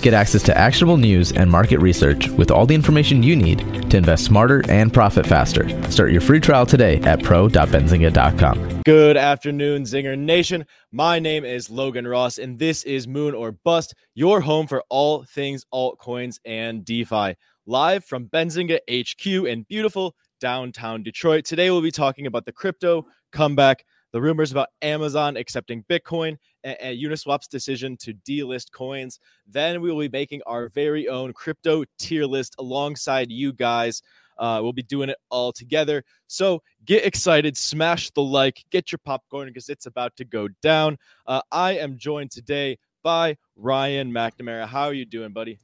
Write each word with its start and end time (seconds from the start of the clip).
Get 0.00 0.14
access 0.14 0.44
to 0.44 0.56
actionable 0.56 0.96
news 0.96 1.32
and 1.32 1.50
market 1.50 1.80
research 1.80 2.28
with 2.28 2.52
all 2.52 2.66
the 2.66 2.74
information 2.74 3.24
you 3.24 3.34
need 3.34 3.90
to 3.90 3.96
invest 3.96 4.24
smarter 4.24 4.62
and 4.70 4.92
profit 4.92 5.26
faster. 5.26 5.68
Start 5.90 6.12
your 6.12 6.20
free 6.20 6.38
trial 6.38 6.64
today 6.64 7.00
at 7.00 7.20
pro.benzinga.com. 7.24 8.82
Good 8.84 9.16
afternoon, 9.16 9.82
Zinger 9.82 10.16
Nation. 10.16 10.64
My 10.92 11.18
name 11.18 11.44
is 11.44 11.68
Logan 11.68 12.06
Ross, 12.06 12.38
and 12.38 12.60
this 12.60 12.84
is 12.84 13.08
Moon 13.08 13.34
or 13.34 13.50
Bust, 13.50 13.92
your 14.14 14.40
home 14.40 14.68
for 14.68 14.84
all 14.88 15.24
things 15.24 15.64
altcoins 15.74 16.38
and 16.44 16.84
DeFi. 16.84 17.34
Live 17.66 18.04
from 18.04 18.28
Benzinga 18.28 18.78
HQ 18.88 19.26
in 19.26 19.64
beautiful 19.64 20.14
downtown 20.40 21.02
Detroit. 21.02 21.44
Today, 21.44 21.72
we'll 21.72 21.82
be 21.82 21.90
talking 21.90 22.26
about 22.26 22.44
the 22.44 22.52
crypto 22.52 23.04
comeback 23.32 23.84
the 24.12 24.20
rumors 24.20 24.52
about 24.52 24.68
Amazon 24.80 25.36
accepting 25.36 25.84
Bitcoin 25.84 26.38
and, 26.80 26.98
Uniswap's 26.98 27.48
decision 27.48 27.96
to 27.98 28.14
delist 28.14 28.72
coins. 28.72 29.20
Then 29.46 29.80
we 29.80 29.90
will 29.90 30.00
be 30.00 30.08
making 30.08 30.42
our 30.46 30.68
very 30.68 31.08
own 31.08 31.32
crypto 31.32 31.84
tier 31.98 32.24
list 32.24 32.54
alongside 32.58 33.30
you 33.30 33.52
guys. 33.52 34.02
Uh, 34.38 34.60
we'll 34.62 34.72
be 34.72 34.82
doing 34.82 35.08
it 35.08 35.18
all 35.30 35.52
together. 35.52 36.04
So 36.28 36.62
get 36.84 37.04
excited, 37.04 37.56
smash 37.56 38.10
the 38.10 38.22
like, 38.22 38.64
get 38.70 38.92
your 38.92 39.00
popcorn 39.04 39.48
because 39.48 39.68
it's 39.68 39.86
about 39.86 40.16
to 40.16 40.24
go 40.24 40.48
down. 40.62 40.96
Uh, 41.26 41.40
I 41.50 41.72
am 41.72 41.98
joined 41.98 42.30
today 42.30 42.78
by 43.02 43.36
Ryan 43.56 44.12
McNamara. 44.12 44.66
How 44.66 44.84
are 44.84 44.94
you 44.94 45.04
doing, 45.04 45.32
buddy? 45.32 45.58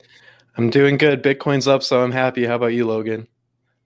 I'm 0.57 0.71
doing 0.71 0.99
good. 0.99 1.23
Bitcoin's 1.23 1.69
up, 1.69 1.83
so 1.83 2.03
I'm 2.03 2.13
happy. 2.13 2.45
How 2.47 2.57
about 2.57 2.75
you, 2.75 2.87
Logan? 2.87 3.27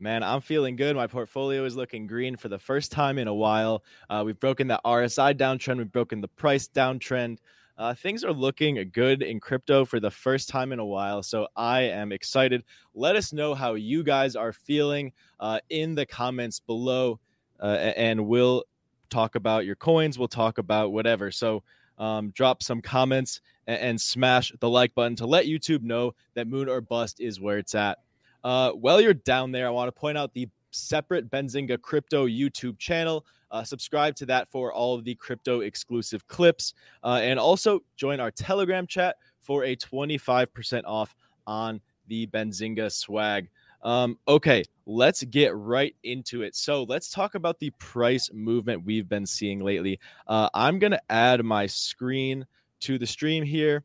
Man, 0.01 0.23
I'm 0.23 0.41
feeling 0.41 0.77
good. 0.77 0.95
My 0.95 1.09
portfolio 1.09 1.65
is 1.65 1.75
looking 1.75 2.06
green 2.06 2.37
for 2.37 2.48
the 2.48 2.59
first 2.59 2.93
time 2.93 3.19
in 3.19 3.27
a 3.27 3.34
while. 3.34 3.83
Uh, 4.09 4.23
we've 4.25 4.39
broken 4.39 4.69
the 4.69 4.80
RSI 4.84 5.34
downtrend. 5.34 5.79
We've 5.79 5.91
broken 5.91 6.20
the 6.20 6.29
price 6.29 6.69
downtrend. 6.69 7.39
Uh, 7.77 7.95
things 7.95 8.23
are 8.23 8.33
looking 8.33 8.91
good 8.92 9.23
in 9.23 9.41
crypto 9.41 9.84
for 9.84 9.98
the 9.98 10.11
first 10.11 10.48
time 10.48 10.73
in 10.73 10.79
a 10.79 10.84
while. 10.84 11.25
So 11.25 11.48
I 11.56 11.83
am 11.83 12.12
excited. 12.12 12.62
Let 12.95 13.16
us 13.16 13.33
know 13.33 13.55
how 13.55 13.75
you 13.75 14.05
guys 14.05 14.37
are 14.37 14.53
feeling 14.53 15.12
uh, 15.41 15.59
in 15.69 15.97
the 15.97 16.06
comments 16.06 16.61
below, 16.61 17.19
uh, 17.61 17.92
and 17.97 18.28
we'll 18.28 18.65
talk 19.11 19.34
about 19.34 19.67
your 19.67 19.77
coins. 19.77 20.17
We'll 20.17 20.28
talk 20.28 20.59
about 20.59 20.92
whatever. 20.92 21.33
So 21.33 21.65
um, 21.98 22.31
drop 22.31 22.62
some 22.62 22.83
comments 22.83 23.41
and, 23.67 23.81
and 23.81 24.00
smash 24.00 24.53
the 24.61 24.69
like 24.69 24.94
button 24.94 25.17
to 25.17 25.27
let 25.27 25.47
YouTube 25.47 25.83
know 25.83 26.15
that 26.34 26.47
Moon 26.47 26.69
or 26.69 26.81
Bust 26.81 27.20
is 27.20 27.41
where 27.41 27.59
it's 27.59 27.75
at. 27.75 27.98
Uh, 28.44 28.72
while 28.72 29.00
you're 29.00 29.14
down 29.14 29.53
there, 29.53 29.67
I 29.67 29.70
want 29.70 29.89
to 29.89 29.98
point 29.98 30.19
out 30.19 30.33
the 30.33 30.48
separate 30.70 31.31
Benzinga 31.31 31.81
crypto 31.81 32.27
YouTube 32.27 32.78
channel. 32.78 33.27
Uh, 33.50 33.64
subscribe 33.64 34.14
to 34.17 34.27
that 34.27 34.48
for 34.48 34.72
all 34.72 34.94
of 34.94 35.05
the 35.05 35.14
crypto 35.14 35.61
exclusive 35.61 36.27
clips. 36.28 36.75
Uh, 37.03 37.20
and 37.22 37.39
also 37.39 37.81
join 37.97 38.20
our 38.20 38.31
Telegram 38.31 38.86
chat 38.86 39.16
for 39.41 39.64
a 39.64 39.75
25% 39.77 40.83
off 40.84 41.14
on 41.47 41.81
the 42.09 42.27
Benzinga 42.28 42.92
swag. 42.92 43.48
Um, 43.83 44.19
okay, 44.27 44.64
let's 44.86 45.22
get 45.25 45.55
right 45.55 45.94
into 46.03 46.42
it. 46.42 46.56
So 46.56 46.83
let's 46.84 47.11
talk 47.11 47.34
about 47.34 47.59
the 47.59 47.70
price 47.78 48.31
movement 48.33 48.84
we've 48.84 49.09
been 49.09 49.27
seeing 49.27 49.61
lately. 49.61 50.00
Uh, 50.27 50.48
I'm 50.53 50.78
going 50.78 50.91
to 50.91 51.03
add 51.11 51.44
my 51.44 51.66
screen 51.66 52.44
to 52.81 52.98
the 52.98 53.06
stream 53.06 53.44
here. 53.44 53.84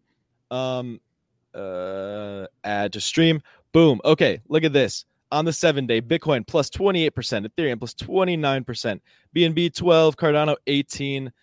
Um, 0.50 1.00
uh, 1.54 2.48
add 2.64 2.94
to 2.94 3.02
stream. 3.02 3.42
Boom. 3.74 4.00
Okay, 4.06 4.40
look 4.48 4.64
at 4.64 4.72
this. 4.72 5.06
On 5.32 5.46
the 5.46 5.52
seven 5.52 5.88
day, 5.88 6.00
Bitcoin 6.00 6.46
plus 6.46 6.70
28%, 6.70 7.10
Ethereum 7.48 7.80
plus 7.80 7.96
29%, 7.96 9.00
BNB 9.36 9.76
12, 9.76 10.16
Cardano 10.16 10.56
18, 10.68 11.34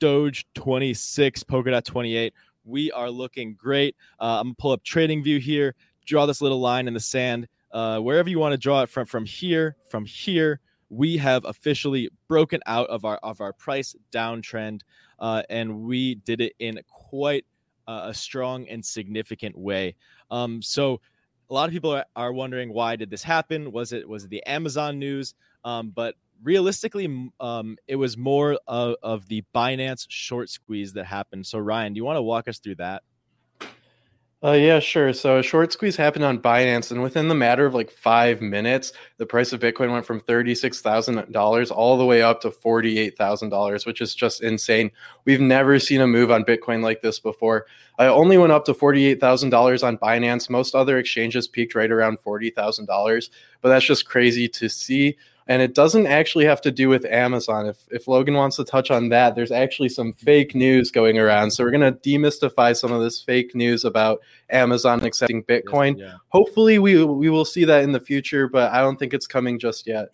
Doge 0.00 0.44
26, 0.54 1.44
Polkadot 1.44 1.84
28. 1.84 2.34
We 2.64 2.90
are 2.90 3.08
looking 3.08 3.54
great. 3.54 3.94
Uh, 4.18 4.40
I'm 4.40 4.48
gonna 4.48 4.54
pull 4.58 4.72
up 4.72 4.82
Trading 4.82 5.22
View 5.22 5.38
here, 5.38 5.76
draw 6.04 6.26
this 6.26 6.42
little 6.42 6.58
line 6.58 6.88
in 6.88 6.94
the 6.94 7.00
sand. 7.00 7.46
Uh, 7.70 8.00
wherever 8.00 8.28
you 8.28 8.40
want 8.40 8.52
to 8.52 8.58
draw 8.58 8.82
it 8.82 8.88
from, 8.88 9.06
from 9.06 9.24
here, 9.24 9.76
from 9.88 10.04
here, 10.04 10.58
we 10.88 11.16
have 11.16 11.44
officially 11.44 12.10
broken 12.26 12.60
out 12.66 12.90
of 12.90 13.04
our 13.04 13.18
of 13.18 13.40
our 13.40 13.52
price 13.52 13.94
downtrend, 14.12 14.80
uh, 15.20 15.44
and 15.48 15.82
we 15.82 16.16
did 16.16 16.40
it 16.40 16.52
in 16.58 16.80
quite 16.88 17.44
a 17.86 18.14
strong 18.14 18.68
and 18.68 18.84
significant 18.84 19.56
way. 19.56 19.94
Um, 20.30 20.62
so 20.62 21.00
a 21.50 21.54
lot 21.54 21.68
of 21.68 21.72
people 21.72 22.00
are, 22.16 22.32
wondering 22.32 22.72
why 22.72 22.96
did 22.96 23.10
this 23.10 23.22
happen? 23.22 23.72
Was 23.72 23.92
it 23.92 24.08
was 24.08 24.24
it 24.24 24.30
the 24.30 24.42
Amazon 24.46 24.98
news? 24.98 25.34
Um, 25.64 25.90
but 25.90 26.14
realistically, 26.42 27.30
um, 27.40 27.76
it 27.88 27.96
was 27.96 28.16
more 28.16 28.58
of, 28.66 28.94
of 29.02 29.26
the 29.26 29.42
Binance 29.54 30.06
short 30.08 30.48
squeeze 30.48 30.92
that 30.94 31.04
happened. 31.04 31.46
So 31.46 31.58
Ryan, 31.58 31.92
do 31.92 31.98
you 31.98 32.04
want 32.04 32.16
to 32.16 32.22
walk 32.22 32.48
us 32.48 32.58
through 32.58 32.76
that? 32.76 33.02
Uh, 34.42 34.52
yeah, 34.52 34.78
sure. 34.80 35.12
So 35.12 35.36
a 35.38 35.42
short 35.42 35.70
squeeze 35.70 35.96
happened 35.96 36.24
on 36.24 36.38
Binance, 36.38 36.90
and 36.90 37.02
within 37.02 37.28
the 37.28 37.34
matter 37.34 37.66
of 37.66 37.74
like 37.74 37.90
five 37.90 38.40
minutes, 38.40 38.94
the 39.18 39.26
price 39.26 39.52
of 39.52 39.60
Bitcoin 39.60 39.92
went 39.92 40.06
from 40.06 40.18
thirty-six 40.18 40.80
thousand 40.80 41.30
dollars 41.30 41.70
all 41.70 41.98
the 41.98 42.06
way 42.06 42.22
up 42.22 42.40
to 42.40 42.50
forty-eight 42.50 43.18
thousand 43.18 43.50
dollars, 43.50 43.84
which 43.84 44.00
is 44.00 44.14
just 44.14 44.42
insane. 44.42 44.92
We've 45.26 45.42
never 45.42 45.78
seen 45.78 46.00
a 46.00 46.06
move 46.06 46.30
on 46.30 46.44
Bitcoin 46.44 46.82
like 46.82 47.02
this 47.02 47.18
before. 47.18 47.66
I 47.98 48.06
only 48.06 48.38
went 48.38 48.52
up 48.52 48.64
to 48.64 48.72
forty-eight 48.72 49.20
thousand 49.20 49.50
dollars 49.50 49.82
on 49.82 49.98
Binance. 49.98 50.48
Most 50.48 50.74
other 50.74 50.96
exchanges 50.96 51.46
peaked 51.46 51.74
right 51.74 51.90
around 51.90 52.18
forty 52.20 52.48
thousand 52.48 52.86
dollars, 52.86 53.28
but 53.60 53.68
that's 53.68 53.84
just 53.84 54.06
crazy 54.06 54.48
to 54.48 54.70
see 54.70 55.18
and 55.46 55.62
it 55.62 55.74
doesn't 55.74 56.06
actually 56.06 56.44
have 56.44 56.60
to 56.62 56.70
do 56.70 56.88
with 56.88 57.04
Amazon. 57.06 57.66
If 57.66 57.78
if 57.90 58.08
Logan 58.08 58.34
wants 58.34 58.56
to 58.56 58.64
touch 58.64 58.90
on 58.90 59.08
that, 59.08 59.34
there's 59.34 59.50
actually 59.50 59.88
some 59.88 60.12
fake 60.12 60.54
news 60.54 60.90
going 60.90 61.18
around. 61.18 61.50
So 61.50 61.64
we're 61.64 61.70
gonna 61.70 61.92
demystify 61.92 62.76
some 62.76 62.92
of 62.92 63.00
this 63.00 63.20
fake 63.20 63.54
news 63.54 63.84
about 63.84 64.20
Amazon 64.50 65.04
accepting 65.04 65.42
Bitcoin. 65.44 65.98
Yeah. 65.98 66.14
Hopefully, 66.28 66.78
we 66.78 67.02
we 67.04 67.30
will 67.30 67.44
see 67.44 67.64
that 67.64 67.82
in 67.82 67.92
the 67.92 68.00
future, 68.00 68.48
but 68.48 68.72
I 68.72 68.80
don't 68.80 68.98
think 68.98 69.14
it's 69.14 69.26
coming 69.26 69.58
just 69.58 69.86
yet. 69.86 70.10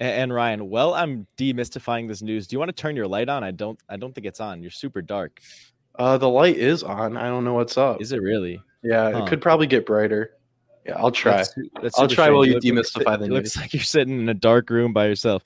And, 0.00 0.10
and 0.10 0.34
Ryan, 0.34 0.68
well, 0.70 0.94
I'm 0.94 1.26
demystifying 1.36 2.08
this 2.08 2.22
news. 2.22 2.46
Do 2.46 2.54
you 2.54 2.58
want 2.58 2.70
to 2.70 2.82
turn 2.82 2.96
your 2.96 3.06
light 3.06 3.28
on? 3.28 3.44
I 3.44 3.50
don't. 3.50 3.78
I 3.88 3.96
don't 3.96 4.14
think 4.14 4.26
it's 4.26 4.40
on. 4.40 4.62
You're 4.62 4.70
super 4.70 5.02
dark. 5.02 5.40
Uh, 5.96 6.16
the 6.18 6.28
light 6.28 6.56
is 6.56 6.82
on. 6.82 7.16
I 7.16 7.28
don't 7.28 7.44
know 7.44 7.54
what's 7.54 7.76
up. 7.76 8.00
Is 8.00 8.12
it 8.12 8.22
really? 8.22 8.62
Yeah, 8.82 9.12
huh. 9.12 9.24
it 9.24 9.28
could 9.28 9.42
probably 9.42 9.66
get 9.66 9.84
brighter. 9.84 10.32
Yeah, 10.86 10.96
I'll 10.96 11.10
try. 11.10 11.36
That's, 11.36 11.54
that's 11.82 11.98
I'll 11.98 12.08
try 12.08 12.26
strange. 12.26 12.32
while 12.32 12.44
you, 12.46 12.58
you 12.62 12.72
demystify 12.72 13.18
the 13.18 13.28
news. 13.28 13.30
looks 13.30 13.56
like 13.56 13.74
you're 13.74 13.82
sitting 13.82 14.18
in 14.18 14.28
a 14.28 14.34
dark 14.34 14.70
room 14.70 14.92
by 14.92 15.06
yourself. 15.06 15.44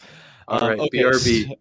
All 0.49 0.63
um, 0.63 0.69
right, 0.71 0.79
okay. 0.79 0.99
BRB. 0.99 1.57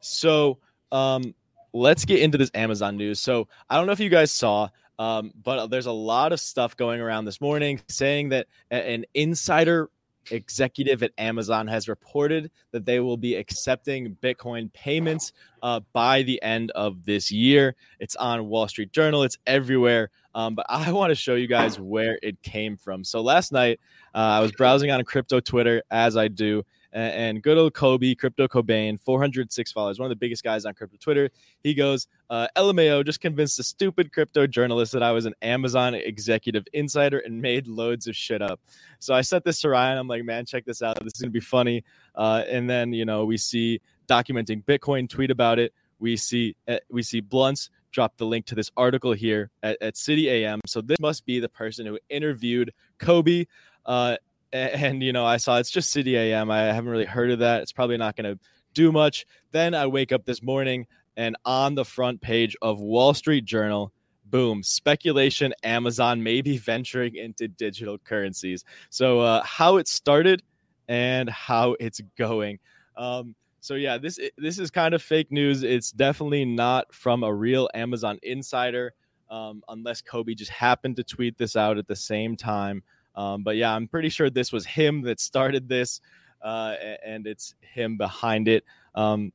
So, 0.00 0.58
um, 0.92 1.34
let's 1.72 2.04
get 2.04 2.20
into 2.20 2.38
this 2.38 2.50
Amazon 2.54 2.96
news. 2.96 3.20
So, 3.20 3.48
I 3.68 3.76
don't 3.76 3.86
know 3.86 3.92
if 3.92 4.00
you 4.00 4.10
guys 4.10 4.30
saw, 4.30 4.68
um, 4.98 5.32
but 5.42 5.68
there's 5.68 5.86
a 5.86 5.92
lot 5.92 6.32
of 6.32 6.40
stuff 6.40 6.76
going 6.76 7.00
around 7.00 7.24
this 7.24 7.40
morning 7.40 7.80
saying 7.88 8.30
that 8.30 8.46
an 8.70 9.04
insider 9.14 9.90
executive 10.30 11.02
at 11.02 11.12
Amazon 11.18 11.66
has 11.66 11.88
reported 11.88 12.50
that 12.72 12.84
they 12.84 13.00
will 13.00 13.16
be 13.16 13.34
accepting 13.34 14.16
Bitcoin 14.22 14.72
payments 14.72 15.32
uh, 15.62 15.80
by 15.92 16.22
the 16.22 16.42
end 16.42 16.70
of 16.72 17.04
this 17.04 17.30
year. 17.30 17.74
It's 17.98 18.16
on 18.16 18.46
Wall 18.48 18.68
Street 18.68 18.92
Journal, 18.92 19.22
it's 19.22 19.38
everywhere. 19.46 20.10
Um, 20.34 20.54
but 20.54 20.66
I 20.68 20.92
want 20.92 21.10
to 21.10 21.14
show 21.14 21.34
you 21.34 21.46
guys 21.46 21.78
where 21.80 22.18
it 22.22 22.40
came 22.42 22.76
from. 22.76 23.04
So 23.04 23.20
last 23.20 23.52
night, 23.52 23.80
uh, 24.14 24.18
I 24.18 24.40
was 24.40 24.52
browsing 24.52 24.90
on 24.90 25.02
crypto 25.04 25.40
Twitter, 25.40 25.82
as 25.90 26.16
I 26.16 26.28
do, 26.28 26.64
and, 26.92 27.42
good 27.42 27.58
old 27.58 27.74
Cobie, 27.74 28.14
Crypto 28.14 28.48
Cobain, 28.48 28.98
406 29.00 29.72
followers, 29.72 29.98
one 29.98 30.06
of 30.06 30.10
the 30.10 30.16
biggest 30.16 30.42
guys 30.42 30.64
on 30.64 30.74
crypto 30.74 30.96
Twitter. 31.00 31.30
He 31.62 31.74
goes, 31.74 32.06
uh, 32.28 32.48
LMAO 32.56 33.04
just 33.04 33.20
convinced 33.20 33.58
a 33.58 33.62
stupid 33.62 34.12
crypto 34.12 34.46
journalist 34.46 34.92
that 34.92 35.02
I 35.02 35.12
was 35.12 35.26
an 35.26 35.34
Amazon 35.42 35.94
executive 35.94 36.64
insider 36.72 37.18
and 37.18 37.40
made 37.40 37.66
loads 37.66 38.06
of 38.06 38.16
shit 38.16 38.42
up. 38.42 38.60
So 38.98 39.14
I 39.14 39.20
sent 39.20 39.44
this 39.44 39.60
to 39.60 39.68
Ryan. 39.68 39.98
I'm 39.98 40.08
like, 40.08 40.24
man, 40.24 40.46
check 40.46 40.64
this 40.64 40.82
out. 40.82 41.02
This 41.02 41.14
is 41.14 41.20
gonna 41.20 41.30
be 41.30 41.40
funny. 41.40 41.84
Uh, 42.14 42.44
and 42.48 42.68
then 42.68 42.92
you 42.92 43.04
know 43.04 43.24
we 43.24 43.36
see 43.36 43.80
documenting 44.08 44.64
Bitcoin 44.64 45.08
tweet 45.08 45.30
about 45.30 45.58
it. 45.58 45.72
We 45.98 46.16
see 46.16 46.56
uh, 46.68 46.78
we 46.90 47.02
see 47.02 47.20
Blunts 47.20 47.70
drop 47.92 48.16
the 48.16 48.26
link 48.26 48.46
to 48.46 48.54
this 48.54 48.70
article 48.76 49.12
here 49.12 49.50
at, 49.62 49.80
at 49.80 49.96
City 49.96 50.28
AM. 50.28 50.60
So 50.66 50.80
this 50.80 50.98
must 51.00 51.26
be 51.26 51.40
the 51.40 51.48
person 51.48 51.86
who 51.86 51.98
interviewed 52.08 52.72
Cobie. 52.98 53.48
Uh, 53.84 54.16
and 54.52 55.02
you 55.02 55.12
know 55.12 55.24
i 55.24 55.36
saw 55.36 55.58
it's 55.58 55.70
just 55.70 55.90
city 55.90 56.16
am 56.16 56.50
i 56.50 56.60
haven't 56.60 56.90
really 56.90 57.04
heard 57.04 57.30
of 57.30 57.38
that 57.38 57.62
it's 57.62 57.72
probably 57.72 57.96
not 57.96 58.16
going 58.16 58.34
to 58.34 58.40
do 58.72 58.92
much. 58.92 59.26
Then 59.50 59.74
i 59.74 59.86
wake 59.86 60.12
up 60.12 60.24
this 60.24 60.42
morning 60.42 60.86
and 61.16 61.36
on 61.44 61.74
the 61.74 61.84
front 61.84 62.20
page 62.20 62.56
of 62.62 62.80
wall 62.80 63.14
street 63.14 63.44
journal 63.44 63.92
boom 64.26 64.62
speculation 64.62 65.52
amazon 65.64 66.22
may 66.22 66.40
be 66.40 66.56
venturing 66.72 67.16
into 67.16 67.48
digital 67.48 67.98
currencies. 67.98 68.64
So 68.90 69.20
uh, 69.20 69.42
how 69.42 69.76
it 69.76 69.88
started 69.88 70.42
and 70.88 71.28
how 71.28 71.76
it's 71.80 72.00
going. 72.16 72.58
Um, 72.96 73.34
so 73.60 73.74
yeah 73.74 73.98
this 73.98 74.18
this 74.38 74.58
is 74.58 74.70
kind 74.70 74.94
of 74.94 75.02
fake 75.02 75.30
news 75.30 75.62
it's 75.62 75.92
definitely 75.92 76.44
not 76.44 76.92
from 76.92 77.22
a 77.22 77.32
real 77.32 77.68
amazon 77.74 78.18
insider 78.22 78.94
um, 79.30 79.62
unless 79.68 80.00
cobie 80.00 80.34
just 80.34 80.50
happened 80.50 80.96
to 80.96 81.04
tweet 81.04 81.36
this 81.38 81.56
out 81.56 81.78
at 81.78 81.86
the 81.86 81.94
same 81.94 82.36
time 82.36 82.82
um, 83.14 83.42
but 83.42 83.56
yeah, 83.56 83.74
I'm 83.74 83.88
pretty 83.88 84.08
sure 84.08 84.30
this 84.30 84.52
was 84.52 84.66
him 84.66 85.02
that 85.02 85.20
started 85.20 85.68
this, 85.68 86.00
uh, 86.42 86.74
and 87.04 87.26
it's 87.26 87.54
him 87.60 87.96
behind 87.96 88.48
it. 88.48 88.64
Um, 88.94 89.32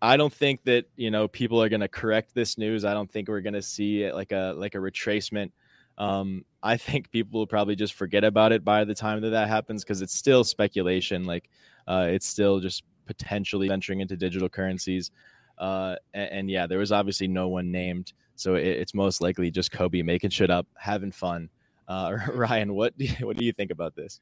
I 0.00 0.16
don't 0.16 0.32
think 0.32 0.62
that 0.64 0.86
you 0.96 1.10
know 1.10 1.28
people 1.28 1.62
are 1.62 1.68
going 1.68 1.80
to 1.80 1.88
correct 1.88 2.34
this 2.34 2.56
news. 2.56 2.84
I 2.84 2.94
don't 2.94 3.10
think 3.10 3.28
we're 3.28 3.40
going 3.40 3.54
to 3.54 3.62
see 3.62 4.10
like 4.12 4.32
a 4.32 4.54
like 4.56 4.74
a 4.74 4.78
retracement 4.78 5.50
Um, 5.98 6.44
I 6.62 6.76
think 6.76 7.10
people 7.10 7.40
will 7.40 7.46
probably 7.46 7.76
just 7.76 7.94
forget 7.94 8.24
about 8.24 8.52
it 8.52 8.64
by 8.64 8.84
the 8.84 8.94
time 8.94 9.20
that 9.22 9.30
that 9.30 9.48
happens 9.48 9.84
because 9.84 10.00
it's 10.00 10.14
still 10.14 10.44
speculation. 10.44 11.24
Like 11.24 11.50
uh, 11.88 12.06
it's 12.08 12.26
still 12.26 12.60
just 12.60 12.84
potentially 13.06 13.68
venturing 13.68 14.00
into 14.00 14.16
digital 14.16 14.48
currencies. 14.48 15.10
Uh, 15.58 15.96
and, 16.14 16.30
and, 16.30 16.50
yeah, 16.50 16.68
there 16.68 16.78
was 16.78 16.92
obviously 16.92 17.26
no 17.26 17.48
one 17.48 17.72
named, 17.72 18.12
so 18.36 18.54
it, 18.54 18.64
it's 18.64 18.94
most 18.94 19.20
likely 19.20 19.50
just 19.50 19.72
Cobie 19.72 20.04
making 20.04 20.30
shit 20.30 20.50
up, 20.50 20.68
having 20.76 21.10
fun. 21.10 21.50
Uh, 21.88 22.18
Ryan, 22.32 22.74
what 22.74 22.96
do 22.96 23.06
you, 23.06 23.26
what 23.26 23.36
do 23.36 23.44
you 23.44 23.52
think 23.52 23.70
about 23.70 23.96
this? 23.96 24.20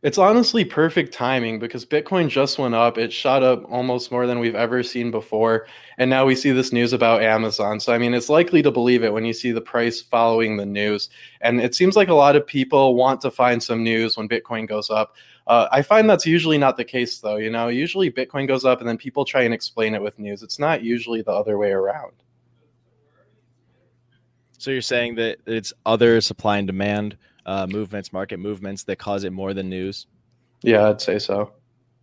It's 0.00 0.16
honestly 0.16 0.64
perfect 0.64 1.12
timing 1.12 1.58
because 1.58 1.84
Bitcoin 1.84 2.28
just 2.28 2.56
went 2.56 2.76
up. 2.76 2.98
It 2.98 3.12
shot 3.12 3.42
up 3.42 3.64
almost 3.68 4.12
more 4.12 4.28
than 4.28 4.38
we've 4.38 4.54
ever 4.54 4.84
seen 4.84 5.10
before. 5.10 5.66
And 5.98 6.08
now 6.08 6.24
we 6.24 6.36
see 6.36 6.52
this 6.52 6.72
news 6.72 6.92
about 6.92 7.20
Amazon. 7.20 7.80
So, 7.80 7.92
I 7.92 7.98
mean, 7.98 8.14
it's 8.14 8.28
likely 8.28 8.62
to 8.62 8.70
believe 8.70 9.02
it 9.02 9.12
when 9.12 9.24
you 9.24 9.32
see 9.32 9.50
the 9.50 9.60
price 9.60 10.00
following 10.00 10.56
the 10.56 10.64
news. 10.64 11.10
And 11.40 11.60
it 11.60 11.74
seems 11.74 11.96
like 11.96 12.06
a 12.06 12.14
lot 12.14 12.36
of 12.36 12.46
people 12.46 12.94
want 12.94 13.20
to 13.22 13.30
find 13.32 13.60
some 13.60 13.82
news 13.82 14.16
when 14.16 14.28
Bitcoin 14.28 14.68
goes 14.68 14.88
up. 14.88 15.16
Uh, 15.48 15.66
I 15.72 15.82
find 15.82 16.08
that's 16.08 16.26
usually 16.26 16.58
not 16.58 16.76
the 16.76 16.84
case, 16.84 17.18
though. 17.18 17.36
You 17.36 17.50
know, 17.50 17.66
usually 17.66 18.08
Bitcoin 18.08 18.46
goes 18.46 18.64
up 18.64 18.78
and 18.78 18.88
then 18.88 18.98
people 18.98 19.24
try 19.24 19.42
and 19.42 19.52
explain 19.52 19.96
it 19.96 20.02
with 20.02 20.20
news. 20.20 20.44
It's 20.44 20.60
not 20.60 20.84
usually 20.84 21.22
the 21.22 21.32
other 21.32 21.58
way 21.58 21.72
around. 21.72 22.12
So, 24.58 24.70
you're 24.70 24.82
saying 24.82 25.14
that 25.16 25.38
it's 25.46 25.72
other 25.86 26.20
supply 26.20 26.58
and 26.58 26.66
demand 26.66 27.16
uh, 27.46 27.66
movements, 27.66 28.12
market 28.12 28.38
movements 28.38 28.84
that 28.84 28.98
cause 28.98 29.24
it 29.24 29.32
more 29.32 29.54
than 29.54 29.68
news? 29.68 30.06
Yeah, 30.62 30.88
I'd 30.88 31.00
say 31.00 31.18
so. 31.18 31.52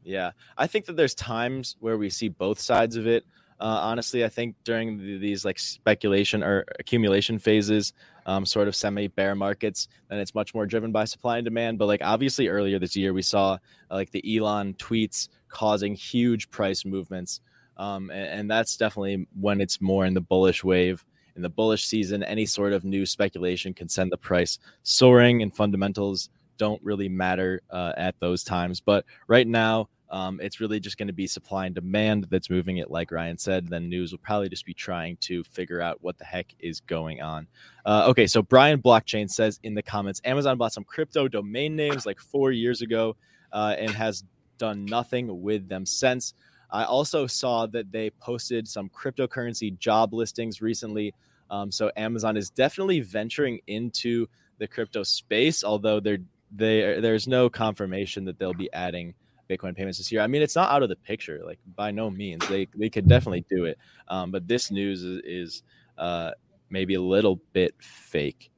Yeah, 0.04 0.32
I 0.58 0.68
think 0.68 0.86
that 0.86 0.96
there's 0.96 1.16
times 1.16 1.76
where 1.80 1.98
we 1.98 2.10
see 2.10 2.30
both 2.30 2.60
sides 2.60 2.96
of 2.96 3.08
it. 3.08 3.26
Uh, 3.60 3.80
honestly, 3.82 4.26
I 4.26 4.30
think 4.30 4.56
during 4.64 4.98
the, 4.98 5.18
these 5.18 5.46
like 5.46 5.58
speculation 5.58 6.44
or 6.44 6.66
accumulation 6.80 7.40
phases, 7.40 7.94
um, 8.26 8.46
sort 8.46 8.68
of 8.68 8.76
semi 8.76 9.08
bear 9.08 9.36
markets, 9.36 9.88
then 10.10 10.20
it's 10.20 10.36
much 10.36 10.54
more 10.54 10.66
driven 10.66 10.92
by 10.92 11.06
supply 11.06 11.38
and 11.38 11.46
demand. 11.46 11.80
But 11.80 11.88
like 11.88 12.02
obviously 12.04 12.48
earlier 12.48 12.80
this 12.80 12.96
year, 12.96 13.14
we 13.14 13.22
saw 13.22 13.54
uh, 13.54 13.58
like 13.96 14.12
the 14.12 14.38
Elon 14.38 14.74
tweets 14.76 15.30
causing 15.48 15.96
huge 15.96 16.50
price 16.52 16.86
movements, 16.86 17.40
um, 17.78 18.10
and, 18.10 18.40
and, 18.40 18.52
that's 18.52 18.78
definitely 18.78 19.28
when 19.40 19.62
it's 19.62 19.82
more 19.82 20.06
in 20.06 20.14
the 20.14 20.22
bullish 20.22 20.64
wave 20.64 21.06
in 21.36 21.42
the 21.42 21.50
bullish 21.50 21.86
season, 21.86 22.24
any 22.24 22.46
sort 22.46 22.74
of 22.74 22.84
new 22.84 23.06
speculation 23.06 23.74
can 23.74 23.90
send 23.90 24.12
the 24.12 24.18
price 24.18 24.60
soaring, 24.84 25.42
and 25.42 25.56
fundamentals 25.56 26.30
don't 26.58 26.82
really 26.84 27.10
matter 27.10 27.62
uh, 27.70 27.94
at 27.98 28.20
those 28.20 28.44
times. 28.44 28.80
But 28.80 29.06
right 29.28 29.48
now, 29.48 29.90
um, 30.10 30.40
it's 30.42 30.60
really 30.60 30.80
just 30.80 30.98
going 30.98 31.08
to 31.08 31.14
be 31.14 31.28
supply 31.28 31.66
and 31.66 31.76
demand 31.76 32.28
that's 32.30 32.50
moving 32.50 32.78
it, 32.78 32.92
like 32.92 33.12
Ryan 33.12 33.38
said. 33.38 33.68
Then 33.68 33.90
news 33.90 34.12
will 34.12 34.20
probably 34.20 34.50
just 34.50 34.66
be 34.66 34.74
trying 34.74 35.18
to 35.22 35.44
figure 35.44 35.82
out 35.82 35.98
what 36.02 36.18
the 36.18 36.26
heck 36.26 36.54
is 36.60 36.80
going 36.80 37.22
on. 37.22 37.48
Uh, 37.86 38.06
okay, 38.10 38.28
so 38.28 38.42
Brian 38.42 38.82
Blockchain 38.82 39.30
says 39.30 39.60
in 39.64 39.74
the 39.74 39.82
comments 39.82 40.22
Amazon 40.24 40.58
bought 40.58 40.74
some 40.74 40.84
crypto 40.84 41.28
domain 41.28 41.76
names 41.76 42.06
like 42.06 42.20
four 42.20 42.52
years 42.52 42.82
ago 42.82 43.16
uh, 43.52 43.76
and 43.78 43.92
has 43.92 44.24
done 44.58 44.86
nothing 44.86 45.42
with 45.42 45.68
them 45.68 45.86
since. 45.86 46.34
I 46.72 46.84
also 46.84 47.28
saw 47.28 47.66
that 47.68 47.92
they 47.92 48.10
posted 48.10 48.68
some 48.68 48.90
cryptocurrency 48.90 49.78
job 49.78 50.14
listings 50.14 50.62
recently. 50.62 51.14
Um, 51.50 51.72
so 51.72 51.92
Amazon 51.96 52.38
is 52.38 52.50
definitely 52.50 53.02
venturing 53.02 53.60
into 53.68 54.28
the 54.58 54.68
crypto 54.68 55.04
space, 55.04 55.64
although 55.64 56.00
they 56.00 56.20
there's 56.52 57.28
no 57.28 57.50
confirmation 57.50 58.26
that 58.26 58.40
they'll 58.40 58.54
be 58.54 58.72
adding 58.74 59.14
Bitcoin 59.50 59.76
payments 59.76 59.98
this 59.98 60.12
year. 60.12 60.22
I 60.22 60.28
mean, 60.28 60.42
it's 60.42 60.56
not 60.56 60.72
out 60.72 60.84
of 60.84 60.90
the 60.90 60.96
picture, 60.96 61.42
like 61.46 61.60
by 61.76 61.92
no 61.92 62.10
means. 62.10 62.48
They 62.48 62.68
they 62.76 62.90
could 62.90 63.08
definitely 63.08 63.46
do 63.50 63.66
it, 63.66 63.78
um, 64.08 64.32
but 64.32 64.48
this 64.48 64.72
news 64.72 65.04
is, 65.04 65.22
is 65.24 65.64
uh, 65.98 66.32
maybe 66.70 66.96
a 66.96 67.02
little 67.02 67.40
bit 67.54 67.76
fake. 67.80 68.52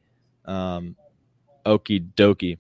Um, 0.46 0.96
okie 1.66 2.14
dokie. 2.16 2.58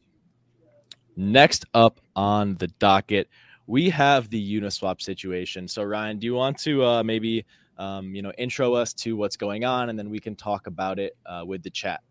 Next 1.15 1.65
up 1.73 1.99
on 2.15 2.55
the 2.55 2.67
docket, 2.67 3.27
we 3.67 3.89
have 3.89 4.29
the 4.29 4.59
Uniswap 4.59 5.01
situation. 5.01 5.67
So 5.67 5.83
Ryan, 5.83 6.17
do 6.17 6.25
you 6.25 6.33
want 6.33 6.57
to 6.59 6.83
uh, 6.83 7.03
maybe 7.03 7.45
um, 7.77 8.15
you 8.15 8.21
know 8.21 8.31
intro 8.37 8.73
us 8.73 8.93
to 8.93 9.15
what's 9.15 9.37
going 9.37 9.65
on, 9.65 9.89
and 9.89 9.99
then 9.99 10.09
we 10.09 10.19
can 10.19 10.35
talk 10.35 10.67
about 10.67 10.97
it 10.97 11.15
uh, 11.25 11.43
with 11.45 11.61
the 11.61 11.69
chat? 11.69 12.01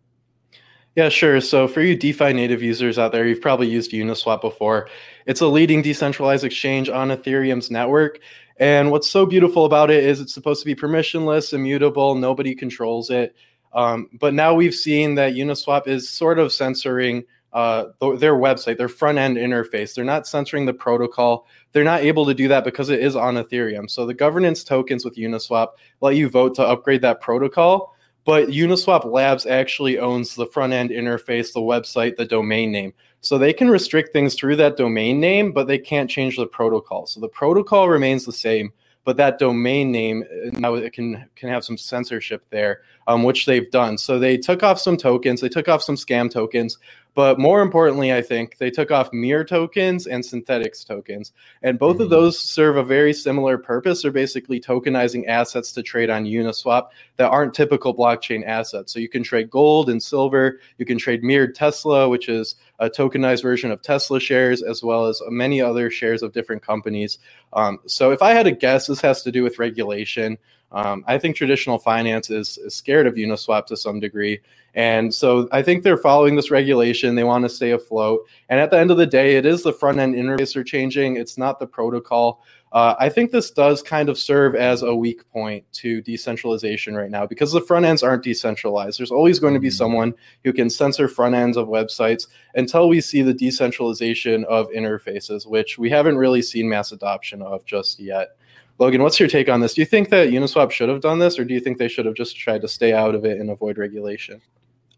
Yeah, 0.95 1.11
sure. 1.11 1.43
So 1.43 1.69
for 1.69 1.83
you 1.83 1.95
DeFi 1.95 2.33
native 2.33 2.63
users 2.63 2.99
out 2.99 3.13
there, 3.13 3.27
you've 3.27 3.43
probably 3.43 3.69
used 3.69 3.91
Uniswap 3.91 4.41
before. 4.41 4.89
It's 5.27 5.43
a 5.43 5.47
leading 5.47 5.83
decentralized 5.83 6.43
exchange 6.43 6.89
on 6.89 7.09
Ethereum's 7.09 7.71
network. 7.71 8.21
And 8.57 8.91
what's 8.91 9.11
so 9.11 9.27
beautiful 9.27 9.67
about 9.67 9.91
it 9.91 10.03
is 10.03 10.23
it's 10.23 10.33
supposed 10.33 10.61
to 10.63 10.67
be 10.67 10.75
permissionless, 10.75 11.53
immutable, 11.53 12.15
nobody 12.15 12.55
controls 12.55 13.11
it. 13.11 13.37
Um, 13.75 14.09
but 14.19 14.33
now 14.33 14.55
we've 14.55 14.75
seen 14.75 15.17
that 15.17 15.35
Uniswap 15.35 15.87
is 15.87 16.09
sort 16.09 16.39
of 16.39 16.51
censoring 16.51 17.25
uh, 17.53 17.87
their 18.19 18.35
website, 18.35 18.77
their 18.77 18.89
front 18.89 19.19
end 19.19 19.37
interface. 19.37 19.95
They're 19.95 20.05
not 20.05 20.27
censoring 20.27 20.67
the 20.67 20.75
protocol. 20.75 21.47
They're 21.73 21.85
not 21.85 22.03
able 22.03 22.27
to 22.27 22.35
do 22.35 22.49
that 22.49 22.65
because 22.65 22.91
it 22.91 23.01
is 23.01 23.17
on 23.17 23.37
Ethereum. 23.37 23.89
So 23.89 24.05
the 24.05 24.15
governance 24.15 24.63
tokens 24.65 25.05
with 25.05 25.17
Uniswap 25.17 25.69
let 26.01 26.17
you 26.17 26.29
vote 26.29 26.55
to 26.57 26.63
upgrade 26.63 27.03
that 27.03 27.21
protocol. 27.21 27.95
But 28.25 28.49
Uniswap 28.49 29.05
Labs 29.05 29.47
actually 29.47 29.99
owns 29.99 30.35
the 30.35 30.47
front 30.47 30.73
end 30.73 30.91
interface, 30.91 31.53
the 31.53 31.61
website, 31.61 32.17
the 32.17 32.27
domain 32.27 32.73
name. 32.73 32.93
So 33.21 33.39
they 33.39 33.53
can 33.53 33.71
restrict 33.71 34.13
things 34.13 34.35
through 34.35 34.57
that 34.57 34.77
domain 34.77 35.21
name, 35.21 35.53
but 35.53 35.69
they 35.69 35.79
can't 35.79 36.11
change 36.11 36.37
the 36.37 36.47
protocol. 36.47 37.07
So 37.07 37.21
the 37.21 37.29
protocol 37.29 37.89
remains 37.89 38.25
the 38.25 38.33
same 38.33 38.73
but 39.07 39.17
that 39.17 39.39
domain 39.39 39.91
name 39.93 40.25
uh, 40.25 40.51
now 40.59 40.75
it 40.75 40.93
can 40.93 41.25
can 41.37 41.49
have 41.49 41.65
some 41.65 41.79
censorship 41.79 42.45
there, 42.51 42.83
um, 43.07 43.23
which 43.23 43.47
they've 43.47 43.71
done. 43.71 43.97
So 43.97 44.19
they 44.19 44.37
took 44.37 44.63
off 44.63 44.79
some 44.79 44.99
tokens, 44.99 45.41
they 45.41 45.49
took 45.49 45.69
off 45.69 45.83
some 45.83 45.95
scam 45.95 46.31
tokens, 46.31 46.77
but 47.17 47.39
more 47.39 47.63
importantly, 47.63 48.13
I 48.13 48.21
think 48.21 48.59
they 48.59 48.71
took 48.71 48.91
off 48.91 49.11
mirror 49.11 49.43
tokens 49.43 50.07
and 50.07 50.23
Synthetix 50.23 50.87
tokens. 50.87 51.33
And 51.63 51.79
both 51.79 51.95
mm-hmm. 51.95 52.03
of 52.03 52.11
those 52.11 52.39
serve 52.39 52.77
a 52.77 52.85
very 52.85 53.15
similar 53.15 53.57
purpose. 53.57 54.03
They're 54.03 54.11
basically 54.11 54.61
tokenizing 54.61 55.27
assets 55.27 55.73
to 55.73 55.83
trade 55.83 56.11
on 56.11 56.27
Uniswap 56.27 56.89
that 57.17 57.31
aren't 57.31 57.55
typical 57.55 57.97
blockchain 57.97 58.45
assets. 58.45 58.93
So 58.93 58.99
you 58.99 59.09
can 59.09 59.23
trade 59.23 59.49
gold 59.49 59.89
and 59.89 60.03
silver. 60.03 60.61
You 60.77 60.85
can 60.85 60.99
trade 60.99 61.25
mirrored 61.25 61.55
Tesla, 61.55 62.07
which 62.07 62.29
is 62.29 62.57
a 62.79 62.91
tokenized 62.91 63.43
version 63.43 63.71
of 63.71 63.83
Tesla 63.83 64.21
shares, 64.21 64.63
as 64.63 64.83
well 64.83 65.07
as 65.07 65.23
many 65.29 65.61
other 65.61 65.91
shares 65.91 66.23
of 66.23 66.33
different 66.33 66.63
companies. 66.63 67.19
Um, 67.53 67.79
so 67.87 68.11
if 68.13 68.23
I 68.23 68.33
had 68.33 68.45
to 68.45 68.53
guess, 68.53 68.87
this 68.87 69.01
has 69.01 69.23
to 69.23 69.33
do 69.33 69.43
with 69.43 69.59
regulation. 69.59 70.39
Um, 70.73 71.05
I 71.07 71.19
think 71.19 71.37
traditional 71.37 71.79
finance 71.79 72.29
is, 72.29 72.59
is 72.59 72.75
scared 72.75 73.07
of 73.07 73.15
Uniswap 73.15 73.67
to 73.67 73.77
some 73.77 74.01
degree. 74.01 74.41
And 74.75 75.15
so 75.15 75.49
I 75.53 75.63
think 75.63 75.83
they're 75.85 75.97
following 75.97 76.37
this 76.37 76.51
regulation. 76.51 77.15
They 77.15 77.25
want 77.25 77.45
to 77.45 77.49
stay 77.49 77.71
afloat. 77.71 78.27
And 78.49 78.61
at 78.61 78.71
the 78.71 78.79
end 78.79 78.91
of 78.91 78.99
the 78.99 79.07
day, 79.07 79.37
it 79.37 79.47
is 79.47 79.63
the 79.63 79.73
front 79.73 79.99
end 79.99 80.15
interface 80.15 80.53
they're 80.53 80.65
changing, 80.65 81.17
it's 81.17 81.39
not 81.39 81.59
the 81.59 81.67
protocol. 81.67 82.45
Uh, 82.73 82.95
I 82.99 83.09
think 83.09 83.31
this 83.31 83.51
does 83.51 83.81
kind 83.81 84.09
of 84.09 84.19
serve 84.19 84.55
as 84.55 84.83
a 84.83 84.95
weak 84.95 85.29
point 85.31 85.65
to 85.75 86.03
decentralization 86.03 86.95
right 86.95 87.11
now 87.11 87.25
because 87.25 87.53
the 87.53 87.61
front 87.61 87.87
ends 87.87 88.03
aren't 88.03 88.25
decentralized. 88.25 88.99
There's 88.99 89.13
always 89.13 89.39
going 89.39 89.55
to 89.55 89.61
be 89.61 89.69
mm-hmm. 89.69 89.77
someone 89.77 90.15
who 90.45 90.53
can 90.53 90.69
censor 90.69 91.09
front 91.09 91.35
ends 91.35 91.57
of 91.57 91.69
websites 91.69 92.27
until 92.55 92.89
we 92.89 93.01
see 93.01 93.23
the 93.23 93.33
decentralization 93.33 94.45
of 94.47 94.69
interfaces, 94.71 95.47
which 95.47 95.79
we 95.79 95.89
haven't 95.89 96.19
really 96.19 96.43
seen 96.43 96.69
mass 96.69 96.93
adoption 96.93 97.41
of 97.41 97.65
just 97.65 98.01
yet. 98.01 98.31
Logan, 98.79 99.03
what's 99.03 99.19
your 99.19 99.29
take 99.29 99.49
on 99.49 99.61
this? 99.61 99.75
Do 99.75 99.81
you 99.81 99.87
think 99.87 100.11
that 100.11 100.29
Uniswap 100.29 100.71
should 100.71 100.91
have 100.91 101.01
done 101.01 101.19
this, 101.19 101.39
or 101.39 101.45
do 101.45 101.55
you 101.55 101.61
think 101.61 101.79
they 101.79 101.89
should 101.89 102.05
have 102.05 102.15
just 102.15 102.37
tried 102.37 102.61
to 102.61 102.69
stay 102.69 102.93
out 102.93 103.15
of 103.15 103.25
it 103.25 103.41
and 103.41 103.49
avoid 103.49 103.79
regulation? 103.79 104.43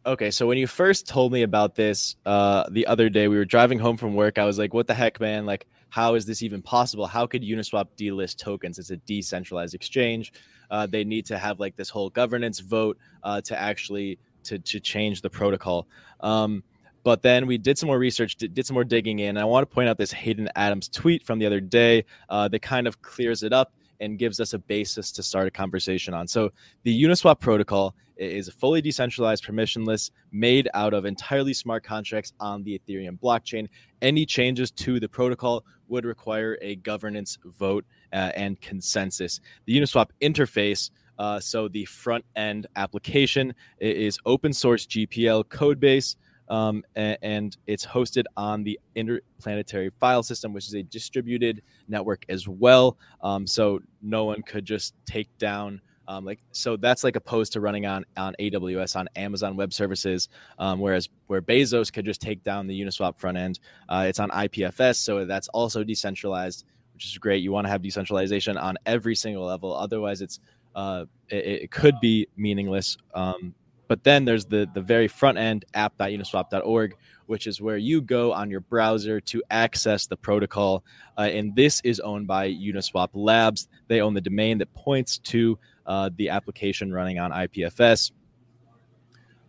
Okay, 0.04 0.30
so 0.30 0.46
when 0.46 0.58
you 0.58 0.66
first 0.66 1.06
told 1.06 1.32
me 1.32 1.42
about 1.42 1.74
this 1.76 2.16
uh, 2.26 2.64
the 2.70 2.86
other 2.86 3.08
day, 3.08 3.28
we 3.28 3.36
were 3.36 3.44
driving 3.44 3.78
home 3.78 3.96
from 3.96 4.14
work. 4.14 4.38
I 4.38 4.44
was 4.44 4.58
like, 4.58 4.74
"What 4.74 4.86
the 4.86 4.94
heck, 4.94 5.20
man? 5.20 5.46
Like, 5.46 5.66
how 5.90 6.14
is 6.14 6.26
this 6.26 6.42
even 6.42 6.62
possible? 6.62 7.06
How 7.06 7.26
could 7.26 7.42
Uniswap 7.42 7.88
delist 7.96 8.36
tokens? 8.36 8.78
It's 8.78 8.90
a 8.90 8.96
decentralized 8.98 9.74
exchange. 9.74 10.32
Uh, 10.70 10.86
they 10.86 11.04
need 11.04 11.26
to 11.26 11.38
have 11.38 11.60
like 11.60 11.76
this 11.76 11.88
whole 11.88 12.10
governance 12.10 12.60
vote 12.60 12.98
uh, 13.22 13.40
to 13.42 13.58
actually 13.58 14.18
to 14.44 14.58
to 14.58 14.80
change 14.80 15.22
the 15.22 15.30
protocol." 15.30 15.86
Um, 16.20 16.62
but 17.04 17.22
then 17.22 17.46
we 17.46 17.56
did 17.56 17.78
some 17.78 17.86
more 17.86 17.98
research, 17.98 18.36
did, 18.36 18.54
did, 18.54 18.66
some 18.66 18.74
more 18.74 18.84
digging 18.84 19.20
in. 19.20 19.38
I 19.38 19.44
want 19.44 19.68
to 19.68 19.74
point 19.74 19.88
out 19.88 19.96
this 19.96 20.12
Hayden 20.12 20.48
Adams 20.56 20.88
tweet 20.88 21.24
from 21.24 21.38
the 21.38 21.46
other 21.46 21.60
day 21.60 22.04
uh, 22.28 22.48
that 22.48 22.60
kind 22.60 22.86
of 22.86 23.00
clears 23.00 23.42
it 23.42 23.52
up 23.52 23.72
and 24.00 24.18
gives 24.18 24.40
us 24.40 24.52
a 24.52 24.58
basis 24.58 25.10
to 25.12 25.22
start 25.22 25.46
a 25.46 25.50
conversation 25.50 26.12
on. 26.12 26.28
So 26.28 26.50
the 26.82 27.02
Uniswap 27.02 27.40
protocol 27.40 27.94
is 28.18 28.48
a 28.48 28.52
fully 28.52 28.80
decentralized, 28.80 29.44
permissionless, 29.44 30.10
made 30.32 30.68
out 30.74 30.94
of 30.94 31.04
entirely 31.04 31.54
smart 31.54 31.84
contracts 31.84 32.32
on 32.40 32.62
the 32.62 32.78
Ethereum 32.78 33.18
blockchain. 33.18 33.68
Any 34.02 34.26
changes 34.26 34.70
to 34.72 35.00
the 35.00 35.08
protocol 35.08 35.64
would 35.88 36.04
require 36.04 36.58
a 36.60 36.76
governance 36.76 37.38
vote 37.44 37.84
uh, 38.12 38.32
and 38.34 38.60
consensus. 38.60 39.40
The 39.66 39.78
Uniswap 39.78 40.10
interface. 40.20 40.90
Uh, 41.18 41.40
so 41.40 41.66
the 41.66 41.84
front 41.84 42.24
end 42.36 42.68
application 42.76 43.52
is 43.80 44.18
open 44.24 44.52
source 44.52 44.86
GPL 44.86 45.48
code 45.48 45.80
base 45.80 46.16
um, 46.48 46.84
and, 46.96 47.18
and, 47.22 47.56
it's 47.66 47.84
hosted 47.84 48.24
on 48.36 48.62
the 48.62 48.78
interplanetary 48.94 49.90
file 50.00 50.22
system, 50.22 50.52
which 50.52 50.66
is 50.66 50.74
a 50.74 50.82
distributed 50.82 51.62
network 51.88 52.24
as 52.28 52.48
well. 52.48 52.96
Um, 53.22 53.46
so 53.46 53.80
no 54.00 54.24
one 54.24 54.42
could 54.42 54.64
just 54.64 54.94
take 55.04 55.28
down 55.38 55.80
Um, 56.08 56.24
like 56.24 56.40
so, 56.52 56.76
that's 56.78 57.04
like 57.04 57.16
opposed 57.16 57.52
to 57.52 57.60
running 57.60 57.84
on 57.84 58.04
on 58.16 58.34
AWS 58.40 58.96
on 58.96 59.08
Amazon 59.14 59.56
Web 59.56 59.74
Services, 59.74 60.30
um, 60.58 60.80
whereas 60.80 61.08
where 61.26 61.42
Bezos 61.42 61.92
could 61.92 62.06
just 62.06 62.22
take 62.22 62.42
down 62.42 62.66
the 62.66 62.80
Uniswap 62.80 63.18
front 63.18 63.36
end, 63.36 63.60
uh, 63.90 64.06
it's 64.08 64.18
on 64.18 64.30
IPFS, 64.30 64.96
so 64.96 65.26
that's 65.26 65.48
also 65.48 65.84
decentralized, 65.84 66.64
which 66.94 67.04
is 67.04 67.18
great. 67.18 67.42
You 67.42 67.52
want 67.52 67.66
to 67.66 67.70
have 67.70 67.82
decentralization 67.82 68.56
on 68.56 68.78
every 68.86 69.14
single 69.14 69.44
level, 69.44 69.76
otherwise 69.76 70.22
it's 70.22 70.40
uh, 70.74 71.04
it, 71.28 71.44
it, 71.44 71.70
could 71.70 72.00
be 72.00 72.26
meaningless. 72.36 72.96
Um, 73.12 73.54
but 73.88 74.04
then 74.04 74.24
there's 74.24 74.46
the 74.46 74.68
the 74.74 74.80
very 74.80 75.08
front 75.08 75.36
end 75.36 75.64
app.uniswap.org, 75.74 76.96
which 77.26 77.46
is 77.46 77.60
where 77.60 77.76
you 77.76 78.00
go 78.00 78.32
on 78.32 78.50
your 78.50 78.60
browser 78.60 79.20
to 79.20 79.42
access 79.50 80.06
the 80.06 80.16
protocol. 80.16 80.84
Uh, 81.16 81.22
and 81.22 81.54
this 81.56 81.80
is 81.84 82.00
owned 82.00 82.26
by 82.26 82.50
Uniswap 82.50 83.08
Labs. 83.14 83.68
They 83.88 84.00
own 84.00 84.14
the 84.14 84.20
domain 84.20 84.58
that 84.58 84.72
points 84.74 85.18
to 85.18 85.58
uh, 85.88 86.10
the 86.14 86.28
application 86.28 86.92
running 86.92 87.18
on 87.18 87.32
IPFS. 87.32 88.12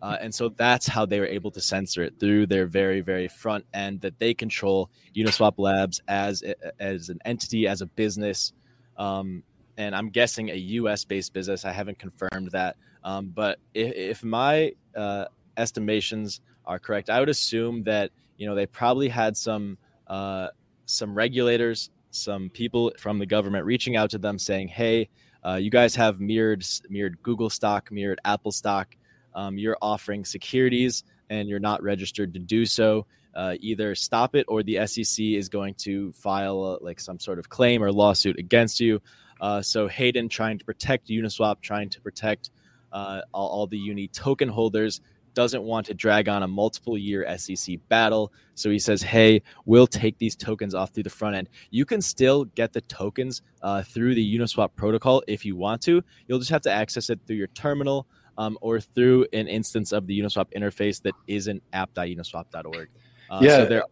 Uh, 0.02 0.16
and 0.18 0.34
so 0.34 0.48
that's 0.48 0.86
how 0.86 1.04
they 1.04 1.20
were 1.20 1.26
able 1.26 1.50
to 1.50 1.60
censor 1.60 2.02
it 2.02 2.18
through 2.18 2.46
their 2.46 2.66
very, 2.66 3.02
very 3.02 3.28
front 3.28 3.66
end 3.74 4.00
that 4.00 4.18
they 4.18 4.32
control 4.32 4.90
Uniswap 5.14 5.54
Labs 5.58 6.00
as 6.08 6.42
as 6.78 7.10
an 7.10 7.18
entity, 7.26 7.68
as 7.68 7.82
a 7.82 7.86
business, 7.86 8.54
um, 8.96 9.42
and 9.76 9.94
I'm 9.94 10.08
guessing 10.08 10.48
a 10.48 10.54
U.S. 10.54 11.04
based 11.04 11.34
business. 11.34 11.66
I 11.66 11.72
haven't 11.72 11.98
confirmed 11.98 12.50
that, 12.52 12.76
um, 13.04 13.26
but 13.26 13.58
if, 13.74 13.92
if 13.94 14.24
my 14.24 14.72
uh, 14.96 15.26
estimations 15.58 16.40
are 16.64 16.78
correct, 16.78 17.10
I 17.10 17.20
would 17.20 17.28
assume 17.28 17.82
that 17.82 18.10
you 18.38 18.46
know 18.46 18.54
they 18.54 18.64
probably 18.64 19.10
had 19.10 19.36
some 19.36 19.76
uh, 20.06 20.48
some 20.86 21.14
regulators, 21.14 21.90
some 22.10 22.48
people 22.48 22.90
from 22.98 23.18
the 23.18 23.26
government 23.26 23.66
reaching 23.66 23.96
out 23.96 24.08
to 24.12 24.18
them 24.18 24.38
saying, 24.38 24.68
"Hey, 24.68 25.10
uh, 25.44 25.54
you 25.54 25.70
guys 25.70 25.94
have 25.94 26.20
mirrored 26.20 26.64
mirrored 26.88 27.22
Google 27.22 27.50
stock, 27.50 27.90
mirrored 27.90 28.20
Apple 28.24 28.52
stock. 28.52 28.94
Um, 29.34 29.58
you're 29.58 29.78
offering 29.80 30.24
securities 30.24 31.04
and 31.28 31.48
you're 31.48 31.60
not 31.60 31.82
registered 31.82 32.34
to 32.34 32.40
do 32.40 32.66
so. 32.66 33.06
Uh, 33.34 33.54
either 33.60 33.94
stop 33.94 34.34
it 34.34 34.44
or 34.48 34.62
the 34.62 34.84
SEC 34.86 35.24
is 35.24 35.48
going 35.48 35.74
to 35.74 36.12
file 36.12 36.78
like 36.80 36.98
some 36.98 37.18
sort 37.20 37.38
of 37.38 37.48
claim 37.48 37.82
or 37.82 37.92
lawsuit 37.92 38.38
against 38.38 38.80
you. 38.80 39.00
Uh, 39.40 39.62
so 39.62 39.88
Hayden 39.88 40.28
trying 40.28 40.58
to 40.58 40.64
protect 40.64 41.08
Uniswap, 41.08 41.60
trying 41.60 41.88
to 41.90 42.00
protect 42.00 42.50
uh, 42.92 43.22
all, 43.32 43.48
all, 43.48 43.66
the 43.68 43.78
Uni 43.78 44.08
token 44.08 44.48
holders, 44.48 45.00
doesn't 45.40 45.62
want 45.62 45.86
to 45.86 45.94
drag 45.94 46.28
on 46.28 46.42
a 46.42 46.46
multiple 46.46 46.98
year 46.98 47.26
SEC 47.38 47.78
battle. 47.88 48.30
So 48.54 48.68
he 48.68 48.78
says, 48.78 49.00
hey, 49.00 49.40
we'll 49.64 49.86
take 49.86 50.18
these 50.18 50.36
tokens 50.36 50.74
off 50.74 50.90
through 50.90 51.04
the 51.04 51.08
front 51.08 51.34
end. 51.34 51.48
You 51.70 51.86
can 51.86 52.02
still 52.02 52.44
get 52.44 52.74
the 52.74 52.82
tokens 52.82 53.40
uh, 53.62 53.82
through 53.82 54.14
the 54.16 54.38
Uniswap 54.38 54.68
protocol 54.76 55.22
if 55.26 55.46
you 55.46 55.56
want 55.56 55.80
to. 55.84 56.04
You'll 56.26 56.40
just 56.40 56.50
have 56.50 56.60
to 56.62 56.70
access 56.70 57.08
it 57.08 57.20
through 57.26 57.36
your 57.36 57.46
terminal 57.48 58.06
um, 58.36 58.58
or 58.60 58.80
through 58.80 59.28
an 59.32 59.48
instance 59.48 59.92
of 59.92 60.06
the 60.06 60.20
Uniswap 60.20 60.52
interface 60.54 61.00
that 61.00 61.14
isn't 61.26 61.62
app.uniswap.org. 61.72 62.90
Uh, 63.30 63.38
yeah. 63.40 63.56
So 63.56 63.64
there 63.64 63.84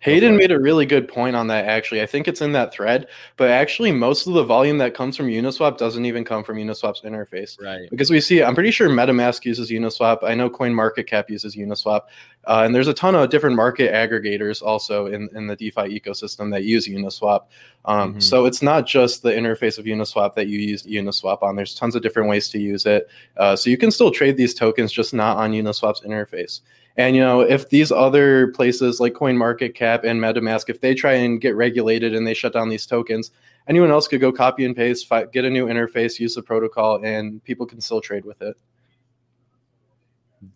Hayden 0.00 0.36
made 0.36 0.52
a 0.52 0.60
really 0.60 0.86
good 0.86 1.08
point 1.08 1.34
on 1.34 1.48
that, 1.48 1.64
actually. 1.64 2.00
I 2.00 2.06
think 2.06 2.28
it's 2.28 2.40
in 2.40 2.52
that 2.52 2.72
thread, 2.72 3.08
but 3.36 3.50
actually, 3.50 3.90
most 3.90 4.28
of 4.28 4.34
the 4.34 4.44
volume 4.44 4.78
that 4.78 4.94
comes 4.94 5.16
from 5.16 5.26
Uniswap 5.26 5.76
doesn't 5.76 6.04
even 6.04 6.24
come 6.24 6.44
from 6.44 6.56
Uniswap's 6.56 7.00
interface. 7.00 7.60
Right. 7.60 7.90
Because 7.90 8.08
we 8.08 8.20
see, 8.20 8.42
I'm 8.42 8.54
pretty 8.54 8.70
sure 8.70 8.88
MetaMask 8.88 9.44
uses 9.44 9.70
Uniswap. 9.70 10.22
I 10.22 10.34
know 10.34 10.48
CoinMarketCap 10.48 11.28
uses 11.28 11.56
Uniswap. 11.56 12.02
Uh, 12.44 12.62
and 12.64 12.74
there's 12.74 12.88
a 12.88 12.94
ton 12.94 13.14
of 13.16 13.28
different 13.28 13.56
market 13.56 13.92
aggregators 13.92 14.62
also 14.62 15.06
in, 15.06 15.28
in 15.34 15.48
the 15.48 15.56
DeFi 15.56 16.00
ecosystem 16.00 16.52
that 16.52 16.64
use 16.64 16.86
Uniswap. 16.86 17.46
Um, 17.84 18.10
mm-hmm. 18.10 18.20
So 18.20 18.46
it's 18.46 18.62
not 18.62 18.86
just 18.86 19.22
the 19.22 19.30
interface 19.30 19.78
of 19.78 19.84
Uniswap 19.84 20.34
that 20.34 20.46
you 20.46 20.60
use 20.60 20.84
Uniswap 20.84 21.42
on. 21.42 21.56
There's 21.56 21.74
tons 21.74 21.96
of 21.96 22.02
different 22.02 22.28
ways 22.28 22.48
to 22.50 22.58
use 22.60 22.86
it. 22.86 23.08
Uh, 23.36 23.56
so 23.56 23.68
you 23.68 23.76
can 23.76 23.90
still 23.90 24.12
trade 24.12 24.36
these 24.36 24.54
tokens, 24.54 24.92
just 24.92 25.12
not 25.12 25.38
on 25.38 25.52
Uniswap's 25.52 26.02
interface. 26.02 26.60
And 26.98 27.14
you 27.14 27.22
know, 27.22 27.40
if 27.40 27.70
these 27.70 27.92
other 27.92 28.48
places 28.48 28.98
like 28.98 29.14
CoinMarketCap 29.14 30.02
and 30.02 30.20
MetaMask, 30.20 30.68
if 30.68 30.80
they 30.80 30.94
try 30.94 31.12
and 31.12 31.40
get 31.40 31.54
regulated 31.54 32.12
and 32.12 32.26
they 32.26 32.34
shut 32.34 32.52
down 32.52 32.68
these 32.68 32.86
tokens, 32.86 33.30
anyone 33.68 33.92
else 33.92 34.08
could 34.08 34.20
go 34.20 34.32
copy 34.32 34.64
and 34.64 34.74
paste, 34.74 35.08
get 35.32 35.44
a 35.44 35.50
new 35.50 35.66
interface, 35.66 36.18
use 36.18 36.34
the 36.34 36.42
protocol, 36.42 37.00
and 37.04 37.42
people 37.44 37.66
can 37.66 37.80
still 37.80 38.00
trade 38.00 38.24
with 38.24 38.42
it. 38.42 38.56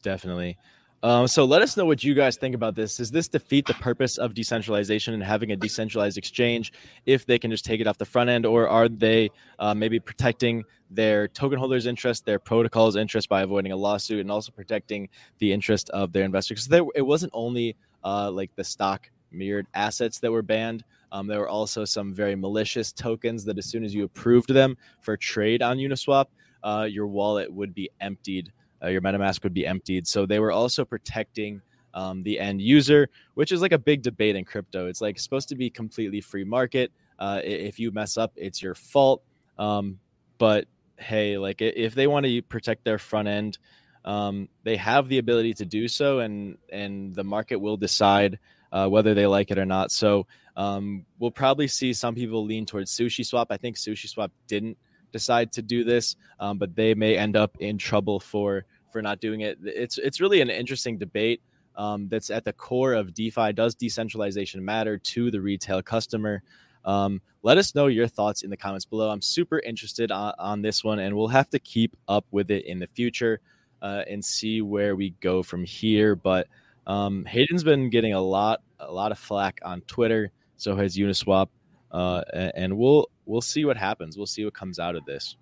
Definitely. 0.03 0.59
Um, 1.05 1.27
so 1.27 1.45
let 1.45 1.63
us 1.63 1.77
know 1.77 1.85
what 1.85 2.05
you 2.05 2.15
guys 2.15 2.37
think 2.37 2.55
about 2.55 2.77
this. 2.77 2.99
Does 2.99 3.11
this 3.11 3.27
defeat 3.27 3.67
the 3.67 3.75
purpose 3.75 4.19
of 4.19 4.35
decentralization 4.35 5.15
and 5.15 5.23
having 5.23 5.51
a 5.51 5.57
decentralized 5.57 6.17
exchange 6.17 6.73
if 7.07 7.27
they 7.27 7.41
can 7.41 7.51
just 7.51 7.65
take 7.65 7.81
it 7.81 7.89
off 7.89 7.99
the 7.99 8.05
front 8.05 8.31
end, 8.31 8.47
or 8.47 8.69
are 8.69 8.89
they 8.89 9.31
uh, 9.59 9.75
maybe 9.75 9.99
protecting 9.99 10.63
their 10.91 11.27
token 11.27 11.59
holders' 11.59 11.87
interest, 11.87 12.25
their 12.25 12.39
protocol's 12.39 12.95
interest 12.95 13.29
by 13.29 13.43
avoiding 13.43 13.73
a 13.73 13.77
lawsuit, 13.77 14.21
and 14.21 14.31
also 14.31 14.53
protecting 14.53 15.09
the 15.39 15.53
interest 15.53 15.91
of 15.91 16.13
their 16.13 16.23
investors? 16.23 16.69
Because 16.69 16.91
it 16.95 17.03
wasn't 17.03 17.33
only 17.35 17.75
uh, 18.05 18.31
like 18.31 18.55
the 18.55 18.63
stock 18.63 19.11
mirrored 19.33 19.67
assets 19.75 20.21
that 20.21 20.31
were 20.31 20.43
banned. 20.43 20.85
Um, 21.11 21.27
there 21.27 21.41
were 21.41 21.49
also 21.49 21.85
some 21.85 22.13
very 22.13 22.37
malicious 22.37 22.93
tokens 22.93 23.45
that, 23.47 23.59
as 23.59 23.67
soon 23.67 23.83
as 23.83 23.93
you 23.93 24.05
approved 24.05 24.55
them 24.55 24.77
for 25.01 25.17
trade 25.17 25.63
on 25.63 25.79
Uniswap, 25.79 26.27
uh, 26.63 26.87
your 26.89 27.09
wallet 27.09 27.53
would 27.53 27.75
be 27.75 27.91
emptied 28.01 28.53
uh, 28.83 28.89
your 28.89 29.01
MetaMask 29.01 29.43
would 29.43 29.55
be 29.55 29.67
emptied. 29.67 30.07
So 30.07 30.27
they 30.27 30.39
were 30.39 30.53
also 30.53 30.85
protecting 30.85 31.63
um, 31.95 32.23
the 32.23 32.41
end 32.41 32.61
user, 32.61 33.09
which 33.35 33.53
is 33.53 33.61
like 33.61 33.73
a 33.73 33.79
big 33.79 34.03
debate 34.03 34.37
in 34.37 34.45
crypto. 34.45 34.87
It's 34.87 35.01
like 35.01 35.19
supposed 35.19 35.49
to 35.51 35.57
be 35.57 35.71
completely 35.71 36.21
free 36.21 36.45
market. 36.45 36.93
Uh, 37.19 37.41
if 37.45 37.79
you 37.79 37.91
mess 37.93 38.17
up, 38.17 38.33
it's 38.37 38.63
your 38.63 38.75
fault. 38.75 39.23
Um, 39.59 39.99
but 40.39 40.67
hey, 40.97 41.39
like 41.39 41.61
if 41.61 41.95
they 41.95 42.07
want 42.07 42.27
to 42.27 42.43
protect 42.43 42.85
their 42.85 42.99
front 42.99 43.29
end, 43.29 43.59
um, 44.05 44.49
they 44.65 44.77
have 44.77 45.09
the 45.09 45.19
ability 45.19 45.55
to 45.55 45.65
do 45.65 45.87
so, 45.87 46.19
and 46.19 46.59
and 46.71 47.15
the 47.15 47.23
market 47.23 47.57
will 47.57 47.77
decide 47.77 48.39
uh, 48.73 48.89
whether 48.89 49.15
they 49.15 49.27
like 49.27 49.51
it 49.51 49.59
or 49.59 49.67
not. 49.67 49.93
So 49.93 50.27
um, 50.57 51.07
we'll 51.19 51.31
probably 51.31 51.69
see 51.69 51.93
some 51.93 52.15
people 52.15 52.45
lean 52.45 52.67
towards 52.67 52.91
Sushi 52.91 53.25
Swap. 53.25 53.49
I 53.51 53.57
think 53.57 53.77
Sushi 53.77 54.09
Swap 54.09 54.33
didn't 54.49 54.77
decide 55.13 55.53
to 55.53 55.63
do 55.63 55.85
this, 55.85 56.17
um, 56.41 56.59
but 56.59 56.75
they 56.75 56.95
may 56.95 57.17
end 57.17 57.37
up 57.37 57.57
in 57.61 57.79
trouble 57.79 58.21
for 58.21 58.65
for 58.93 59.03
not 59.03 59.21
doing 59.21 59.41
it. 59.41 59.59
It's 59.63 59.99
it's 59.99 60.21
really 60.21 60.41
an 60.41 60.51
interesting 60.51 60.99
debate 60.99 61.41
um, 61.77 62.09
that's 62.09 62.31
at 62.31 62.45
the 62.45 62.53
core 62.53 62.93
of 62.95 63.15
DeFi. 63.15 63.53
Does 63.53 63.75
decentralization 63.75 64.65
matter 64.65 64.99
to 64.99 65.31
the 65.31 65.41
retail 65.41 65.83
customer? 65.83 66.43
Um, 66.85 67.21
let 67.43 67.59
us 67.59 67.75
know 67.75 67.87
your 67.87 68.09
thoughts 68.09 68.43
in 68.43 68.51
the 68.51 68.57
comments 68.57 68.85
below. 68.85 69.11
I'm 69.11 69.23
super 69.23 69.59
interested 69.61 70.11
on, 70.11 70.35
on 70.39 70.63
this 70.63 70.85
one, 70.85 70.99
and 70.99 71.17
we'll 71.17 71.29
have 71.29 71.51
to 71.51 71.59
keep 71.59 71.97
up 72.09 72.25
with 72.31 72.51
it 72.51 72.67
in 72.67 72.79
the 72.79 72.87
future 72.87 73.41
uh, 73.81 74.03
and 74.09 74.25
see 74.25 74.63
where 74.63 74.95
we 74.97 75.11
go 75.21 75.43
from 75.43 75.65
here. 75.65 76.15
But 76.15 76.49
um, 76.87 77.25
Hayden's 77.25 77.65
been 77.65 77.91
getting 77.91 78.15
a 78.15 78.21
lot 78.21 78.63
a 78.79 78.93
lot 78.93 79.13
of 79.13 79.19
flack 79.19 79.61
on 79.65 79.81
Twitter. 79.83 80.31
So 80.57 80.77
has 80.77 80.97
Uniswap, 80.97 81.49
uh, 81.93 82.23
and 82.55 82.77
we'll 82.77 83.09
we'll 83.27 83.41
see 83.41 83.65
what 83.65 83.77
happens. 83.77 84.17
We'll 84.17 84.27
see 84.27 84.45
what 84.45 84.55
comes 84.55 84.79
out 84.79 84.97
of 84.97 85.05
this. 85.05 85.37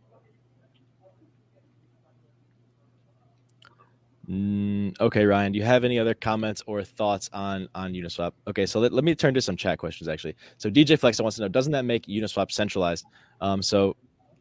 Mm, 4.30 5.00
okay, 5.00 5.24
Ryan, 5.24 5.50
do 5.50 5.58
you 5.58 5.64
have 5.64 5.82
any 5.82 5.98
other 5.98 6.14
comments 6.14 6.62
or 6.66 6.84
thoughts 6.84 7.28
on 7.32 7.68
on 7.74 7.92
Uniswap? 7.92 8.32
Okay, 8.46 8.64
so 8.64 8.78
let, 8.78 8.92
let 8.92 9.02
me 9.02 9.14
turn 9.14 9.34
to 9.34 9.40
some 9.40 9.56
chat 9.56 9.78
questions 9.78 10.08
actually. 10.08 10.36
So 10.56 10.70
DJ 10.70 10.98
Flex 10.98 11.20
wants 11.20 11.36
to 11.36 11.42
know, 11.42 11.48
doesn't 11.48 11.72
that 11.72 11.84
make 11.84 12.06
Uniswap 12.06 12.52
centralized? 12.52 13.06
Um, 13.40 13.60
so 13.60 13.96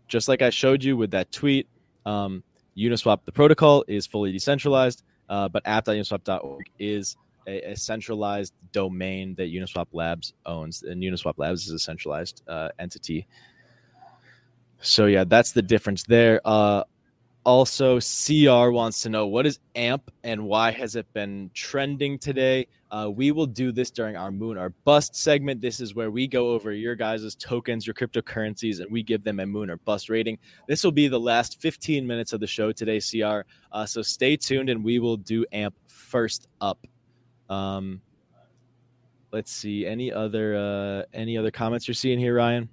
just 0.07 0.27
like 0.27 0.43
I 0.43 0.51
showed 0.51 0.83
you 0.83 0.95
with 0.95 1.09
that 1.11 1.31
tweet, 1.31 1.67
um, 2.05 2.43
Uniswap, 2.77 3.19
the 3.25 3.31
protocol 3.31 3.83
is 3.87 4.05
fully 4.05 4.31
decentralized, 4.31 5.03
uh, 5.27 5.49
but 5.49 5.63
app.uniswap.org 5.65 6.61
is 6.77 7.17
a, 7.49 7.71
a, 7.71 7.75
centralized 7.75 8.53
domain 8.71 9.35
that 9.35 9.51
Uniswap 9.51 9.87
Labs 9.91 10.33
owns, 10.45 10.83
and 10.83 11.01
Uniswap 11.01 11.35
Labs 11.37 11.65
is 11.65 11.71
a 11.71 11.79
centralized 11.79 12.43
uh, 12.47 12.69
entity. 12.77 13.27
So 14.81 15.07
yeah, 15.07 15.23
that's 15.25 15.51
the 15.51 15.61
difference 15.61 16.03
there. 16.03 16.39
Uh, 16.45 16.83
also, 17.45 17.99
CR 17.99 18.69
wants 18.69 19.01
to 19.01 19.09
know 19.09 19.25
what 19.25 19.45
is 19.45 19.59
AMP 19.73 20.11
and 20.23 20.45
why 20.45 20.71
has 20.71 20.95
it 20.95 21.11
been 21.13 21.49
trending 21.53 22.19
today? 22.19 22.67
Uh, 22.91 23.09
we 23.11 23.31
will 23.31 23.45
do 23.45 23.71
this 23.71 23.89
during 23.91 24.15
our 24.15 24.31
moon 24.31 24.57
or 24.57 24.69
bust 24.83 25.15
segment. 25.15 25.61
This 25.61 25.79
is 25.79 25.95
where 25.95 26.11
we 26.11 26.27
go 26.27 26.51
over 26.51 26.71
your 26.73 26.95
guys' 26.95 27.35
tokens, 27.35 27.87
your 27.87 27.93
cryptocurrencies, 27.93 28.81
and 28.81 28.91
we 28.91 29.03
give 29.03 29.23
them 29.23 29.39
a 29.39 29.45
moon 29.45 29.69
or 29.69 29.77
bust 29.77 30.09
rating. 30.09 30.37
This 30.67 30.83
will 30.83 30.91
be 30.91 31.07
the 31.07 31.19
last 31.19 31.61
15 31.61 32.05
minutes 32.05 32.33
of 32.33 32.39
the 32.39 32.47
show 32.47 32.71
today, 32.71 32.99
CR. 32.99 33.41
Uh, 33.71 33.85
so 33.85 34.01
stay 34.01 34.35
tuned 34.35 34.69
and 34.69 34.83
we 34.83 34.99
will 34.99 35.17
do 35.17 35.45
AMP 35.51 35.75
first 35.87 36.47
up. 36.61 36.85
Um, 37.49 38.01
let's 39.31 39.51
see 39.51 39.85
any 39.85 40.11
other 40.11 40.55
uh, 40.55 41.03
any 41.13 41.37
other 41.37 41.51
comments 41.51 41.87
you're 41.87 41.95
seeing 41.95 42.19
here, 42.19 42.35
Ryan? 42.35 42.69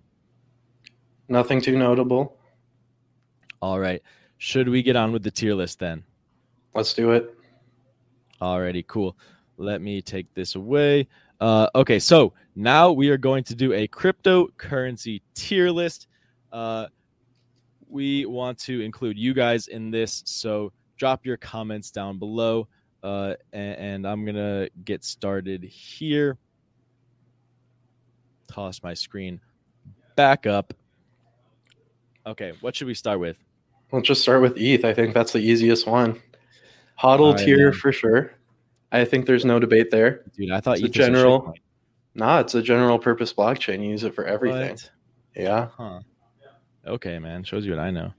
Nothing 1.29 1.61
too 1.61 1.77
notable. 1.77 2.39
All 3.61 3.81
right. 3.81 4.03
Should 4.39 4.69
we 4.69 4.83
get 4.83 4.97
on 4.97 5.13
with 5.13 5.23
the 5.23 5.31
tier 5.31 5.55
list 5.55 5.79
then? 5.79 6.05
Let's 6.75 6.93
do 6.93 7.13
it. 7.13 7.35
Alrighty, 8.41 8.87
cool. 8.87 9.17
Let 9.57 9.81
me 9.81 10.03
take 10.03 10.33
this 10.35 10.57
away. 10.57 11.09
Uh, 11.41 11.69
okay, 11.75 11.99
so 11.99 12.35
now 12.55 12.93
we 12.93 13.09
are 13.09 13.17
going 13.17 13.45
to 13.45 13.55
do 13.55 13.73
a 13.73 13.89
cryptocurrency 13.89 15.23
tier 15.35 15.71
list. 15.71 16.07
Uh, 16.53 16.87
we 17.89 18.27
want 18.27 18.59
to 18.59 18.83
include 18.83 19.19
you 19.19 19.33
guys 19.33 19.69
in 19.69 19.91
this. 19.91 20.23
So 20.27 20.73
drop 20.99 21.25
your 21.25 21.39
comments 21.39 21.91
down 21.91 22.19
below. 22.19 22.69
Uh, 23.07 23.37
and, 23.53 23.79
and 23.79 24.07
I'm 24.07 24.25
going 24.25 24.35
to 24.35 24.69
get 24.85 25.05
started 25.05 25.63
here. 25.63 26.39
Toss 28.49 28.83
my 28.83 28.95
screen 28.95 29.41
back 30.17 30.45
up. 30.45 30.75
Okay, 32.27 32.55
what 32.61 32.75
should 32.75 32.89
we 32.89 32.95
start 32.95 33.21
with? 33.21 33.39
Let's 33.93 34.09
just 34.09 34.23
start 34.23 34.43
with 34.43 34.57
ETH. 34.57 34.85
I 34.85 34.93
think 34.93 35.15
that's 35.15 35.33
the 35.33 35.39
easiest 35.39 35.87
one. 35.87 36.21
HODL 37.01 37.35
right, 37.35 37.45
tier 37.45 37.71
man. 37.71 37.79
for 37.79 37.93
sure. 37.93 38.33
I 38.91 39.05
think 39.05 39.27
there's 39.27 39.45
no 39.45 39.61
debate 39.61 39.93
there. 39.93 40.25
Dude, 40.37 40.51
I 40.51 40.59
thought 40.59 40.79
it's 40.79 40.87
a 40.87 40.89
general. 40.89 41.55
Nah, 42.17 42.41
it's 42.41 42.57
a 42.57 42.63
general 42.63 42.99
purpose 42.99 43.33
blockchain. 43.33 43.85
You 43.85 43.91
use 43.91 44.03
it 44.03 44.17
for 44.17 44.25
everything. 44.25 44.71
What? 44.71 44.91
Yeah. 45.37 45.69
Huh. 45.77 46.01
Okay, 46.85 47.21
man. 47.21 47.45
Shows 47.45 47.67
you 47.67 47.71
what 47.71 47.81
I 47.81 47.93
know. 47.93 48.13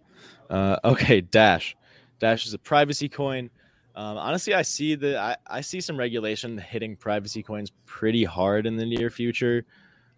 Uh, 0.49 0.77
okay, 0.85 1.19
Dash. 1.19 1.75
Dash 2.19 2.45
is 2.45 2.53
a 2.53 2.59
privacy 2.59 3.09
coin. 3.09 3.49
Um, 3.97 4.19
honestly, 4.19 4.53
I 4.53 4.61
see 4.61 4.93
the 4.93 5.19
I, 5.19 5.37
I 5.47 5.61
see 5.61 5.81
some 5.81 5.97
regulation 5.97 6.59
hitting 6.59 6.95
privacy 6.95 7.41
coins 7.41 7.71
pretty 7.87 8.23
hard 8.23 8.67
in 8.67 8.77
the 8.77 8.85
near 8.85 9.09
future, 9.09 9.65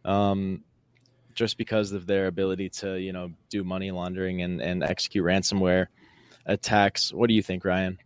um, 0.04 0.66
just 1.34 1.58
because 1.58 1.94
of 1.94 2.06
their 2.06 2.28
ability 2.28 2.68
to 2.70 3.00
you 3.00 3.14
know 3.14 3.32
do 3.50 3.64
money 3.64 3.92
laundering 3.92 4.42
and 4.42 4.62
and 4.62 4.84
execute 4.84 5.24
ransomware 5.24 5.88
attacks. 6.46 7.14
What 7.14 7.30
do 7.30 7.34
you 7.34 7.42
think, 7.42 7.64
Ryan? 7.64 8.00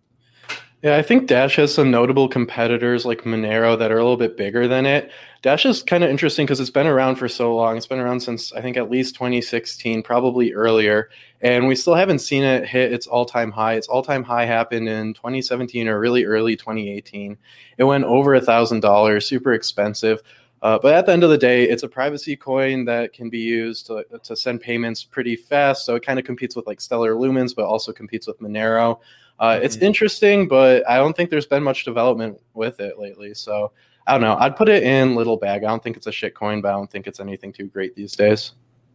Yeah, 0.84 0.98
I 0.98 1.02
think 1.02 1.28
Dash 1.28 1.56
has 1.56 1.74
some 1.74 1.92
notable 1.92 2.28
competitors 2.28 3.06
like 3.06 3.22
Monero 3.24 3.80
that 3.80 3.90
are 3.90 3.98
a 3.98 4.04
little 4.04 4.18
bit 4.18 4.36
bigger 4.36 4.68
than 4.68 4.86
it. 4.86 5.12
Dash 5.42 5.66
is 5.66 5.82
kind 5.82 6.04
of 6.04 6.10
interesting 6.10 6.46
because 6.46 6.60
it's 6.60 6.70
been 6.70 6.88
around 6.88 7.16
for 7.16 7.30
so 7.30 7.56
long. 7.56 7.78
It's 7.78 7.88
been 7.88 8.00
around 8.02 8.20
since 8.20 8.52
I 8.52 8.60
think 8.60 8.76
at 8.76 8.92
least 8.92 9.16
2016, 9.16 10.04
probably 10.04 10.52
earlier, 10.52 11.10
and 11.40 11.68
we 11.68 11.76
still 11.76 11.96
haven't 11.96 12.20
seen 12.20 12.44
it 12.44 12.68
hit 12.68 12.92
its 12.92 13.08
all-time 13.08 13.50
high. 13.50 13.76
Its 13.76 13.88
all-time 13.88 14.24
high 14.24 14.44
happened 14.44 14.90
in 14.90 15.14
2017 15.14 15.88
or 15.88 16.02
really 16.02 16.26
early 16.26 16.58
2018. 16.58 17.38
It 17.78 17.86
went 17.86 18.04
over 18.04 18.36
a 18.36 18.42
thousand 18.42 18.82
dollars, 18.82 19.26
super 19.26 19.54
expensive. 19.54 20.22
Uh, 20.62 20.80
but 20.82 20.94
at 20.94 21.06
the 21.06 21.14
end 21.14 21.24
of 21.24 21.30
the 21.30 21.38
day, 21.38 21.64
it's 21.64 21.84
a 21.84 21.90
privacy 21.90 22.36
coin 22.36 22.84
that 22.86 23.14
can 23.14 23.30
be 23.30 23.40
used 23.40 23.86
to, 23.88 24.06
to 24.24 24.36
send 24.36 24.60
payments 24.60 25.04
pretty 25.04 25.38
fast. 25.38 25.86
So 25.86 25.96
it 25.96 26.06
kind 26.06 26.20
of 26.20 26.26
competes 26.26 26.58
with 26.58 26.68
like 26.68 26.82
Stellar 26.82 27.16
Lumens, 27.16 27.56
but 27.56 27.66
also 27.66 27.94
competes 27.94 28.28
with 28.28 28.40
Monero. 28.40 29.00
Uh, 29.44 29.60
it's 29.62 29.76
mm-hmm. 29.76 29.86
interesting, 29.88 30.48
but 30.48 30.90
I 30.90 30.96
don't 30.96 31.18
think 31.18 31.30
there's 31.30 31.46
been 31.46 31.64
much 31.64 31.84
development 31.84 32.40
with 32.54 32.80
it 32.80 32.98
lately. 32.98 33.34
So 33.34 33.74
I 34.08 34.14
don't 34.14 34.22
know. 34.22 34.38
I'd 34.40 34.56
put 34.56 34.70
it 34.70 34.84
in 34.84 35.16
little 35.16 35.36
bag. 35.36 35.66
I 35.66 35.68
don't 35.68 35.84
think 35.84 35.98
it's 35.98 36.08
a 36.08 36.14
shit 36.14 36.34
coin, 36.34 36.62
but 36.62 36.70
I 36.70 36.72
don't 36.72 36.90
think 36.90 37.08
it's 37.08 37.20
anything 37.20 37.52
too 37.52 37.68
great 37.68 37.94
these 37.94 38.16
days. 38.16 38.54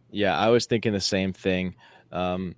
Yeah, 0.09 0.35
I 0.35 0.47
was 0.49 0.65
thinking 0.65 0.91
the 0.91 0.99
same 0.99 1.33
thing. 1.33 1.75
Um, 2.11 2.55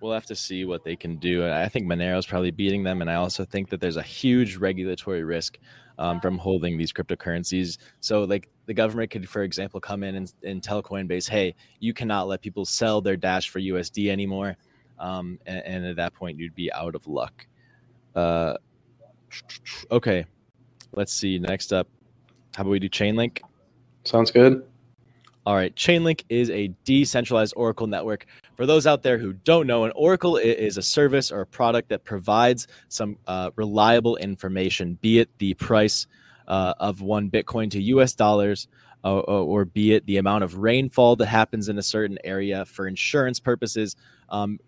we'll 0.00 0.12
have 0.12 0.26
to 0.26 0.36
see 0.36 0.64
what 0.64 0.84
they 0.84 0.94
can 0.94 1.16
do. 1.16 1.44
I 1.44 1.68
think 1.68 1.84
Monero 1.88 2.16
is 2.16 2.26
probably 2.26 2.52
beating 2.52 2.84
them, 2.84 3.00
and 3.00 3.10
I 3.10 3.16
also 3.16 3.44
think 3.44 3.70
that 3.70 3.80
there's 3.80 3.96
a 3.96 4.02
huge 4.02 4.54
regulatory 4.54 5.24
risk 5.24 5.58
um, 5.98 6.20
from 6.20 6.38
holding 6.38 6.78
these 6.78 6.92
cryptocurrencies. 6.92 7.76
So, 7.98 8.22
like 8.22 8.50
the 8.66 8.74
government 8.74 9.10
could, 9.10 9.28
for 9.28 9.42
example, 9.42 9.80
come 9.80 10.04
in 10.04 10.14
and, 10.14 10.32
and 10.44 10.62
tell 10.62 10.80
Coinbase, 10.80 11.28
"Hey, 11.28 11.56
you 11.80 11.92
cannot 11.92 12.28
let 12.28 12.40
people 12.40 12.64
sell 12.64 13.00
their 13.00 13.16
Dash 13.16 13.48
for 13.48 13.58
USD 13.58 14.10
anymore." 14.10 14.56
Um, 14.98 15.38
and, 15.46 15.62
and, 15.64 15.86
at 15.86 15.96
that 15.96 16.14
point 16.14 16.38
you'd 16.38 16.54
be 16.54 16.72
out 16.72 16.94
of 16.94 17.06
luck. 17.06 17.46
Uh, 18.14 18.54
okay, 19.90 20.24
let's 20.92 21.12
see. 21.12 21.38
Next 21.38 21.72
up, 21.72 21.88
how 22.54 22.62
about 22.62 22.70
we 22.70 22.78
do 22.78 22.88
Chainlink? 22.88 23.40
Sounds 24.04 24.30
good. 24.30 24.64
All 25.44 25.56
right, 25.56 25.74
Chainlink 25.74 26.22
is 26.28 26.50
a 26.50 26.72
decentralized 26.84 27.54
Oracle 27.56 27.88
network. 27.88 28.26
For 28.56 28.64
those 28.64 28.86
out 28.86 29.02
there 29.02 29.18
who 29.18 29.32
don't 29.32 29.66
know, 29.66 29.84
an 29.84 29.92
Oracle 29.96 30.36
is 30.36 30.76
a 30.76 30.82
service 30.82 31.32
or 31.32 31.40
a 31.40 31.46
product 31.46 31.88
that 31.88 32.04
provides 32.04 32.68
some 32.88 33.18
uh, 33.26 33.50
reliable 33.56 34.16
information, 34.16 34.98
be 35.00 35.18
it 35.18 35.28
the 35.38 35.54
price 35.54 36.06
uh, 36.46 36.74
of 36.78 37.00
one 37.00 37.28
Bitcoin 37.28 37.70
to 37.72 37.82
US 37.82 38.14
dollars, 38.14 38.68
uh, 39.04 39.16
or 39.18 39.64
be 39.64 39.94
it 39.94 40.06
the 40.06 40.18
amount 40.18 40.44
of 40.44 40.58
rainfall 40.58 41.16
that 41.16 41.26
happens 41.26 41.68
in 41.68 41.76
a 41.76 41.82
certain 41.82 42.18
area 42.22 42.64
for 42.64 42.86
insurance 42.86 43.40
purposes, 43.40 43.96
um, 44.28 44.60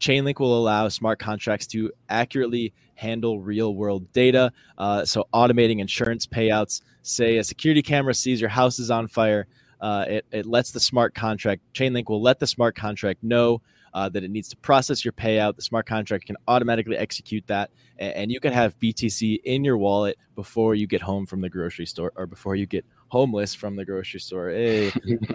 Chainlink 0.00 0.38
will 0.40 0.56
allow 0.58 0.88
smart 0.88 1.18
contracts 1.18 1.66
to 1.68 1.92
accurately 2.08 2.72
handle 2.94 3.40
real 3.40 3.74
world 3.74 4.12
data. 4.12 4.52
Uh, 4.76 5.04
so, 5.04 5.26
automating 5.32 5.80
insurance 5.80 6.26
payouts. 6.26 6.82
Say 7.02 7.36
a 7.36 7.44
security 7.44 7.82
camera 7.82 8.14
sees 8.14 8.40
your 8.40 8.50
house 8.50 8.78
is 8.78 8.90
on 8.90 9.08
fire. 9.08 9.46
Uh, 9.80 10.04
it, 10.08 10.26
it 10.32 10.46
lets 10.46 10.72
the 10.72 10.80
smart 10.80 11.14
contract, 11.14 11.62
Chainlink 11.72 12.08
will 12.08 12.20
let 12.20 12.40
the 12.40 12.46
smart 12.46 12.74
contract 12.74 13.22
know 13.22 13.62
uh, 13.94 14.08
that 14.08 14.24
it 14.24 14.30
needs 14.30 14.48
to 14.48 14.56
process 14.56 15.04
your 15.04 15.12
payout. 15.12 15.56
The 15.56 15.62
smart 15.62 15.86
contract 15.86 16.26
can 16.26 16.36
automatically 16.46 16.96
execute 16.96 17.46
that. 17.46 17.70
And, 17.98 18.14
and 18.14 18.32
you 18.32 18.40
can 18.40 18.52
have 18.52 18.78
BTC 18.78 19.40
in 19.44 19.64
your 19.64 19.78
wallet 19.78 20.18
before 20.34 20.74
you 20.74 20.86
get 20.86 21.02
home 21.02 21.26
from 21.26 21.40
the 21.40 21.48
grocery 21.48 21.86
store 21.86 22.12
or 22.16 22.26
before 22.26 22.56
you 22.56 22.66
get 22.66 22.84
homeless 23.08 23.54
from 23.54 23.76
the 23.76 23.84
grocery 23.84 24.20
store. 24.20 24.50
Hey, 24.50 24.88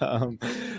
um, 0.00 0.38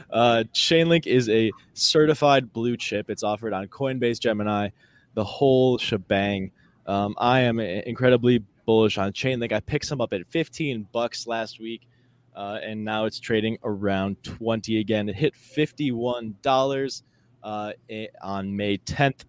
uh, 0.09 0.43
Chainlink 0.53 1.07
is 1.07 1.29
a 1.29 1.51
certified 1.73 2.53
blue 2.53 2.77
chip. 2.77 3.09
It's 3.09 3.23
offered 3.23 3.53
on 3.53 3.67
Coinbase, 3.67 4.19
Gemini, 4.19 4.69
the 5.13 5.23
whole 5.23 5.77
shebang. 5.77 6.51
Um, 6.85 7.15
I 7.17 7.41
am 7.41 7.59
incredibly 7.59 8.43
bullish 8.65 8.97
on 8.97 9.13
Chainlink. 9.13 9.51
I 9.51 9.59
picked 9.59 9.85
some 9.85 10.01
up 10.01 10.13
at 10.13 10.27
15 10.27 10.87
bucks 10.91 11.27
last 11.27 11.59
week, 11.59 11.87
uh, 12.35 12.59
and 12.61 12.83
now 12.83 13.05
it's 13.05 13.19
trading 13.19 13.57
around 13.63 14.21
20 14.23 14.79
again. 14.79 15.09
It 15.09 15.15
hit 15.15 15.35
51 15.35 16.35
dollars 16.41 17.03
uh, 17.43 17.73
on 18.21 18.55
May 18.55 18.77
10th 18.77 19.25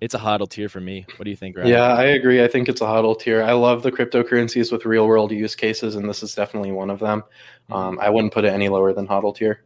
it's 0.00 0.14
a 0.14 0.18
hodl 0.18 0.48
tier 0.48 0.68
for 0.68 0.80
me. 0.80 1.04
What 1.16 1.24
do 1.24 1.30
you 1.30 1.36
think, 1.36 1.56
Ryan? 1.56 1.68
Yeah, 1.68 1.94
I 1.94 2.04
agree. 2.04 2.42
I 2.42 2.48
think 2.48 2.68
it's 2.68 2.80
a 2.80 2.84
hodl 2.84 3.18
tier. 3.18 3.42
I 3.42 3.52
love 3.52 3.82
the 3.82 3.90
cryptocurrencies 3.90 4.70
with 4.70 4.84
real 4.84 5.06
world 5.06 5.32
use 5.32 5.56
cases, 5.56 5.96
and 5.96 6.08
this 6.08 6.22
is 6.22 6.34
definitely 6.34 6.72
one 6.72 6.90
of 6.90 7.00
them. 7.00 7.22
Mm-hmm. 7.22 7.72
Um, 7.72 7.98
I 8.00 8.10
wouldn't 8.10 8.32
put 8.32 8.44
it 8.44 8.52
any 8.52 8.68
lower 8.68 8.92
than 8.92 9.08
hodl 9.08 9.34
tier. 9.34 9.64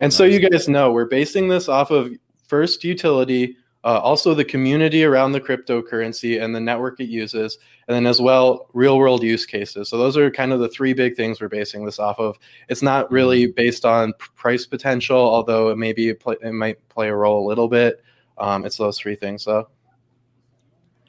And 0.00 0.10
nice. 0.10 0.16
so 0.16 0.24
you 0.24 0.46
guys 0.46 0.68
know 0.68 0.92
we're 0.92 1.06
basing 1.06 1.48
this 1.48 1.68
off 1.68 1.90
of 1.90 2.12
first 2.48 2.84
utility, 2.84 3.56
uh, 3.82 3.98
also 4.00 4.34
the 4.34 4.44
community 4.44 5.04
around 5.04 5.32
the 5.32 5.40
cryptocurrency 5.40 6.42
and 6.42 6.54
the 6.54 6.60
network 6.60 7.00
it 7.00 7.08
uses, 7.08 7.56
and 7.88 7.94
then 7.94 8.06
as 8.06 8.20
well 8.20 8.68
real 8.74 8.98
world 8.98 9.22
use 9.22 9.46
cases. 9.46 9.88
So 9.88 9.96
those 9.96 10.18
are 10.18 10.30
kind 10.30 10.52
of 10.52 10.60
the 10.60 10.68
three 10.68 10.92
big 10.92 11.16
things 11.16 11.40
we're 11.40 11.48
basing 11.48 11.86
this 11.86 11.98
off 11.98 12.18
of. 12.18 12.38
It's 12.68 12.82
not 12.82 13.10
really 13.10 13.44
mm-hmm. 13.44 13.54
based 13.54 13.86
on 13.86 14.12
price 14.34 14.66
potential, 14.66 15.16
although 15.16 15.70
it 15.70 15.76
maybe 15.76 16.10
it 16.10 16.52
might 16.52 16.86
play 16.90 17.08
a 17.08 17.14
role 17.14 17.46
a 17.46 17.48
little 17.48 17.68
bit. 17.68 18.02
Um, 18.38 18.64
it's 18.64 18.76
those 18.76 18.98
three 18.98 19.16
things 19.16 19.44
though. 19.44 19.68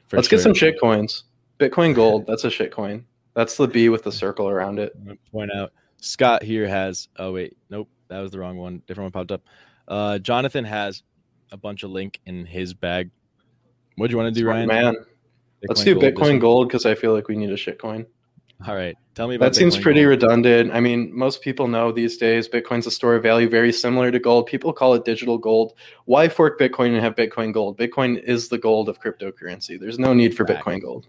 For 0.08 0.16
Let's 0.16 0.28
sure. 0.28 0.38
get 0.38 0.42
some 0.42 0.54
shit 0.54 0.80
coins. 0.80 1.24
Bitcoin 1.58 1.94
Gold. 1.94 2.26
That's 2.26 2.44
a 2.44 2.50
shit 2.50 2.70
coin. 2.70 3.04
That's 3.34 3.56
the 3.56 3.68
B 3.68 3.88
with 3.88 4.04
the 4.04 4.12
circle 4.12 4.48
around 4.48 4.78
it. 4.78 4.96
Point 5.30 5.52
out. 5.52 5.72
Scott 5.98 6.42
here 6.42 6.66
has. 6.66 7.08
Oh 7.18 7.32
wait, 7.32 7.56
nope, 7.70 7.88
that 8.08 8.20
was 8.20 8.30
the 8.30 8.38
wrong 8.38 8.56
one. 8.56 8.82
Different 8.86 9.06
one 9.06 9.12
popped 9.12 9.32
up. 9.32 9.42
Uh, 9.86 10.18
Jonathan 10.18 10.64
has 10.64 11.02
a 11.50 11.56
bunch 11.56 11.82
of 11.82 11.90
link 11.90 12.20
in 12.26 12.46
his 12.46 12.74
bag. 12.74 13.10
What 13.96 14.08
do 14.08 14.12
you 14.12 14.18
want 14.18 14.34
to 14.34 14.40
do, 14.40 14.46
Ryan? 14.46 14.68
Man, 14.68 14.94
Bitcoin 14.94 15.04
let's 15.68 15.84
do 15.84 15.96
Bitcoin 15.96 16.40
Gold 16.40 16.68
because 16.68 16.86
I 16.86 16.94
feel 16.94 17.12
like 17.12 17.28
we 17.28 17.36
need 17.36 17.50
a 17.50 17.56
shit 17.56 17.78
coin. 17.78 18.06
All 18.66 18.74
right. 18.74 18.96
Tell 19.14 19.28
me 19.28 19.36
about 19.36 19.52
that. 19.52 19.58
seems 19.58 19.78
pretty 19.78 20.00
gold. 20.00 20.10
redundant. 20.10 20.72
I 20.72 20.80
mean, 20.80 21.16
most 21.16 21.42
people 21.42 21.68
know 21.68 21.92
these 21.92 22.16
days 22.16 22.48
Bitcoin's 22.48 22.86
a 22.86 22.90
store 22.90 23.14
of 23.14 23.22
value 23.22 23.48
very 23.48 23.72
similar 23.72 24.10
to 24.10 24.18
gold. 24.18 24.46
People 24.46 24.72
call 24.72 24.94
it 24.94 25.04
digital 25.04 25.38
gold. 25.38 25.74
Why 26.06 26.28
fork 26.28 26.58
Bitcoin 26.58 26.88
and 26.88 26.98
have 26.98 27.14
Bitcoin 27.14 27.52
gold? 27.52 27.78
Bitcoin 27.78 28.20
is 28.22 28.48
the 28.48 28.58
gold 28.58 28.88
of 28.88 29.00
cryptocurrency. 29.00 29.78
There's 29.78 29.98
no 29.98 30.12
need 30.12 30.36
for 30.36 30.44
Bitcoin 30.44 30.82
gold. 30.82 31.06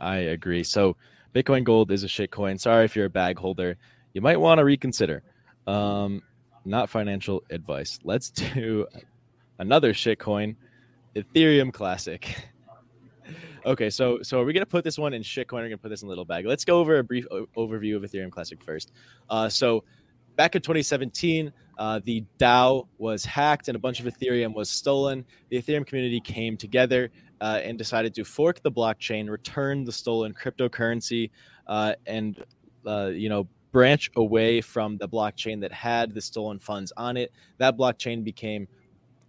I 0.00 0.16
agree. 0.16 0.64
So, 0.64 0.96
Bitcoin 1.34 1.62
gold 1.62 1.90
is 1.92 2.04
a 2.04 2.08
shit 2.08 2.30
coin. 2.30 2.58
Sorry 2.58 2.84
if 2.86 2.96
you're 2.96 3.06
a 3.06 3.10
bag 3.10 3.38
holder. 3.38 3.76
You 4.14 4.22
might 4.22 4.40
want 4.40 4.58
to 4.58 4.64
reconsider. 4.64 5.22
Um, 5.66 6.22
not 6.64 6.88
financial 6.88 7.42
advice. 7.50 7.98
Let's 8.02 8.30
do 8.54 8.86
another 9.58 9.92
shit 9.92 10.18
coin, 10.18 10.56
Ethereum 11.14 11.72
Classic. 11.72 12.34
Okay, 13.66 13.90
so 13.90 14.22
so 14.22 14.40
are 14.40 14.44
we 14.44 14.52
gonna 14.52 14.64
put 14.64 14.84
this 14.84 14.98
one 14.98 15.12
in 15.12 15.22
shitcoin? 15.22 15.52
We're 15.52 15.64
gonna 15.64 15.78
put 15.78 15.90
this 15.90 16.02
in 16.02 16.06
a 16.06 16.08
little 16.08 16.24
bag. 16.24 16.46
Let's 16.46 16.64
go 16.64 16.78
over 16.78 16.98
a 16.98 17.04
brief 17.04 17.26
o- 17.30 17.46
overview 17.56 17.94
of 17.96 18.02
Ethereum 18.02 18.30
Classic 18.30 18.62
first. 18.62 18.92
Uh, 19.28 19.48
so 19.50 19.84
back 20.36 20.54
in 20.56 20.62
2017, 20.62 21.52
uh, 21.78 22.00
the 22.04 22.24
DAO 22.38 22.86
was 22.96 23.24
hacked 23.24 23.68
and 23.68 23.76
a 23.76 23.78
bunch 23.78 24.00
of 24.00 24.06
Ethereum 24.06 24.54
was 24.54 24.70
stolen. 24.70 25.26
The 25.50 25.60
Ethereum 25.60 25.86
community 25.86 26.20
came 26.20 26.56
together 26.56 27.10
uh, 27.42 27.60
and 27.62 27.76
decided 27.76 28.14
to 28.14 28.24
fork 28.24 28.62
the 28.62 28.72
blockchain, 28.72 29.28
return 29.28 29.84
the 29.84 29.92
stolen 29.92 30.32
cryptocurrency, 30.32 31.30
uh, 31.66 31.94
and 32.06 32.42
uh, 32.86 33.10
you 33.12 33.28
know 33.28 33.46
branch 33.72 34.10
away 34.16 34.62
from 34.62 34.96
the 34.96 35.08
blockchain 35.08 35.60
that 35.60 35.72
had 35.72 36.14
the 36.14 36.20
stolen 36.20 36.58
funds 36.58 36.92
on 36.96 37.18
it. 37.18 37.30
That 37.58 37.76
blockchain 37.76 38.24
became 38.24 38.66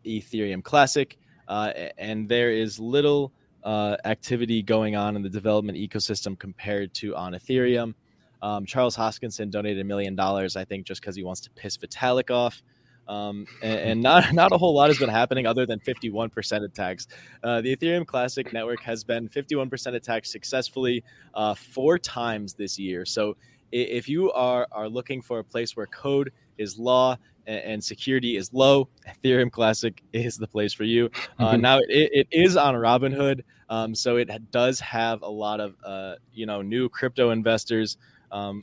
Ethereum 0.06 0.63
Classic, 0.63 1.17
uh, 1.50 1.74
and 1.98 2.30
there 2.30 2.52
is 2.52 2.80
little 2.80 3.34
uh, 3.63 3.97
activity 4.06 4.62
going 4.62 4.95
on 4.95 5.15
in 5.15 5.21
the 5.21 5.30
development 5.30 5.78
ecosystem 5.78 6.38
compared 6.38 6.93
to 6.95 7.15
on 7.15 7.34
Ethereum. 7.34 7.93
Um, 8.41 8.65
Charles 8.65 8.97
Hoskinson 8.97 9.52
donated 9.52 9.82
a 9.82 9.84
million 9.84 10.15
dollars, 10.15 10.56
I 10.56 10.65
think, 10.65 10.86
just 10.86 11.02
because 11.02 11.15
he 11.15 11.24
wants 11.24 11.41
to 11.41 11.50
piss 11.52 11.78
Vitalik 11.78 12.32
off. 12.32 12.62
Um, 13.08 13.45
and, 13.62 13.80
and, 13.80 14.02
not 14.04 14.34
not 14.34 14.52
a 14.52 14.58
whole 14.58 14.74
lot 14.74 14.89
has 14.89 14.97
been 14.97 15.10
happening 15.10 15.45
other 15.45 15.65
than 15.65 15.80
51% 15.80 16.63
attacks. 16.63 17.08
Uh, 17.43 17.62
the 17.62 17.76
Ethereum 17.76 18.06
Classic 18.06 18.52
network 18.54 18.82
has 18.82 19.04
been 19.04 19.28
51% 19.28 19.95
attacked 19.95 20.28
successfully 20.28 21.04
uh, 21.34 21.54
four 21.54 22.00
times 22.00 22.54
this 22.54 22.80
year. 22.80 23.06
So 23.06 23.38
if 23.71 24.10
you 24.10 24.32
are 24.32 24.67
are 24.71 24.89
looking 24.89 25.21
for 25.21 25.39
a 25.39 25.43
place 25.43 25.76
where 25.76 25.88
code 25.88 26.32
is 26.58 26.78
law 26.78 27.17
and, 27.52 27.84
security 27.84 28.38
is 28.38 28.52
low, 28.54 28.88
Ethereum 29.08 29.52
Classic 29.52 30.02
is 30.14 30.38
the 30.38 30.48
place 30.48 30.74
for 30.74 30.84
you. 30.84 31.10
Uh, 31.40 31.58
now 31.58 31.80
it, 31.80 32.10
it 32.14 32.28
is 32.32 32.58
on 32.58 32.76
Robinhood, 32.76 33.42
um, 33.70 33.96
so 33.96 34.18
it 34.18 34.30
does 34.52 34.80
have 34.80 35.22
a 35.22 35.30
lot 35.30 35.60
of 35.60 35.76
uh, 35.84 36.16
you 36.34 36.46
know 36.46 36.62
new 36.62 36.90
crypto 36.90 37.32
investors. 37.32 37.98
Um, 38.32 38.62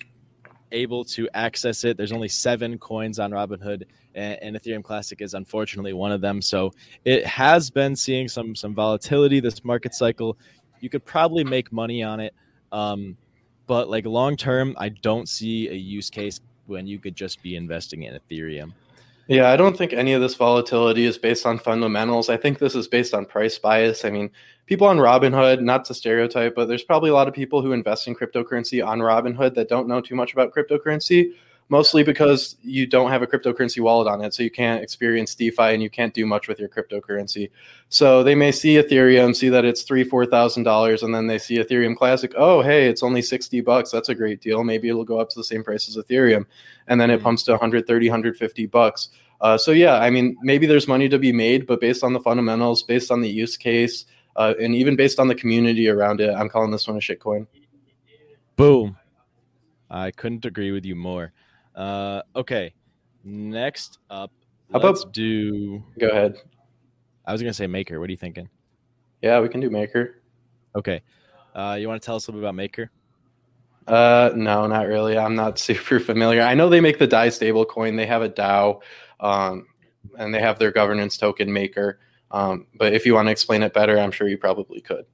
able 0.73 1.05
to 1.05 1.29
access 1.35 1.85
it. 1.85 1.97
There's 1.97 2.13
only 2.13 2.29
seven 2.29 2.79
coins 2.79 3.19
on 3.19 3.31
Robinhood, 3.31 3.85
and, 4.15 4.39
and, 4.43 4.57
Ethereum 4.57 4.85
Classic 4.85 5.21
is 5.21 5.35
unfortunately 5.35 5.93
one 5.93 6.13
of 6.13 6.21
them. 6.21 6.43
So 6.43 6.73
it 7.05 7.25
has 7.27 7.71
been 7.71 7.97
seeing 7.97 8.29
some 8.29 8.55
some 8.55 8.75
volatility 8.75 9.41
this 9.41 9.65
market 9.65 9.95
cycle. 9.95 10.37
You 10.81 10.91
could 10.91 11.05
probably 11.05 11.45
make 11.45 11.73
money 11.73 12.03
on 12.03 12.21
it, 12.21 12.35
um, 12.73 13.17
but 13.67 13.89
like 13.89 14.07
long 14.07 14.37
term, 14.37 14.75
I 14.79 14.91
don't 14.91 15.29
see 15.29 15.69
a 15.69 15.75
use 15.75 16.11
case 16.11 16.41
when 16.69 16.87
you 16.87 16.99
could 16.99 17.17
just 17.17 17.43
be 17.43 17.57
investing 17.57 18.05
in 18.05 18.19
Ethereum. 18.19 18.73
Yeah, 19.29 19.51
I 19.51 19.57
don't 19.57 19.77
think 19.77 19.93
any 19.93 20.15
of 20.15 20.23
this 20.23 20.35
volatility 20.35 21.05
is 21.05 21.19
based 21.19 21.45
on 21.45 21.59
fundamentals. 21.59 22.31
I 22.31 22.39
think 22.39 22.59
this 22.59 22.75
is 22.75 22.89
based 22.89 23.13
on 23.13 23.27
price 23.27 23.59
bias. 23.59 24.07
I 24.07 24.11
mean, 24.11 24.31
people 24.65 24.87
on 24.87 24.97
Robinhood, 24.97 25.61
not 25.61 25.85
to 25.87 25.95
stereotype, 25.95 26.55
but 26.55 26.67
there's 26.67 26.83
probably 26.83 27.11
a 27.11 27.15
lot 27.15 27.29
of 27.29 27.35
people 27.35 27.61
who 27.61 27.73
invest 27.73 28.09
in 28.09 28.15
cryptocurrency 28.15 28.85
on 28.85 29.01
Robinhood 29.01 29.55
that 29.55 29.69
don't 29.69 29.87
know 29.87 30.01
too 30.01 30.15
much 30.15 30.33
about 30.33 30.55
cryptocurrency 30.55 31.33
mostly 31.69 32.03
because 32.03 32.57
you 32.63 32.87
don't 32.87 33.11
have 33.11 33.23
a 33.23 33.27
cryptocurrency 33.27 33.81
wallet 33.81 34.09
on 34.09 34.23
it. 34.23 34.35
So 34.35 34.43
you 34.43 34.51
can't 34.51 34.83
experience 34.83 35.35
DeFi 35.35 35.75
and 35.75 35.83
you 35.83 35.91
can't 35.91 36.15
do 36.15 36.25
much 36.27 36.49
with 36.49 36.59
your 36.59 36.69
cryptocurrency. 36.69 37.51
So 37.89 38.23
they 38.23 38.35
may 38.35 38.53
see 38.53 38.75
Ethereum, 38.75 39.35
see 39.35 39.49
that 39.51 39.65
it's 39.65 39.83
three, 39.83 40.05
four 40.05 40.27
thousand 40.27 40.63
dollars, 40.63 41.03
and 41.03 41.15
then 41.15 41.27
they 41.27 41.39
see 41.39 41.59
Ethereum 41.59 41.97
Classic. 41.97 42.33
Oh, 42.37 42.63
hey, 42.63 42.89
it's 42.89 43.03
only 43.03 43.23
60 43.23 43.61
bucks. 43.61 43.91
That's 43.91 44.09
a 44.09 44.15
great 44.15 44.41
deal. 44.41 44.65
Maybe 44.65 44.89
it'll 44.89 45.05
go 45.05 45.19
up 45.19 45.29
to 45.31 45.39
the 45.39 45.45
same 45.45 45.63
price 45.63 45.89
as 45.89 46.03
Ethereum. 46.03 46.47
And 46.87 47.01
then 47.01 47.11
it 47.11 47.17
mm-hmm. 47.17 47.25
pumps 47.25 47.43
to 47.45 47.53
130, 47.53 48.09
150 48.09 48.67
bucks. 48.67 49.11
Uh, 49.41 49.57
so 49.57 49.71
yeah, 49.71 49.95
I 49.95 50.11
mean, 50.11 50.37
maybe 50.43 50.67
there's 50.67 50.89
money 50.89 51.09
to 51.09 51.19
be 51.19 51.33
made, 51.33 51.67
but 51.67 51.81
based 51.81 52.03
on 52.03 52.13
the 52.13 52.21
fundamentals, 52.21 52.83
based 52.83 53.11
on 53.11 53.21
the 53.21 53.29
use 53.29 53.57
case, 53.57 54.05
uh, 54.37 54.55
and 54.61 54.75
even 54.75 54.97
based 54.97 55.21
on 55.21 55.29
the 55.29 55.35
community 55.35 55.89
around 55.89 56.21
it, 56.21 56.35
I'm 56.35 56.49
calling 56.49 56.71
this 56.71 56.89
one 56.89 56.97
a 56.97 57.01
shitcoin. 57.01 57.47
Boom. 58.57 58.97
I 59.91 60.11
couldn't 60.11 60.45
agree 60.45 60.73
with 60.73 60.85
you 60.85 60.95
more. 60.95 61.33
Uh, 61.79 62.23
okay. 62.35 62.75
Next 63.25 63.99
up, 64.11 64.33
How 64.73 64.81
let's 64.81 65.03
about, 65.03 65.15
do. 65.15 65.83
Go 65.99 66.09
ahead. 66.09 66.43
I 67.25 67.33
was 67.33 67.41
gonna 67.41 67.55
say 67.55 67.67
Maker. 67.67 68.01
What 68.01 68.09
are 68.09 68.11
you 68.11 68.17
thinking? 68.17 68.49
Yeah, 69.23 69.41
we 69.41 69.49
can 69.49 69.61
do 69.61 69.71
Maker. 69.71 70.23
Okay. 70.75 71.03
Uh, 71.55 71.77
you 71.81 71.89
want 71.89 72.01
to 72.03 72.07
tell 72.07 72.17
us 72.17 72.27
a 72.27 72.31
little 72.31 72.41
bit 72.41 72.47
about 72.47 72.55
Maker? 72.57 72.91
Uh, 73.87 74.31
no, 74.35 74.67
not 74.67 74.87
really. 74.87 75.17
I'm 75.17 75.35
not 75.35 75.59
super 75.59 76.01
familiar. 76.01 76.43
I 76.43 76.55
know 76.55 76.69
they 76.69 76.81
make 76.81 76.99
the 76.99 77.07
Dai 77.07 77.29
stable 77.29 77.65
coin. 77.65 77.97
They 77.97 78.07
have 78.07 78.23
a 78.23 78.29
DAO, 78.29 78.81
um, 79.21 79.67
and 80.19 80.35
they 80.35 80.41
have 80.41 80.59
their 80.59 80.73
governance 80.73 81.17
token 81.17 81.53
Maker. 81.53 82.01
Um, 82.31 82.67
but 82.75 82.93
if 82.93 83.07
you 83.07 83.15
want 83.15 83.27
to 83.27 83.33
explain 83.33 83.63
it 83.63 83.73
better, 83.73 83.99
I'm 83.99 84.11
sure 84.11 84.29
you 84.29 84.37
probably 84.37 84.81
could. 84.81 85.07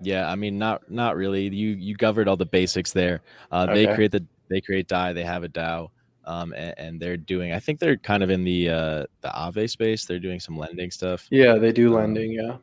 Yeah, 0.00 0.30
I 0.30 0.36
mean, 0.36 0.56
not 0.56 0.90
not 0.90 1.16
really. 1.16 1.48
You 1.48 1.70
you 1.70 1.96
covered 1.96 2.28
all 2.28 2.36
the 2.36 2.46
basics 2.46 2.92
there. 2.92 3.22
Uh, 3.52 3.66
okay. 3.68 3.86
They 3.86 3.94
create 3.94 4.12
the 4.12 4.24
they 4.50 4.60
create 4.60 4.88
Dai. 4.88 5.12
They 5.12 5.24
have 5.24 5.44
a 5.44 5.48
DAO, 5.48 5.88
um, 6.24 6.52
and, 6.52 6.74
and, 6.76 7.00
they're 7.00 7.16
doing. 7.16 7.52
I 7.52 7.60
think 7.60 7.78
they're 7.78 7.96
kind 7.96 8.22
of 8.22 8.28
in 8.28 8.44
the 8.44 8.68
uh, 8.68 9.04
the 9.22 9.28
Aave 9.28 9.70
space. 9.70 10.04
They're 10.04 10.18
doing 10.18 10.40
some 10.40 10.58
lending 10.58 10.90
stuff. 10.90 11.26
Yeah, 11.30 11.54
they 11.54 11.72
do 11.72 11.88
um, 11.88 12.00
lending. 12.00 12.32
Yeah. 12.32 12.56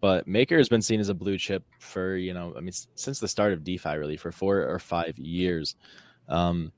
But 0.00 0.28
Maker 0.28 0.58
has 0.58 0.68
been 0.68 0.82
seen 0.82 1.00
as 1.00 1.08
a 1.08 1.14
blue 1.14 1.38
chip 1.38 1.64
for 1.78 2.16
you 2.16 2.34
know, 2.34 2.52
I 2.56 2.60
mean, 2.60 2.74
since 2.96 3.18
the 3.18 3.28
start 3.28 3.52
of 3.52 3.64
DeFi, 3.64 3.96
really 3.96 4.16
for 4.16 4.30
four 4.30 4.58
or 4.62 4.78
five 4.78 5.16
years. 5.18 5.76
Um, 6.28 6.72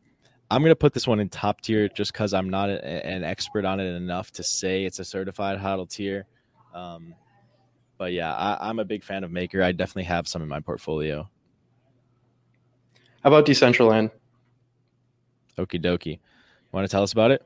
I'm 0.50 0.62
gonna 0.62 0.76
put 0.76 0.94
this 0.94 1.06
one 1.06 1.20
in 1.20 1.28
top 1.28 1.60
tier 1.60 1.88
just 1.88 2.12
because 2.12 2.32
I'm 2.32 2.48
not 2.48 2.70
a, 2.70 3.06
an 3.06 3.24
expert 3.24 3.64
on 3.64 3.80
it 3.80 3.94
enough 3.94 4.30
to 4.32 4.42
say 4.42 4.84
it's 4.84 4.98
a 4.98 5.04
certified 5.04 5.58
HODL 5.58 5.90
tier. 5.90 6.26
Um, 6.74 7.14
but 7.98 8.12
yeah, 8.12 8.32
I, 8.32 8.68
I'm 8.68 8.78
a 8.78 8.84
big 8.84 9.04
fan 9.04 9.24
of 9.24 9.30
Maker. 9.30 9.62
I 9.62 9.72
definitely 9.72 10.04
have 10.04 10.28
some 10.28 10.40
in 10.40 10.48
my 10.48 10.60
portfolio. 10.60 11.28
How 13.22 13.30
about 13.30 13.46
Decentraland? 13.46 14.10
Okie 15.58 15.82
dokie. 15.82 16.20
Want 16.72 16.84
to 16.84 16.90
tell 16.90 17.02
us 17.02 17.12
about 17.12 17.30
it? 17.30 17.42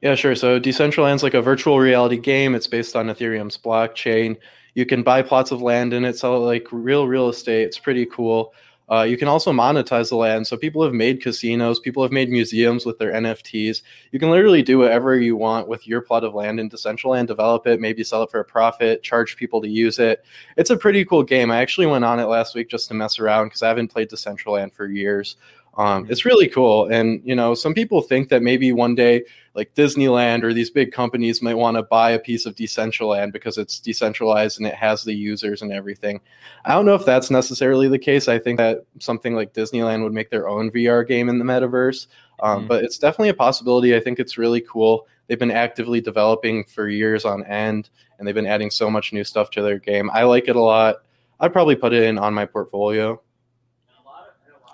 Yeah, 0.00 0.14
sure. 0.14 0.34
So 0.34 0.58
Decentraland's 0.58 1.22
like 1.22 1.34
a 1.34 1.42
virtual 1.42 1.78
reality 1.78 2.16
game. 2.16 2.54
It's 2.54 2.66
based 2.66 2.96
on 2.96 3.06
Ethereum's 3.06 3.58
blockchain. 3.58 4.36
You 4.74 4.86
can 4.86 5.02
buy 5.02 5.22
plots 5.22 5.50
of 5.50 5.62
land 5.62 5.92
in 5.92 6.04
it, 6.04 6.18
sell 6.18 6.36
it 6.36 6.40
like 6.40 6.66
real 6.70 7.06
real 7.06 7.28
estate. 7.28 7.64
It's 7.64 7.78
pretty 7.78 8.06
cool. 8.06 8.54
Uh, 8.90 9.02
you 9.02 9.16
can 9.16 9.28
also 9.28 9.52
monetize 9.52 10.08
the 10.08 10.16
land. 10.16 10.46
So 10.46 10.56
people 10.56 10.82
have 10.82 10.92
made 10.92 11.22
casinos, 11.22 11.78
people 11.78 12.02
have 12.02 12.10
made 12.10 12.28
museums 12.28 12.84
with 12.84 12.98
their 12.98 13.12
NFTs. 13.12 13.82
You 14.10 14.18
can 14.18 14.30
literally 14.30 14.62
do 14.62 14.78
whatever 14.78 15.16
you 15.16 15.36
want 15.36 15.68
with 15.68 15.86
your 15.86 16.00
plot 16.00 16.24
of 16.24 16.34
land 16.34 16.58
in 16.58 16.68
Decentraland, 16.68 17.28
develop 17.28 17.66
it, 17.68 17.80
maybe 17.80 18.02
sell 18.02 18.24
it 18.24 18.30
for 18.30 18.40
a 18.40 18.44
profit, 18.44 19.02
charge 19.04 19.36
people 19.36 19.60
to 19.60 19.68
use 19.68 20.00
it. 20.00 20.24
It's 20.56 20.70
a 20.70 20.76
pretty 20.76 21.04
cool 21.04 21.22
game. 21.22 21.52
I 21.52 21.58
actually 21.58 21.86
went 21.86 22.04
on 22.04 22.18
it 22.18 22.24
last 22.24 22.54
week 22.54 22.68
just 22.68 22.88
to 22.88 22.94
mess 22.94 23.18
around 23.20 23.46
because 23.46 23.62
I 23.62 23.68
haven't 23.68 23.92
played 23.92 24.10
Decentraland 24.10 24.72
for 24.72 24.88
years. 24.88 25.36
Um, 25.76 26.06
it's 26.10 26.24
really 26.24 26.48
cool. 26.48 26.86
And, 26.86 27.22
you 27.24 27.34
know, 27.34 27.54
some 27.54 27.74
people 27.74 28.02
think 28.02 28.28
that 28.28 28.42
maybe 28.42 28.72
one 28.72 28.94
day, 28.94 29.24
like 29.54 29.74
Disneyland 29.74 30.42
or 30.42 30.52
these 30.52 30.70
big 30.70 30.92
companies 30.92 31.42
might 31.42 31.56
want 31.56 31.76
to 31.76 31.82
buy 31.82 32.10
a 32.10 32.18
piece 32.18 32.44
of 32.44 32.54
Decentraland 32.54 33.32
because 33.32 33.56
it's 33.56 33.80
decentralized 33.80 34.58
and 34.58 34.66
it 34.66 34.74
has 34.74 35.04
the 35.04 35.14
users 35.14 35.62
and 35.62 35.72
everything. 35.72 36.20
I 36.64 36.72
don't 36.74 36.86
know 36.86 36.94
if 36.94 37.04
that's 37.04 37.30
necessarily 37.30 37.88
the 37.88 37.98
case. 37.98 38.28
I 38.28 38.38
think 38.38 38.58
that 38.58 38.84
something 38.98 39.34
like 39.34 39.54
Disneyland 39.54 40.02
would 40.02 40.12
make 40.12 40.30
their 40.30 40.48
own 40.48 40.70
VR 40.70 41.06
game 41.06 41.28
in 41.28 41.38
the 41.38 41.44
metaverse. 41.44 42.08
Um, 42.42 42.64
mm. 42.64 42.68
But 42.68 42.84
it's 42.84 42.98
definitely 42.98 43.30
a 43.30 43.34
possibility. 43.34 43.94
I 43.94 44.00
think 44.00 44.18
it's 44.18 44.38
really 44.38 44.60
cool. 44.60 45.06
They've 45.26 45.38
been 45.38 45.50
actively 45.50 46.00
developing 46.00 46.64
for 46.64 46.88
years 46.88 47.24
on 47.24 47.44
end, 47.44 47.90
and 48.18 48.26
they've 48.26 48.34
been 48.34 48.46
adding 48.46 48.70
so 48.70 48.90
much 48.90 49.12
new 49.12 49.22
stuff 49.22 49.50
to 49.50 49.62
their 49.62 49.78
game. 49.78 50.10
I 50.12 50.24
like 50.24 50.48
it 50.48 50.56
a 50.56 50.60
lot. 50.60 50.96
I'd 51.38 51.52
probably 51.52 51.76
put 51.76 51.92
it 51.92 52.02
in 52.02 52.18
on 52.18 52.34
my 52.34 52.46
portfolio. 52.46 53.20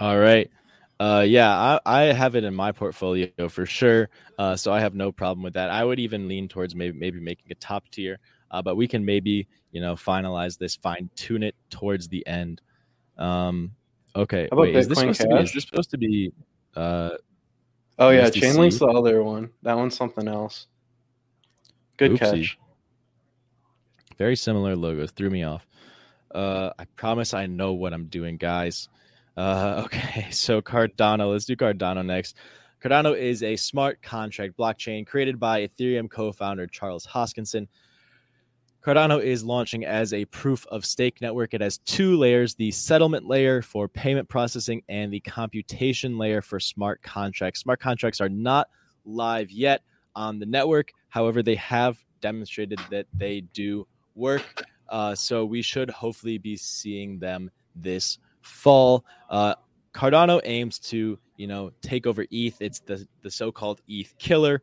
All 0.01 0.19
right. 0.19 0.51
Uh, 0.99 1.25
yeah, 1.27 1.51
I, 1.51 1.81
I 1.85 2.01
have 2.13 2.37
it 2.37 2.45
in 2.45 2.55
my 2.55 2.73
portfolio 2.73 3.29
for 3.49 3.67
sure. 3.67 4.09
Uh, 4.39 4.57
so 4.57 4.73
I 4.73 4.81
have 4.81 4.95
no 4.95 5.13
problem 5.13 5.43
with 5.43 5.55
that. 5.55 5.71
I 5.71 5.85
would 5.85 5.99
even 5.99 6.29
lean 6.29 6.49
towards 6.49 6.75
maybe 6.75 6.99
maybe 6.99 7.21
making 7.21 7.53
a 7.53 7.55
top 7.55 7.89
tier. 7.91 8.19
Uh, 8.51 8.63
but 8.63 8.77
we 8.77 8.89
can 8.89 9.05
maybe 9.05 9.47
you 9.73 9.81
know 9.81 9.95
finalize 9.95 10.57
this, 10.57 10.75
fine 10.75 11.11
tune 11.17 11.43
it 11.43 11.55
towards 11.69 12.09
the 12.09 12.27
end. 12.27 12.63
Um, 13.19 13.73
okay, 14.15 14.49
wait, 14.53 14.75
is 14.75 14.89
this 14.89 14.99
supposed 14.99 15.19
Cash? 15.19 15.29
to 15.29 15.37
be? 15.37 15.43
Is 15.43 15.53
this 15.53 15.65
supposed 15.65 15.91
to 15.91 15.99
be? 15.99 16.33
Uh, 16.75 17.11
oh 17.99 18.11
yeah, 18.11 18.31
Chainlink's 18.31 18.79
the 18.79 18.87
other 18.87 19.23
one. 19.23 19.51
That 19.63 19.77
one's 19.77 19.97
something 19.97 20.29
else. 20.29 20.67
Good 21.99 22.13
Oopsie. 22.13 22.19
catch. 22.19 22.59
Very 24.17 24.37
similar 24.37 24.75
logos. 24.77 25.11
Threw 25.11 25.29
me 25.29 25.43
off. 25.43 25.67
Uh, 26.35 26.71
I 26.79 26.85
promise 26.97 27.35
I 27.35 27.47
know 27.47 27.73
what 27.75 27.93
I'm 27.93 28.07
doing, 28.07 28.37
guys. 28.37 28.89
Uh, 29.37 29.83
okay, 29.85 30.29
so 30.31 30.61
Cardano. 30.61 31.33
Let's 31.33 31.45
do 31.45 31.57
Cardano 31.57 32.05
next. 32.05 32.37
Cardano 32.83 33.17
is 33.17 33.43
a 33.43 33.57
smart 33.57 34.03
contract 34.03 34.57
blockchain 34.57 35.07
created 35.07 35.41
by 35.41 35.67
Ethereum 35.67 36.11
co-founder 36.11 36.67
Charles 36.67 37.07
Hoskinson. 37.07 37.69
Cardano 38.87 39.21
is 39.21 39.43
launching 39.43 39.85
as 39.85 40.13
a 40.13 40.25
proof 40.27 40.65
of 40.67 40.87
stake 40.87 41.21
network. 41.21 41.55
It 41.55 41.61
has 41.61 41.79
two 41.79 42.17
layers 42.17 42.55
the 42.55 42.71
settlement 42.71 43.27
layer 43.27 43.61
for 43.61 43.89
payment 43.89 44.29
processing 44.29 44.83
and 44.89 45.13
the 45.13 45.19
computation 45.21 46.17
layer 46.17 46.41
for 46.41 46.61
smart 46.61 47.03
contracts. 47.03 47.61
Smart 47.61 47.81
contracts 47.81 48.21
are 48.21 48.29
not 48.29 48.69
live 49.05 49.51
yet 49.51 49.83
on 50.15 50.39
the 50.39 50.47
network. 50.47 50.93
However, 51.09 51.43
they 51.43 51.57
have 51.57 51.99
demonstrated 52.21 52.79
that 52.91 53.07
they 53.13 53.41
do 53.41 53.89
work. 54.15 54.65
Uh, 54.89 55.17
so 55.17 55.45
we 55.45 55.63
should 55.63 55.91
hopefully 55.91 56.39
be 56.39 56.57
seeing 56.57 57.19
them 57.19 57.51
this 57.75 58.19
fall. 58.47 59.05
Uh, 59.29 59.55
Cardano 59.93 60.41
aims 60.45 60.79
to, 60.79 61.19
you 61.37 61.47
know, 61.47 61.73
take 61.83 62.07
over 62.07 62.27
ETH. 62.31 62.61
It's 62.61 62.81
the 62.81 63.07
the 63.23 63.31
so-called 63.31 63.81
ETH 63.89 64.17
killer, 64.19 64.63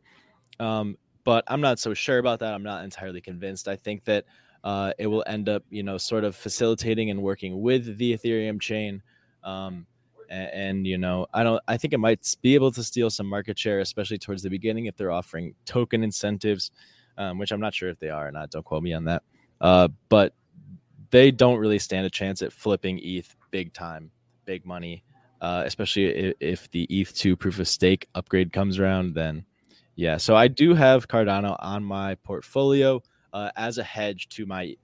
um, 0.60 0.96
but 1.24 1.44
I'm 1.48 1.60
not 1.60 1.78
so 1.78 1.94
sure 1.94 2.18
about 2.18 2.40
that. 2.40 2.54
I'm 2.54 2.62
not 2.62 2.84
entirely 2.84 3.20
convinced. 3.20 3.68
I 3.68 3.76
think 3.76 4.04
that 4.04 4.24
uh, 4.62 4.92
it 4.98 5.06
will 5.06 5.24
end 5.26 5.48
up, 5.48 5.62
you 5.70 5.82
know, 5.82 5.98
sort 5.98 6.24
of 6.24 6.34
facilitating 6.34 7.10
and 7.10 7.22
working 7.22 7.60
with 7.60 7.98
the 7.98 8.16
Ethereum 8.16 8.60
chain. 8.60 9.02
Um, 9.42 9.86
and, 10.30 10.50
and, 10.52 10.86
you 10.86 10.96
know, 10.96 11.26
I 11.34 11.42
don't. 11.42 11.60
I 11.68 11.76
think 11.76 11.92
it 11.92 11.98
might 11.98 12.34
be 12.40 12.54
able 12.54 12.72
to 12.72 12.82
steal 12.82 13.10
some 13.10 13.26
market 13.26 13.58
share, 13.58 13.80
especially 13.80 14.18
towards 14.18 14.42
the 14.42 14.50
beginning, 14.50 14.86
if 14.86 14.96
they're 14.96 15.12
offering 15.12 15.54
token 15.66 16.02
incentives, 16.02 16.70
um, 17.18 17.38
which 17.38 17.52
I'm 17.52 17.60
not 17.60 17.74
sure 17.74 17.90
if 17.90 17.98
they 17.98 18.08
are 18.08 18.28
or 18.28 18.32
not. 18.32 18.50
Don't 18.50 18.64
quote 18.64 18.82
me 18.82 18.94
on 18.94 19.04
that. 19.04 19.22
Uh, 19.60 19.88
but 20.08 20.34
they 21.10 21.30
don't 21.30 21.58
really 21.58 21.78
stand 21.78 22.06
a 22.06 22.10
chance 22.10 22.42
at 22.42 22.52
flipping 22.52 22.98
ETH 23.02 23.36
big 23.54 23.72
time, 23.72 24.10
big 24.46 24.66
money. 24.66 25.04
Uh, 25.40 25.62
especially 25.64 26.06
if, 26.06 26.34
if, 26.40 26.70
the 26.72 26.88
ETH2 26.90 27.38
proof 27.38 27.60
of 27.60 27.68
stake 27.68 28.08
upgrade 28.16 28.52
comes 28.52 28.80
around, 28.80 29.14
then 29.14 29.44
Yeah, 29.94 30.16
so 30.16 30.34
I 30.34 30.48
do 30.48 30.74
have 30.74 31.06
Cardano 31.06 31.54
on 31.60 31.84
my 31.84 32.16
portfolio 32.16 33.00
uh, 33.32 33.50
as 33.54 33.78
a 33.78 33.84
hedge 33.84 34.28
to 34.30 34.44
my 34.44 34.74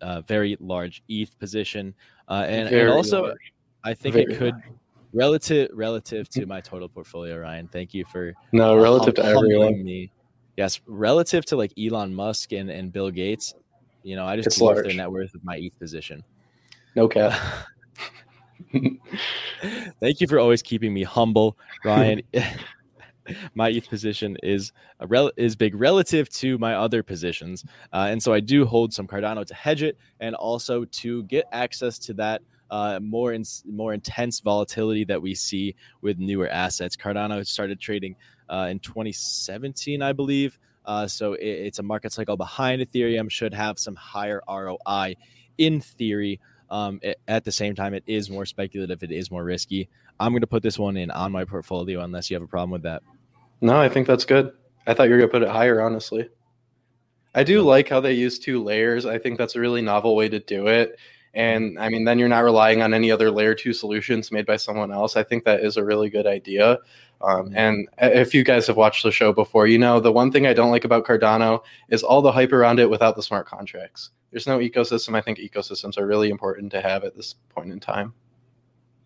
uh, 0.00 0.22
very 0.22 0.56
large 0.58 1.02
ETH 1.08 1.38
position, 1.38 1.94
uh, 2.28 2.46
and, 2.48 2.68
and, 2.68 2.88
also 2.88 3.24
large. 3.24 3.52
I 3.82 3.92
think 3.92 4.14
very 4.14 4.32
it 4.32 4.38
could 4.38 4.54
large. 4.54 4.64
relative 5.12 5.70
relative 5.74 6.28
to 6.30 6.46
my 6.46 6.60
total 6.62 6.88
portfolio. 6.88 7.38
Ryan, 7.38 7.68
thank 7.68 7.92
you 7.92 8.06
for 8.06 8.32
no 8.52 8.76
relative 8.76 9.14
to 9.16 9.24
everyone. 9.24 9.84
Me. 9.84 10.10
Yes, 10.56 10.80
relative 10.86 11.44
to 11.46 11.56
like 11.56 11.72
Elon 11.78 12.14
Musk 12.14 12.52
and, 12.52 12.70
and 12.70 12.90
Bill 12.90 13.10
Gates, 13.10 13.54
you 14.02 14.16
know, 14.16 14.24
I 14.24 14.36
just 14.36 14.60
love 14.60 14.76
their 14.76 14.94
net 14.94 15.10
worth 15.10 15.32
with 15.34 15.44
my 15.44 15.56
ETH 15.56 15.78
position. 15.78 16.24
No 16.94 17.08
cap. 17.08 17.32
Thank 20.00 20.20
you 20.20 20.26
for 20.28 20.38
always 20.38 20.62
keeping 20.62 20.92
me 20.92 21.02
humble, 21.02 21.56
Ryan. 21.84 22.22
my 23.54 23.70
ETH 23.70 23.88
position 23.88 24.36
is 24.42 24.72
rel- 25.06 25.32
is 25.36 25.56
big 25.56 25.74
relative 25.74 26.28
to 26.28 26.58
my 26.58 26.74
other 26.74 27.02
positions, 27.02 27.64
uh, 27.92 28.08
and 28.10 28.22
so 28.22 28.32
I 28.32 28.40
do 28.40 28.64
hold 28.64 28.92
some 28.92 29.06
Cardano 29.06 29.44
to 29.46 29.54
hedge 29.54 29.82
it, 29.82 29.98
and 30.20 30.34
also 30.34 30.84
to 30.84 31.22
get 31.24 31.46
access 31.52 31.98
to 32.00 32.14
that 32.14 32.42
uh, 32.70 32.98
more 33.00 33.32
in, 33.32 33.44
more 33.70 33.94
intense 33.94 34.40
volatility 34.40 35.04
that 35.04 35.20
we 35.20 35.34
see 35.34 35.74
with 36.00 36.18
newer 36.18 36.48
assets. 36.48 36.96
Cardano 36.96 37.46
started 37.46 37.80
trading 37.80 38.16
uh, 38.48 38.68
in 38.70 38.78
2017, 38.80 40.02
I 40.02 40.12
believe. 40.12 40.58
Uh, 40.84 41.06
so 41.06 41.34
it, 41.34 41.46
it's 41.46 41.78
a 41.78 41.82
market 41.82 42.12
cycle 42.12 42.36
behind 42.36 42.82
Ethereum, 42.82 43.30
should 43.30 43.54
have 43.54 43.78
some 43.78 43.94
higher 43.94 44.42
ROI 44.48 45.16
in 45.58 45.80
theory. 45.80 46.40
Um, 46.70 46.98
it, 47.02 47.18
at 47.28 47.44
the 47.44 47.52
same 47.52 47.74
time, 47.74 47.94
it 47.94 48.04
is 48.06 48.30
more 48.30 48.46
speculative, 48.46 49.02
it 49.02 49.12
is 49.12 49.30
more 49.30 49.44
risky. 49.44 49.88
I'm 50.18 50.32
going 50.32 50.40
to 50.40 50.46
put 50.46 50.62
this 50.62 50.78
one 50.78 50.96
in 50.96 51.10
on 51.10 51.32
my 51.32 51.44
portfolio 51.44 52.00
unless 52.00 52.30
you 52.30 52.34
have 52.36 52.42
a 52.42 52.48
problem 52.48 52.70
with 52.70 52.82
that. 52.82 53.02
No, 53.60 53.80
I 53.80 53.88
think 53.88 54.06
that's 54.06 54.24
good. 54.24 54.52
I 54.86 54.94
thought 54.94 55.04
you 55.04 55.10
were 55.10 55.18
going 55.18 55.30
to 55.30 55.32
put 55.32 55.42
it 55.42 55.48
higher, 55.48 55.80
honestly. 55.80 56.28
I 57.34 57.42
do 57.42 57.62
like 57.62 57.88
how 57.88 58.00
they 58.00 58.12
use 58.12 58.38
two 58.38 58.62
layers. 58.62 59.06
I 59.06 59.18
think 59.18 59.38
that's 59.38 59.56
a 59.56 59.60
really 59.60 59.82
novel 59.82 60.14
way 60.14 60.28
to 60.28 60.38
do 60.38 60.68
it. 60.68 60.98
And 61.34 61.78
I 61.78 61.88
mean, 61.88 62.04
then 62.04 62.18
you're 62.18 62.28
not 62.28 62.44
relying 62.44 62.80
on 62.80 62.94
any 62.94 63.10
other 63.10 63.30
layer 63.30 63.54
two 63.54 63.72
solutions 63.72 64.30
made 64.30 64.46
by 64.46 64.56
someone 64.56 64.92
else. 64.92 65.16
I 65.16 65.24
think 65.24 65.44
that 65.44 65.60
is 65.60 65.76
a 65.76 65.84
really 65.84 66.08
good 66.08 66.26
idea. 66.26 66.78
Um, 67.20 67.46
mm-hmm. 67.46 67.56
and 67.56 67.88
if 67.98 68.34
you 68.34 68.44
guys 68.44 68.66
have 68.66 68.76
watched 68.76 69.02
the 69.02 69.10
show 69.10 69.32
before, 69.32 69.66
you 69.66 69.78
know 69.78 70.00
the 70.00 70.12
one 70.12 70.30
thing 70.30 70.46
I 70.46 70.52
don't 70.52 70.70
like 70.70 70.84
about 70.84 71.04
Cardano 71.04 71.62
is 71.88 72.02
all 72.02 72.22
the 72.22 72.32
hype 72.32 72.52
around 72.52 72.78
it 72.78 72.90
without 72.90 73.16
the 73.16 73.22
smart 73.22 73.46
contracts. 73.46 74.10
There's 74.30 74.46
no 74.46 74.58
ecosystem. 74.58 75.16
I 75.16 75.20
think 75.20 75.38
ecosystems 75.38 75.96
are 75.96 76.06
really 76.06 76.30
important 76.30 76.72
to 76.72 76.80
have 76.80 77.04
at 77.04 77.16
this 77.16 77.34
point 77.50 77.72
in 77.72 77.80
time. 77.80 78.14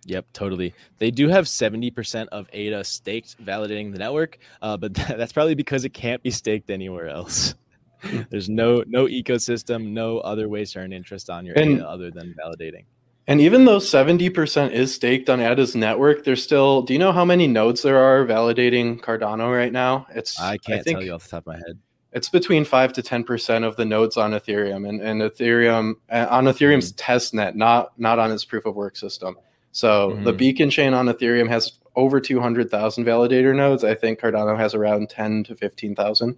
Yep, 0.04 0.26
totally. 0.32 0.74
They 0.98 1.10
do 1.10 1.28
have 1.28 1.44
70% 1.44 2.28
of 2.28 2.48
ADA 2.52 2.82
staked 2.84 3.44
validating 3.44 3.92
the 3.92 3.98
network, 3.98 4.38
uh, 4.62 4.76
but 4.78 4.94
that's 4.94 5.32
probably 5.32 5.54
because 5.54 5.84
it 5.84 5.90
can't 5.90 6.22
be 6.22 6.30
staked 6.30 6.70
anywhere 6.70 7.08
else. 7.08 7.54
There's 8.30 8.48
no 8.48 8.84
no 8.86 9.06
ecosystem, 9.06 9.88
no 9.88 10.18
other 10.18 10.48
ways 10.48 10.72
to 10.72 10.80
earn 10.80 10.92
interest 10.92 11.30
on 11.30 11.44
your 11.44 11.58
and, 11.58 11.76
ADA 11.76 11.88
other 11.88 12.10
than 12.10 12.34
validating. 12.42 12.84
And 13.26 13.42
even 13.42 13.66
though 13.66 13.76
70% 13.76 14.70
is 14.70 14.94
staked 14.94 15.28
on 15.28 15.38
ADA's 15.38 15.76
network, 15.76 16.24
there's 16.24 16.42
still 16.42 16.82
do 16.82 16.94
you 16.94 16.98
know 16.98 17.12
how 17.12 17.24
many 17.24 17.46
nodes 17.46 17.82
there 17.82 17.98
are 17.98 18.24
validating 18.24 19.00
Cardano 19.00 19.54
right 19.54 19.72
now? 19.72 20.06
It's 20.14 20.40
I 20.40 20.56
can't 20.56 20.80
I 20.80 20.82
think, 20.82 20.98
tell 20.98 21.04
you 21.04 21.12
off 21.12 21.24
the 21.24 21.30
top 21.30 21.42
of 21.42 21.46
my 21.48 21.56
head. 21.56 21.78
It's 22.12 22.30
between 22.30 22.64
five 22.64 22.92
to 22.94 23.02
ten 23.02 23.24
percent 23.24 23.64
of 23.64 23.76
the 23.76 23.84
nodes 23.84 24.16
on 24.16 24.32
Ethereum 24.32 24.88
and, 24.88 25.00
and 25.02 25.20
Ethereum 25.20 25.94
uh, 26.10 26.26
on 26.30 26.44
Ethereum's 26.44 26.90
mm-hmm. 26.90 27.04
test 27.04 27.34
net, 27.34 27.54
not 27.54 27.98
not 27.98 28.18
on 28.18 28.32
its 28.32 28.44
proof 28.44 28.64
of 28.64 28.74
work 28.74 28.96
system. 28.96 29.36
So 29.72 30.10
mm-hmm. 30.10 30.24
the 30.24 30.32
beacon 30.32 30.70
chain 30.70 30.94
on 30.94 31.06
Ethereum 31.06 31.48
has 31.50 31.78
over 31.96 32.20
200,000 32.20 33.04
validator 33.04 33.54
nodes. 33.54 33.84
I 33.84 33.94
think 33.94 34.20
Cardano 34.20 34.56
has 34.56 34.74
around 34.74 35.10
10 35.10 35.44
to 35.44 35.56
15,000. 35.56 36.36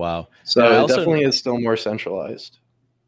Wow. 0.00 0.28
So 0.44 0.84
it 0.84 0.88
definitely 0.88 1.24
is 1.24 1.36
still 1.36 1.60
more 1.60 1.76
centralized. 1.76 2.58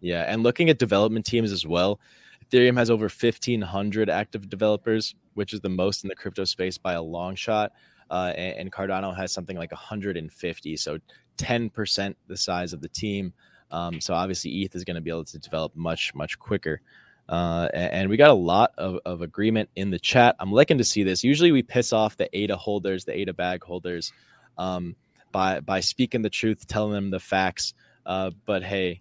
Yeah. 0.00 0.24
And 0.28 0.42
looking 0.42 0.68
at 0.68 0.78
development 0.78 1.24
teams 1.24 1.50
as 1.50 1.66
well, 1.66 1.98
Ethereum 2.44 2.76
has 2.76 2.90
over 2.90 3.04
1,500 3.04 4.10
active 4.10 4.50
developers, 4.50 5.14
which 5.32 5.54
is 5.54 5.60
the 5.60 5.70
most 5.70 6.04
in 6.04 6.08
the 6.08 6.14
crypto 6.14 6.44
space 6.44 6.76
by 6.76 6.92
a 6.92 7.00
long 7.00 7.34
shot. 7.34 7.72
Uh, 8.10 8.34
and, 8.36 8.58
and, 8.58 8.72
Cardano 8.72 9.16
has 9.16 9.32
something 9.32 9.56
like 9.56 9.72
150, 9.72 10.76
so 10.76 10.98
10% 11.38 12.14
the 12.26 12.36
size 12.36 12.74
of 12.74 12.82
the 12.82 12.88
team. 12.88 13.32
Um, 13.70 13.98
so 13.98 14.12
obviously, 14.12 14.50
ETH 14.50 14.74
is 14.74 14.84
going 14.84 14.96
to 14.96 15.00
be 15.00 15.08
able 15.08 15.24
to 15.24 15.38
develop 15.38 15.74
much, 15.74 16.14
much 16.14 16.38
quicker. 16.38 16.82
Uh, 17.26 17.68
and 17.72 18.10
we 18.10 18.18
got 18.18 18.28
a 18.28 18.34
lot 18.34 18.72
of, 18.76 18.98
of 19.06 19.22
agreement 19.22 19.70
in 19.76 19.88
the 19.88 19.98
chat. 19.98 20.36
I'm 20.40 20.52
liking 20.52 20.76
to 20.76 20.84
see 20.84 21.04
this. 21.04 21.24
Usually, 21.24 21.52
we 21.52 21.62
piss 21.62 21.94
off 21.94 22.18
the 22.18 22.28
ADA 22.36 22.56
holders, 22.56 23.06
the 23.06 23.18
ADA 23.18 23.32
bag 23.32 23.64
holders, 23.64 24.12
um, 24.58 24.94
by 25.32 25.60
by 25.60 25.80
speaking 25.80 26.22
the 26.22 26.30
truth, 26.30 26.66
telling 26.66 26.92
them 26.92 27.10
the 27.10 27.20
facts. 27.20 27.74
Uh, 28.04 28.30
but 28.46 28.62
hey, 28.62 29.00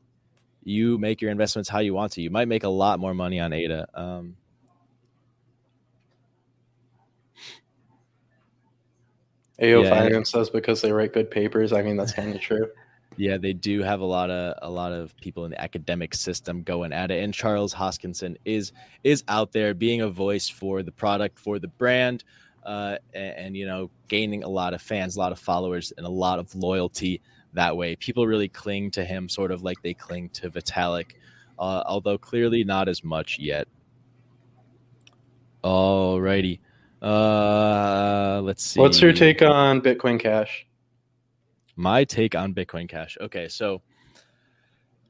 you 0.64 0.98
make 0.98 1.22
your 1.22 1.32
investments 1.32 1.70
how 1.70 1.80
you 1.80 1.94
want 1.94 2.14
to. 2.14 2.22
You 2.22 2.30
might 2.30 2.48
make 2.48 2.64
a 2.64 2.70
lot 2.70 3.00
more 3.00 3.14
money 3.14 3.40
on 3.40 3.54
ADA. 3.54 3.88
Um, 3.94 4.38
AO 9.62 9.84
yeah, 9.84 9.90
Finance 9.90 10.32
says 10.32 10.50
because 10.50 10.82
they 10.82 10.92
write 10.92 11.14
good 11.14 11.30
papers. 11.30 11.72
I 11.72 11.84
mean, 11.84 11.98
that's 11.98 12.14
kind 12.14 12.34
of 12.34 12.42
true. 12.42 12.68
Yeah, 13.18 13.38
they 13.38 13.54
do 13.54 13.84
have 13.84 14.00
a 14.00 14.06
lot 14.06 14.32
of 14.32 14.58
a 14.62 14.70
lot 14.70 14.94
of 14.94 15.16
people 15.18 15.46
in 15.46 15.52
the 15.52 15.62
academic 15.62 16.16
system 16.16 16.64
going 16.64 16.94
at 16.94 17.12
it, 17.12 17.24
and 17.24 17.34
Charles 17.34 17.74
Hoskinson 17.74 18.38
is 18.46 18.72
is 19.04 19.24
out 19.28 19.52
there 19.52 19.74
being 19.74 20.02
a 20.02 20.10
voice 20.10 20.48
for 20.48 20.82
the 20.82 20.92
product, 20.92 21.38
for 21.38 21.60
the 21.60 21.68
brand, 21.68 22.24
uh, 22.66 22.98
and, 23.14 23.38
and, 23.38 23.58
you 23.58 23.66
know, 23.66 23.90
gaining 24.08 24.44
a 24.44 24.50
lot 24.50 24.74
of 24.74 24.82
fans, 24.82 25.16
a 25.16 25.20
lot 25.20 25.32
of 25.32 25.40
followers, 25.40 25.92
and 25.98 26.06
a 26.06 26.10
lot 26.10 26.40
of 26.40 26.54
loyalty 26.56 27.22
that 27.54 27.76
way. 27.76 27.96
People 27.96 28.28
really 28.28 28.48
cling 28.48 28.92
to 28.92 29.04
him, 29.04 29.28
sort 29.28 29.52
of 29.52 29.64
like 29.64 29.82
they 29.82 29.94
cling 29.94 30.30
to 30.30 30.50
Vitalik, 30.50 31.12
uh, 31.60 31.84
although 31.86 32.18
clearly 32.18 32.64
not 32.64 32.88
as 32.88 33.04
much 33.04 33.38
yet. 33.40 33.68
Alrighty, 35.64 36.60
uh, 37.02 38.42
let's 38.44 38.64
see. 38.64 38.80
What's 38.80 39.02
your 39.02 39.14
take 39.14 39.42
on 39.42 39.82
Bitcoin 39.82 40.20
Cash? 40.20 40.66
my 41.82 42.04
take 42.04 42.36
on 42.36 42.54
Bitcoin 42.54 42.88
Cash. 42.88 43.18
Okay, 43.20 43.48
so 43.48 43.82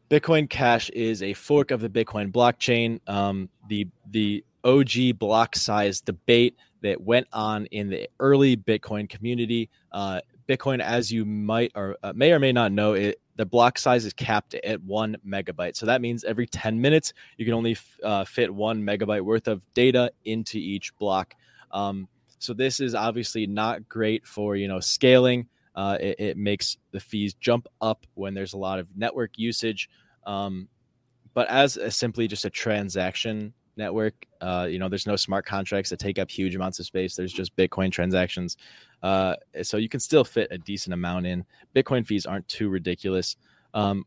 Bitcoin 0.10 0.50
Cash 0.50 0.90
is 0.92 1.22
a 1.22 1.34
fork 1.34 1.72
of 1.72 1.82
the 1.82 1.90
Bitcoin 1.90 2.32
blockchain. 2.32 3.00
Um, 3.08 3.50
the 3.68 3.88
the 4.10 4.44
OG 4.64 5.18
block 5.20 5.56
size 5.56 6.02
debate 6.02 6.56
that 6.82 7.02
went 7.02 7.28
on 7.32 7.66
in 7.68 7.90
the 7.90 8.10
early 8.20 8.58
Bitcoin 8.58 9.10
community. 9.10 9.70
Uh, 9.92 10.22
Bitcoin, 10.48 10.82
as 10.82 11.12
you 11.12 11.26
might 11.26 11.72
or 11.76 11.98
uh, 12.04 12.14
may 12.16 12.32
or 12.32 12.40
may 12.40 12.52
not 12.52 12.72
know, 12.72 12.94
it 12.94 13.20
the 13.38 13.46
block 13.46 13.78
size 13.78 14.06
is 14.06 14.14
capped 14.14 14.54
at 14.56 14.82
one 14.84 15.18
megabyte. 15.26 15.76
So 15.76 15.86
that 15.86 16.02
means 16.02 16.24
every 16.24 16.46
10 16.46 16.80
minutes 16.80 17.14
you 17.38 17.46
can 17.46 17.54
only 17.54 17.72
f- 17.72 17.98
uh, 18.04 18.26
fit 18.26 18.54
one 18.54 18.84
megabyte 18.84 19.22
worth 19.22 19.48
of 19.48 19.64
data 19.74 20.12
into 20.26 20.58
each 20.58 20.96
block. 20.98 21.34
Um, 21.72 22.08
so 22.40 22.54
this 22.54 22.80
is 22.80 22.94
obviously 22.94 23.48
not 23.48 23.88
great 23.88 24.26
for 24.26 24.56
you 24.56 24.68
know 24.68 24.80
scaling 24.80 25.48
uh, 25.76 25.98
it, 26.00 26.20
it, 26.20 26.38
makes 26.38 26.78
the 26.92 27.00
fees 27.00 27.34
jump 27.36 27.68
up 27.82 28.06
when 28.16 28.34
there's 28.34 28.54
a 28.54 28.58
lot 28.58 28.80
of 28.80 28.90
network 28.96 29.38
usage. 29.38 29.90
Um, 30.26 30.68
but 31.34 31.48
as 31.48 31.78
a, 31.78 31.90
simply 31.90 32.28
just 32.28 32.44
a 32.44 32.50
transaction 32.50 33.54
network, 33.78 34.14
uh, 34.42 34.68
you 34.70 34.80
know, 34.80 34.90
there's 34.90 35.08
no 35.08 35.16
smart 35.16 35.46
contracts 35.46 35.90
that 35.90 36.00
take 36.00 36.20
up 36.20 36.30
huge 36.30 36.56
amounts 36.56 36.80
of 36.80 36.86
space. 36.86 37.16
There's 37.16 37.34
just 37.34 37.56
Bitcoin 37.56 37.92
transactions. 37.92 38.58
Uh, 39.04 39.36
so 39.64 39.78
you 39.78 39.90
can 39.90 40.00
still 40.00 40.24
fit 40.24 40.48
a 40.52 40.58
decent 40.58 40.94
amount 40.94 41.26
in. 41.26 41.46
Bitcoin 41.76 42.06
fees 42.06 42.26
aren't 42.26 42.48
too 42.48 42.70
ridiculous. 42.70 43.36
Um, 43.74 44.06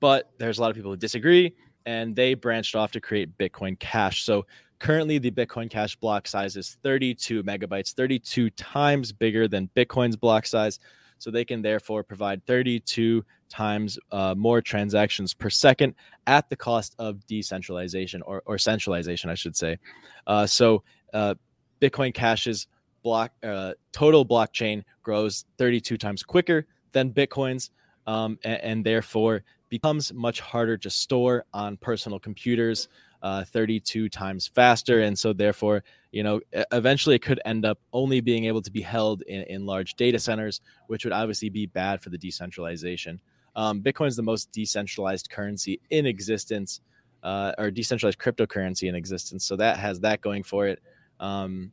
but 0.00 0.30
there's 0.38 0.58
a 0.58 0.60
lot 0.60 0.70
of 0.70 0.76
people 0.76 0.90
who 0.90 0.96
disagree 0.96 1.54
and 1.86 2.16
they 2.16 2.34
branched 2.34 2.74
off 2.74 2.92
to 2.92 3.00
create 3.00 3.36
Bitcoin 3.38 3.78
Cash. 3.78 4.24
So 4.24 4.46
Currently, 4.84 5.16
the 5.16 5.30
Bitcoin 5.30 5.70
Cash 5.70 5.96
block 5.96 6.26
size 6.26 6.56
is 6.56 6.76
32 6.82 7.42
megabytes, 7.42 7.94
32 7.94 8.50
times 8.50 9.12
bigger 9.12 9.48
than 9.48 9.70
Bitcoin's 9.74 10.14
block 10.16 10.46
size. 10.46 10.78
So 11.18 11.30
they 11.30 11.44
can 11.44 11.62
therefore 11.62 12.02
provide 12.02 12.44
32 12.46 13.24
times 13.48 13.98
uh, 14.12 14.34
more 14.36 14.60
transactions 14.60 15.32
per 15.32 15.48
second 15.50 15.94
at 16.26 16.48
the 16.50 16.56
cost 16.56 16.94
of 16.98 17.26
decentralization 17.26 18.22
or, 18.22 18.42
or 18.46 18.58
centralization, 18.58 19.30
I 19.30 19.34
should 19.34 19.56
say. 19.56 19.78
Uh, 20.26 20.46
so 20.46 20.82
uh, 21.12 21.34
Bitcoin 21.80 22.12
Cash's 22.12 22.66
block 23.02 23.32
uh, 23.42 23.72
total 23.92 24.26
blockchain 24.26 24.82
grows 25.02 25.44
32 25.58 25.96
times 25.96 26.22
quicker 26.22 26.66
than 26.92 27.12
Bitcoin's, 27.12 27.70
um, 28.06 28.38
and, 28.44 28.60
and 28.62 28.86
therefore 28.86 29.44
becomes 29.68 30.12
much 30.12 30.40
harder 30.40 30.76
to 30.76 30.90
store 30.90 31.44
on 31.52 31.76
personal 31.76 32.18
computers 32.18 32.88
uh, 33.24 33.42
32 33.42 34.08
times 34.08 34.46
faster. 34.46 35.00
And 35.00 35.18
so, 35.18 35.32
therefore, 35.32 35.82
you 36.12 36.22
know, 36.22 36.40
eventually 36.70 37.16
it 37.16 37.22
could 37.22 37.40
end 37.44 37.64
up 37.64 37.80
only 37.92 38.20
being 38.20 38.44
able 38.44 38.62
to 38.62 38.70
be 38.70 38.80
held 38.80 39.22
in, 39.22 39.42
in 39.42 39.66
large 39.66 39.94
data 39.94 40.20
centers, 40.20 40.60
which 40.86 41.04
would 41.04 41.12
obviously 41.12 41.48
be 41.48 41.66
bad 41.66 42.00
for 42.00 42.10
the 42.10 42.18
decentralization. 42.18 43.20
Um, 43.56 43.82
Bitcoin 43.82 44.06
is 44.06 44.16
the 44.16 44.22
most 44.22 44.52
decentralized 44.52 45.28
currency 45.28 45.80
in 45.90 46.06
existence, 46.06 46.80
uh, 47.24 47.52
or 47.58 47.72
decentralized 47.72 48.18
cryptocurrency 48.18 48.88
in 48.88 48.94
existence. 48.94 49.44
So 49.44 49.56
that 49.56 49.78
has 49.78 49.98
that 50.00 50.20
going 50.20 50.44
for 50.44 50.68
it. 50.68 50.80
Um, 51.18 51.72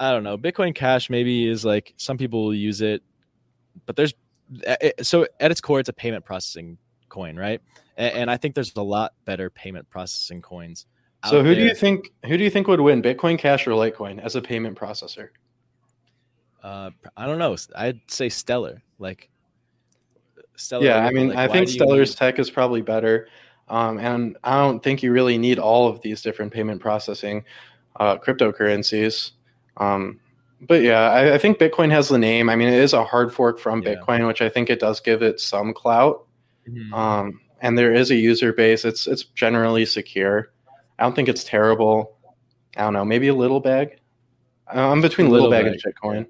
I 0.00 0.12
don't 0.12 0.24
know. 0.24 0.38
Bitcoin 0.38 0.74
Cash 0.74 1.10
maybe 1.10 1.46
is 1.46 1.64
like 1.64 1.92
some 1.98 2.16
people 2.16 2.44
will 2.44 2.54
use 2.54 2.80
it 2.80 3.02
but 3.86 3.96
there's 3.96 4.14
so 5.02 5.26
at 5.40 5.50
its 5.50 5.60
core, 5.60 5.80
it's 5.80 5.88
a 5.88 5.92
payment 5.92 6.24
processing 6.24 6.78
coin, 7.14 7.36
right? 7.36 7.60
And, 7.96 8.14
and 8.14 8.30
I 8.30 8.36
think 8.36 8.54
there's 8.54 8.74
a 8.74 8.82
lot 8.82 9.14
better 9.24 9.48
payment 9.50 9.88
processing 9.88 10.42
coins. 10.42 10.86
So 11.30 11.42
who 11.42 11.54
there. 11.54 11.54
do 11.54 11.64
you 11.64 11.74
think 11.74 12.12
who 12.26 12.36
do 12.36 12.44
you 12.44 12.50
think 12.50 12.66
would 12.66 12.80
win, 12.80 13.00
Bitcoin 13.00 13.38
Cash 13.38 13.66
or 13.66 13.70
Litecoin 13.70 14.20
as 14.20 14.36
a 14.36 14.42
payment 14.42 14.78
processor? 14.78 15.28
Uh, 16.62 16.90
I 17.16 17.26
don't 17.26 17.38
know. 17.38 17.56
I'd 17.76 18.00
say 18.08 18.28
Stellar. 18.28 18.82
Like 18.98 19.30
Stellar. 20.56 20.84
Yeah, 20.84 20.98
I 20.98 21.10
mean, 21.12 21.28
like, 21.28 21.38
I 21.38 21.48
think 21.48 21.68
Stellar's 21.68 22.10
need... 22.10 22.16
tech 22.16 22.38
is 22.38 22.50
probably 22.50 22.82
better. 22.82 23.28
Um, 23.68 23.98
and 23.98 24.36
I 24.44 24.58
don't 24.60 24.82
think 24.82 25.02
you 25.02 25.12
really 25.12 25.38
need 25.38 25.58
all 25.58 25.88
of 25.88 26.00
these 26.02 26.20
different 26.20 26.52
payment 26.52 26.82
processing 26.82 27.44
uh, 27.96 28.18
cryptocurrencies. 28.18 29.30
Um, 29.78 30.20
but 30.60 30.82
yeah, 30.82 31.10
I, 31.10 31.34
I, 31.34 31.38
think 31.38 31.58
Bitcoin 31.58 31.90
has 31.90 32.08
the 32.08 32.18
name. 32.18 32.50
I 32.50 32.56
mean, 32.56 32.68
it 32.68 32.80
is 32.80 32.92
a 32.92 33.04
hard 33.04 33.32
fork 33.32 33.58
from 33.58 33.82
yeah. 33.82 33.94
Bitcoin, 33.94 34.26
which 34.26 34.42
I 34.42 34.48
think 34.48 34.70
it 34.70 34.80
does 34.80 35.00
give 35.00 35.22
it 35.22 35.40
some 35.40 35.72
clout. 35.72 36.24
Mm-hmm. 36.68 36.94
Um, 36.94 37.40
and 37.60 37.78
there 37.78 37.92
is 37.92 38.10
a 38.10 38.16
user 38.16 38.52
base. 38.52 38.84
It's 38.84 39.06
it's 39.06 39.24
generally 39.24 39.86
secure. 39.86 40.52
I 40.98 41.02
don't 41.02 41.14
think 41.14 41.28
it's 41.28 41.44
terrible. 41.44 42.16
I 42.76 42.82
don't 42.82 42.92
know, 42.92 43.04
maybe 43.04 43.28
a 43.28 43.34
little 43.34 43.60
bag. 43.60 43.98
I'm 44.66 45.00
between 45.00 45.28
little, 45.28 45.48
little 45.48 45.64
bag, 45.70 45.72
bag, 45.72 45.80
and 45.84 45.94
Bitcoin. 45.94 46.26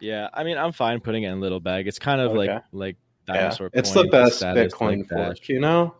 Yeah, 0.00 0.28
I 0.34 0.44
mean, 0.44 0.58
I'm 0.58 0.72
fine 0.72 1.00
putting 1.00 1.22
it 1.22 1.30
in 1.30 1.40
little 1.40 1.60
bag. 1.60 1.86
It's 1.88 1.98
kind 1.98 2.20
of 2.20 2.32
okay. 2.32 2.54
like 2.54 2.62
like 2.72 2.96
dinosaur. 3.26 3.70
Yeah. 3.72 3.80
It's 3.80 3.92
the 3.92 4.04
best 4.04 4.42
Bitcoin 4.42 4.98
like 4.98 5.08
fork, 5.08 5.48
you 5.48 5.60
know. 5.60 5.94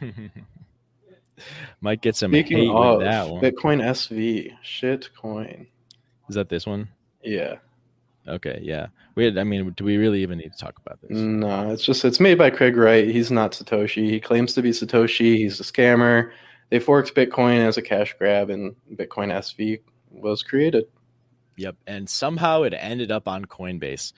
Might 1.80 2.00
get 2.00 2.16
some 2.16 2.30
Speaking 2.30 2.58
hate 2.58 2.68
of, 2.68 2.98
with 2.98 3.06
that 3.06 3.28
one. 3.28 3.42
Bitcoin 3.42 3.82
SV, 3.82 4.52
shit 4.62 5.10
coin. 5.14 5.66
Is 6.28 6.34
that 6.34 6.48
this 6.48 6.66
one? 6.66 6.88
Yeah. 7.22 7.56
Okay, 8.28 8.60
yeah. 8.62 8.88
We 9.14 9.38
I 9.38 9.44
mean, 9.44 9.70
do 9.70 9.84
we 9.84 9.96
really 9.96 10.22
even 10.22 10.38
need 10.38 10.52
to 10.52 10.58
talk 10.58 10.78
about 10.84 11.00
this? 11.00 11.10
No, 11.12 11.70
it's 11.70 11.84
just 11.84 12.04
it's 12.04 12.20
made 12.20 12.38
by 12.38 12.50
Craig 12.50 12.76
Wright. 12.76 13.08
He's 13.08 13.30
not 13.30 13.52
Satoshi. 13.52 14.08
He 14.10 14.20
claims 14.20 14.52
to 14.54 14.62
be 14.62 14.70
Satoshi. 14.70 15.36
He's 15.36 15.60
a 15.60 15.62
scammer. 15.62 16.30
They 16.70 16.80
forked 16.80 17.14
Bitcoin 17.14 17.58
as 17.58 17.76
a 17.76 17.82
cash 17.82 18.14
grab, 18.18 18.50
and 18.50 18.74
Bitcoin 18.94 19.32
SV 19.32 19.80
was 20.10 20.42
created. 20.42 20.84
Yep, 21.56 21.76
and 21.86 22.08
somehow 22.08 22.62
it 22.62 22.74
ended 22.76 23.10
up 23.10 23.28
on 23.28 23.44
Coinbase, 23.44 24.12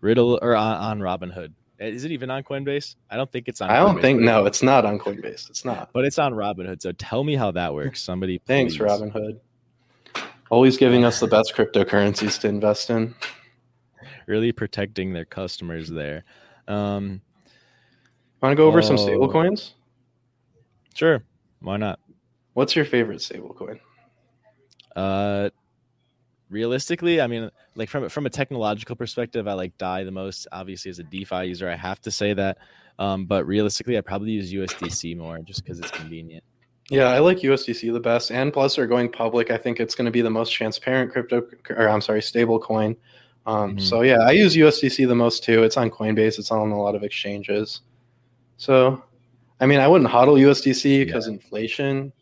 Riddle 0.00 0.38
or 0.42 0.54
on, 0.54 0.76
on 0.76 1.00
Robinhood. 1.00 1.52
Eh, 1.80 1.88
is 1.88 2.04
it 2.04 2.12
even 2.12 2.30
on 2.30 2.42
Coinbase? 2.42 2.96
I 3.10 3.16
don't 3.16 3.30
think 3.30 3.48
it's 3.48 3.60
on. 3.60 3.70
I 3.70 3.76
don't 3.76 3.96
Coinbase, 3.96 4.02
think 4.02 4.20
no, 4.20 4.44
it's 4.44 4.62
not 4.62 4.84
on 4.84 4.98
Coinbase. 4.98 5.48
It's 5.48 5.64
not. 5.64 5.90
But 5.92 6.04
it's 6.04 6.18
on 6.18 6.34
Robinhood. 6.34 6.82
So 6.82 6.92
tell 6.92 7.24
me 7.24 7.36
how 7.36 7.52
that 7.52 7.74
works. 7.74 8.02
Somebody. 8.02 8.38
Thanks, 8.44 8.76
Robinhood. 8.76 9.38
Always 10.50 10.76
giving 10.76 11.02
us 11.04 11.18
the 11.18 11.26
best 11.26 11.54
cryptocurrencies 11.54 12.38
to 12.40 12.48
invest 12.48 12.90
in. 12.90 13.14
Really 14.26 14.52
protecting 14.52 15.12
their 15.12 15.24
customers 15.24 15.88
there. 15.88 16.24
Um, 16.68 17.20
Want 18.42 18.52
to 18.52 18.56
go 18.56 18.66
over 18.66 18.78
oh, 18.78 18.82
some 18.82 18.98
stable 18.98 19.30
coins? 19.30 19.74
Sure. 20.94 21.22
Why 21.60 21.76
not? 21.76 22.00
What's 22.54 22.74
your 22.74 22.84
favorite 22.84 23.22
stable 23.22 23.54
coin? 23.54 23.78
Uh, 24.96 25.50
realistically, 26.50 27.20
I 27.20 27.28
mean, 27.28 27.50
like 27.76 27.88
from 27.88 28.08
from 28.08 28.26
a 28.26 28.30
technological 28.30 28.96
perspective, 28.96 29.46
I 29.46 29.52
like 29.52 29.78
Dai 29.78 30.02
the 30.02 30.10
most. 30.10 30.48
Obviously, 30.50 30.90
as 30.90 30.98
a 30.98 31.04
DeFi 31.04 31.44
user, 31.44 31.70
I 31.70 31.76
have 31.76 32.00
to 32.02 32.10
say 32.10 32.34
that. 32.34 32.58
Um, 32.98 33.26
but 33.26 33.46
realistically, 33.46 33.96
I 33.96 34.00
probably 34.00 34.32
use 34.32 34.52
USDC 34.52 35.16
more 35.16 35.38
just 35.38 35.62
because 35.62 35.78
it's 35.78 35.92
convenient. 35.92 36.44
Yeah, 36.90 37.06
I 37.06 37.20
like 37.20 37.38
USDC 37.38 37.92
the 37.92 38.00
best, 38.00 38.32
and 38.32 38.52
plus 38.52 38.74
they're 38.76 38.88
going 38.88 39.10
public. 39.10 39.52
I 39.52 39.56
think 39.56 39.78
it's 39.78 39.94
going 39.94 40.04
to 40.06 40.10
be 40.10 40.20
the 40.20 40.30
most 40.30 40.52
transparent 40.52 41.12
crypto, 41.12 41.46
or 41.70 41.88
I'm 41.88 42.00
sorry, 42.00 42.20
stable 42.20 42.58
coin. 42.58 42.96
Um, 43.46 43.70
mm-hmm. 43.70 43.78
So 43.80 44.02
yeah, 44.02 44.18
I 44.20 44.32
use 44.32 44.54
USDC 44.54 45.06
the 45.08 45.14
most 45.14 45.44
too. 45.44 45.62
It's 45.62 45.76
on 45.76 45.90
Coinbase. 45.90 46.38
It's 46.38 46.50
on 46.50 46.70
a 46.70 46.80
lot 46.80 46.94
of 46.94 47.02
exchanges. 47.02 47.80
So, 48.56 49.02
I 49.60 49.66
mean, 49.66 49.80
I 49.80 49.88
wouldn't 49.88 50.10
hodl 50.10 50.40
USDC 50.40 51.04
because 51.04 51.26
yeah. 51.26 51.34
inflation. 51.34 52.12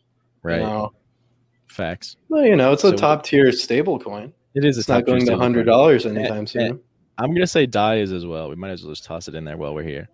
Right. 0.42 0.60
You 0.60 0.66
know, 0.66 0.92
Facts. 1.70 2.16
Well, 2.28 2.44
you 2.44 2.56
know, 2.56 2.72
it's 2.72 2.82
a 2.82 2.94
top 2.94 3.22
tier 3.22 3.52
stable 3.52 3.98
coin. 3.98 4.32
It 4.54 4.64
is. 4.64 4.76
It's 4.76 4.88
not 4.88 5.06
going 5.06 5.24
to 5.26 5.36
hundred 5.36 5.64
dollars 5.64 6.04
anytime 6.04 6.46
soon. 6.46 6.62
And 6.62 6.80
I'm 7.18 7.32
gonna 7.32 7.46
say 7.46 7.64
Dai 7.64 7.98
is 7.98 8.10
as 8.12 8.26
well. 8.26 8.48
We 8.48 8.56
might 8.56 8.70
as 8.70 8.82
well 8.82 8.92
just 8.92 9.04
toss 9.04 9.28
it 9.28 9.36
in 9.36 9.44
there 9.44 9.56
while 9.56 9.72
we're 9.72 9.84
here. 9.84 10.08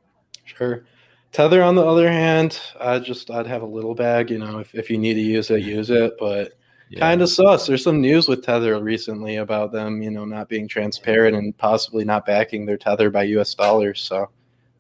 Sure. 0.44 0.84
Tether, 1.32 1.62
on 1.62 1.74
the 1.74 1.84
other 1.84 2.10
hand, 2.10 2.60
I 2.78 2.98
just 2.98 3.30
I'd 3.30 3.46
have 3.46 3.62
a 3.62 3.66
little 3.66 3.94
bag. 3.94 4.30
You 4.30 4.38
know, 4.38 4.58
if, 4.58 4.74
if 4.74 4.90
you 4.90 4.98
need 4.98 5.14
to 5.14 5.20
use 5.20 5.50
it, 5.50 5.62
use 5.62 5.88
it. 5.88 6.12
But 6.18 6.52
yeah. 6.88 7.00
kind 7.00 7.22
of 7.22 7.28
sus. 7.28 7.66
There's 7.66 7.82
some 7.82 8.00
news 8.00 8.28
with 8.28 8.44
Tether 8.44 8.78
recently 8.80 9.36
about 9.36 9.72
them, 9.72 10.02
you 10.02 10.10
know, 10.10 10.24
not 10.24 10.48
being 10.48 10.68
transparent 10.68 11.36
and 11.36 11.56
possibly 11.56 12.04
not 12.04 12.26
backing 12.26 12.66
their 12.66 12.76
Tether 12.76 13.10
by 13.10 13.24
U.S. 13.24 13.54
dollars. 13.54 14.00
So 14.00 14.30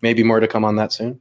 maybe 0.02 0.22
more 0.22 0.40
to 0.40 0.48
come 0.48 0.64
on 0.64 0.76
that 0.76 0.92
soon. 0.92 1.20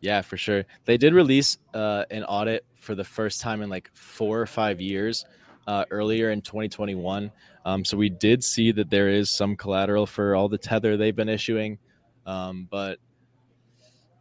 Yeah, 0.00 0.22
for 0.22 0.36
sure. 0.36 0.64
They 0.86 0.96
did 0.96 1.12
release 1.12 1.58
uh, 1.74 2.04
an 2.10 2.24
audit 2.24 2.64
for 2.76 2.94
the 2.94 3.04
first 3.04 3.40
time 3.40 3.60
in 3.60 3.68
like 3.68 3.90
four 3.94 4.40
or 4.40 4.46
five 4.46 4.80
years 4.80 5.26
uh, 5.66 5.84
earlier 5.90 6.30
in 6.30 6.40
2021. 6.40 7.30
Um, 7.66 7.84
so 7.84 7.96
we 7.96 8.08
did 8.08 8.42
see 8.42 8.72
that 8.72 8.88
there 8.88 9.10
is 9.10 9.36
some 9.36 9.56
collateral 9.56 10.06
for 10.06 10.34
all 10.34 10.48
the 10.48 10.56
tether 10.56 10.96
they've 10.96 11.14
been 11.14 11.28
issuing, 11.28 11.78
um, 12.24 12.66
but 12.70 12.98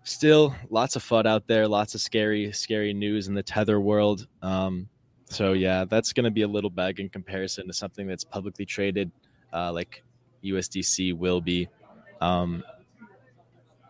still 0.04 0.54
lots 0.70 0.98
of 0.98 1.04
FUD 1.04 1.26
out 1.26 1.48
there, 1.48 1.68
lots 1.68 1.96
of 1.96 2.02
scary, 2.02 2.52
scary 2.52 2.94
news 2.94 3.28
in 3.30 3.34
the 3.34 3.44
tether 3.44 3.80
world. 3.80 4.28
Um, 4.42 4.90
so 5.30 5.54
yeah, 5.54 5.86
that's 5.86 6.12
going 6.12 6.26
to 6.26 6.32
be 6.32 6.42
a 6.42 6.48
little 6.48 6.70
bag 6.70 7.00
in 7.00 7.08
comparison 7.08 7.68
to 7.68 7.74
something 7.74 8.08
that's 8.08 8.24
publicly 8.24 8.66
traded, 8.66 9.12
uh, 9.54 9.72
like 9.72 10.04
USDC 10.44 11.16
will 11.16 11.40
be. 11.40 11.70
Um, 12.20 12.64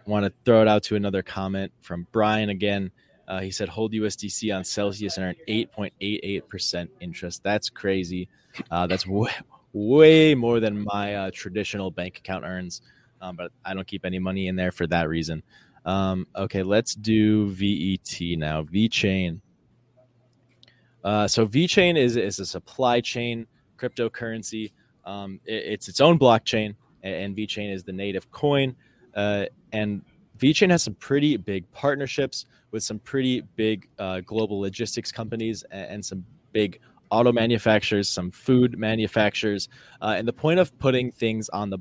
want 0.05 0.25
to 0.25 0.33
throw 0.43 0.61
it 0.61 0.67
out 0.67 0.83
to 0.83 0.95
another 0.95 1.21
comment 1.23 1.71
from 1.81 2.07
Brian 2.11 2.49
again. 2.49 2.91
Uh, 3.27 3.39
he 3.39 3.51
said 3.51 3.69
hold 3.69 3.93
USDC 3.93 4.55
on 4.55 4.63
Celsius 4.63 5.17
and 5.17 5.27
earn 5.27 5.35
8.88% 5.47 6.89
interest. 6.99 7.43
That's 7.43 7.69
crazy. 7.69 8.27
Uh, 8.71 8.87
that's 8.87 9.05
way, 9.07 9.31
way 9.71 10.35
more 10.35 10.59
than 10.59 10.83
my 10.83 11.15
uh, 11.15 11.31
traditional 11.31 11.91
bank 11.91 12.17
account 12.17 12.43
earns, 12.43 12.81
um, 13.21 13.35
but 13.35 13.51
I 13.63 13.73
don't 13.73 13.87
keep 13.87 14.03
any 14.03 14.19
money 14.19 14.47
in 14.47 14.55
there 14.55 14.71
for 14.71 14.87
that 14.87 15.07
reason. 15.07 15.43
Um, 15.85 16.27
okay, 16.35 16.63
let's 16.63 16.95
do 16.95 17.47
VET 17.51 18.37
now. 18.37 18.63
VeChain. 18.63 19.39
Uh, 21.03 21.27
so 21.27 21.47
VeChain 21.47 21.97
is, 21.97 22.15
is 22.17 22.39
a 22.39 22.45
supply 22.45 23.01
chain 23.01 23.47
cryptocurrency. 23.77 24.71
Um, 25.05 25.39
it, 25.45 25.63
it's 25.65 25.87
its 25.87 26.01
own 26.01 26.19
blockchain, 26.19 26.75
and, 27.03 27.15
and 27.15 27.37
VeChain 27.37 27.73
is 27.73 27.83
the 27.83 27.93
native 27.93 28.29
coin. 28.31 28.75
Uh, 29.15 29.45
and 29.71 30.01
VeChain 30.37 30.69
has 30.69 30.83
some 30.83 30.95
pretty 30.95 31.37
big 31.37 31.69
partnerships 31.71 32.45
with 32.71 32.83
some 32.83 32.99
pretty 32.99 33.41
big 33.55 33.87
uh, 33.97 34.21
global 34.21 34.59
logistics 34.59 35.11
companies 35.11 35.63
and, 35.71 35.91
and, 35.91 36.05
some 36.05 36.23
big 36.53 36.79
auto 37.09 37.31
manufacturers, 37.31 38.07
some 38.07 38.31
food 38.31 38.77
manufacturers. 38.77 39.67
Uh, 40.01 40.15
and 40.17 40.27
the 40.27 40.33
point 40.33 40.59
of 40.59 40.77
putting 40.79 41.11
things 41.11 41.49
on 41.49 41.69
the 41.69 41.79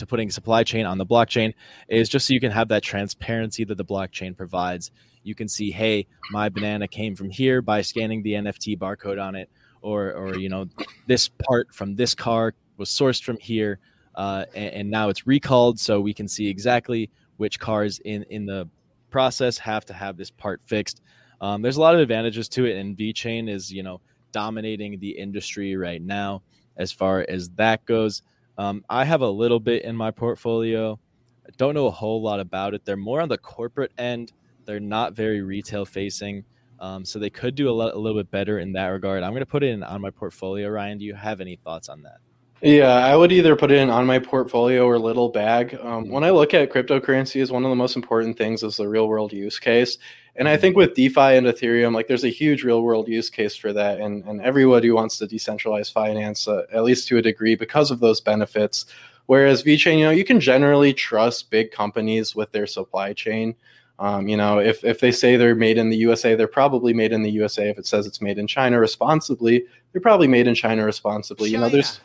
to 0.00 0.06
putting 0.06 0.30
supply 0.30 0.64
chain 0.64 0.84
on 0.84 0.98
the 0.98 1.06
blockchain 1.06 1.54
is 1.88 2.08
just 2.08 2.26
so 2.26 2.34
you 2.34 2.40
can 2.40 2.50
have 2.50 2.68
that 2.68 2.82
transparency 2.82 3.64
that 3.64 3.76
the 3.76 3.84
blockchain 3.84 4.36
provides. 4.36 4.90
You 5.22 5.34
can 5.34 5.48
see, 5.48 5.70
hey, 5.70 6.06
my 6.32 6.48
banana 6.48 6.88
came 6.88 7.14
from 7.14 7.30
here 7.30 7.62
by 7.62 7.82
scanning 7.82 8.22
the 8.22 8.32
NFT 8.32 8.78
barcode 8.78 9.22
on 9.22 9.34
it, 9.36 9.48
or 9.82 10.12
or 10.12 10.36
you 10.36 10.48
know, 10.48 10.66
this 11.06 11.28
part 11.28 11.72
from 11.74 11.94
this 11.94 12.14
car 12.14 12.54
was 12.76 12.88
sourced 12.90 13.22
from 13.22 13.38
here, 13.38 13.78
uh, 14.14 14.46
and, 14.54 14.74
and 14.74 14.90
now 14.90 15.08
it's 15.08 15.26
recalled, 15.26 15.78
so 15.78 16.00
we 16.00 16.14
can 16.14 16.26
see 16.26 16.48
exactly 16.48 17.10
which 17.36 17.60
cars 17.60 18.00
in 18.00 18.24
in 18.24 18.46
the 18.46 18.68
process 19.10 19.58
have 19.58 19.84
to 19.86 19.92
have 19.92 20.16
this 20.16 20.30
part 20.30 20.60
fixed. 20.64 21.02
Um, 21.40 21.62
there's 21.62 21.76
a 21.76 21.80
lot 21.80 21.94
of 21.94 22.00
advantages 22.00 22.48
to 22.50 22.64
it, 22.64 22.76
and 22.76 22.96
VeChain 22.96 23.48
is 23.48 23.70
you 23.72 23.82
know 23.82 24.00
dominating 24.32 24.98
the 24.98 25.10
industry 25.10 25.76
right 25.76 26.00
now 26.00 26.42
as 26.76 26.90
far 26.90 27.26
as 27.28 27.50
that 27.50 27.84
goes. 27.84 28.22
Um, 28.60 28.84
I 28.90 29.06
have 29.06 29.22
a 29.22 29.30
little 29.30 29.58
bit 29.58 29.84
in 29.84 29.96
my 29.96 30.10
portfolio. 30.10 31.00
I 31.46 31.50
don't 31.56 31.72
know 31.72 31.86
a 31.86 31.90
whole 31.90 32.20
lot 32.20 32.40
about 32.40 32.74
it. 32.74 32.84
They're 32.84 32.94
more 32.94 33.22
on 33.22 33.30
the 33.30 33.38
corporate 33.38 33.90
end. 33.96 34.34
They're 34.66 34.78
not 34.78 35.14
very 35.14 35.40
retail 35.40 35.86
facing. 35.86 36.44
Um, 36.78 37.06
so 37.06 37.18
they 37.18 37.30
could 37.30 37.54
do 37.54 37.70
a, 37.70 37.72
lo- 37.72 37.90
a 37.90 37.96
little 37.96 38.20
bit 38.20 38.30
better 38.30 38.58
in 38.58 38.74
that 38.74 38.88
regard. 38.88 39.22
I'm 39.22 39.32
going 39.32 39.40
to 39.40 39.46
put 39.46 39.62
it 39.62 39.70
in 39.70 39.82
on 39.82 40.02
my 40.02 40.10
portfolio. 40.10 40.68
Ryan, 40.68 40.98
do 40.98 41.06
you 41.06 41.14
have 41.14 41.40
any 41.40 41.56
thoughts 41.56 41.88
on 41.88 42.02
that? 42.02 42.18
Yeah, 42.62 42.92
I 42.92 43.16
would 43.16 43.32
either 43.32 43.56
put 43.56 43.70
it 43.70 43.78
in 43.78 43.88
on 43.88 44.04
my 44.04 44.18
portfolio 44.18 44.84
or 44.84 44.98
little 44.98 45.30
bag. 45.30 45.78
Um, 45.80 46.10
when 46.10 46.24
I 46.24 46.30
look 46.30 46.52
at 46.52 46.70
cryptocurrency, 46.70 47.40
is 47.40 47.50
one 47.50 47.64
of 47.64 47.70
the 47.70 47.76
most 47.76 47.96
important 47.96 48.36
things 48.36 48.62
is 48.62 48.76
the 48.76 48.86
real 48.86 49.08
world 49.08 49.32
use 49.32 49.58
case. 49.58 49.96
And 50.36 50.46
I 50.46 50.58
think 50.58 50.76
with 50.76 50.94
DeFi 50.94 51.36
and 51.36 51.46
Ethereum, 51.46 51.94
like 51.94 52.06
there's 52.06 52.24
a 52.24 52.28
huge 52.28 52.62
real 52.62 52.82
world 52.82 53.08
use 53.08 53.30
case 53.30 53.56
for 53.56 53.72
that, 53.72 53.98
and 53.98 54.24
and 54.24 54.42
everybody 54.42 54.90
wants 54.90 55.18
to 55.18 55.26
decentralize 55.26 55.90
finance 55.90 56.46
uh, 56.46 56.66
at 56.72 56.84
least 56.84 57.08
to 57.08 57.16
a 57.16 57.22
degree 57.22 57.54
because 57.54 57.90
of 57.90 58.00
those 58.00 58.20
benefits. 58.20 58.86
Whereas 59.26 59.62
VeChain, 59.62 59.98
you 59.98 60.04
know, 60.04 60.10
you 60.10 60.24
can 60.24 60.40
generally 60.40 60.92
trust 60.92 61.50
big 61.50 61.70
companies 61.70 62.34
with 62.34 62.52
their 62.52 62.66
supply 62.66 63.12
chain. 63.12 63.54
Um, 63.98 64.28
you 64.28 64.36
know, 64.36 64.58
if 64.58 64.84
if 64.84 65.00
they 65.00 65.12
say 65.12 65.36
they're 65.36 65.54
made 65.54 65.78
in 65.78 65.88
the 65.88 65.96
USA, 65.98 66.34
they're 66.34 66.46
probably 66.46 66.92
made 66.92 67.12
in 67.12 67.22
the 67.22 67.30
USA. 67.30 67.68
If 67.70 67.78
it 67.78 67.86
says 67.86 68.06
it's 68.06 68.20
made 68.20 68.38
in 68.38 68.46
China 68.46 68.78
responsibly, 68.80 69.64
they're 69.92 70.00
probably 70.00 70.28
made 70.28 70.46
in 70.46 70.54
China 70.54 70.84
responsibly. 70.84 71.50
China. 71.50 71.58
You 71.58 71.64
know, 71.64 71.68
there's 71.70 72.00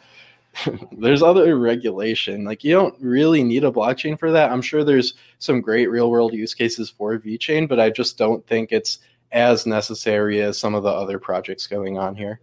there's 0.92 1.22
other 1.22 1.58
regulation. 1.58 2.44
Like 2.44 2.64
you 2.64 2.74
don't 2.74 2.96
really 3.02 3.44
need 3.44 3.64
a 3.64 3.72
blockchain 3.72 4.18
for 4.18 4.32
that. 4.32 4.52
I'm 4.52 4.62
sure 4.62 4.84
there's 4.84 5.14
some 5.40 5.62
great 5.62 5.88
real 5.88 6.10
world 6.10 6.34
use 6.34 6.54
cases 6.54 6.90
for 6.90 7.18
VeChain, 7.18 7.68
but 7.68 7.80
I 7.80 7.90
just 7.90 8.18
don't 8.18 8.46
think 8.48 8.72
it's 8.72 9.00
as 9.32 9.66
necessary 9.66 10.42
as 10.42 10.58
some 10.58 10.76
of 10.76 10.84
the 10.84 10.90
other 10.90 11.20
projects 11.20 11.68
going 11.68 11.98
on 11.98 12.16
here. 12.16 12.40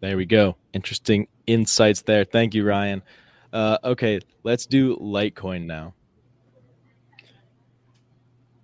There 0.00 0.16
we 0.16 0.26
go. 0.26 0.56
Interesting 0.72 1.28
insights 1.46 2.02
there. 2.02 2.24
Thank 2.24 2.54
you, 2.54 2.64
Ryan. 2.64 3.02
Uh, 3.52 3.78
okay, 3.84 4.20
let's 4.42 4.66
do 4.66 4.96
Litecoin 4.96 5.64
now. 5.64 5.94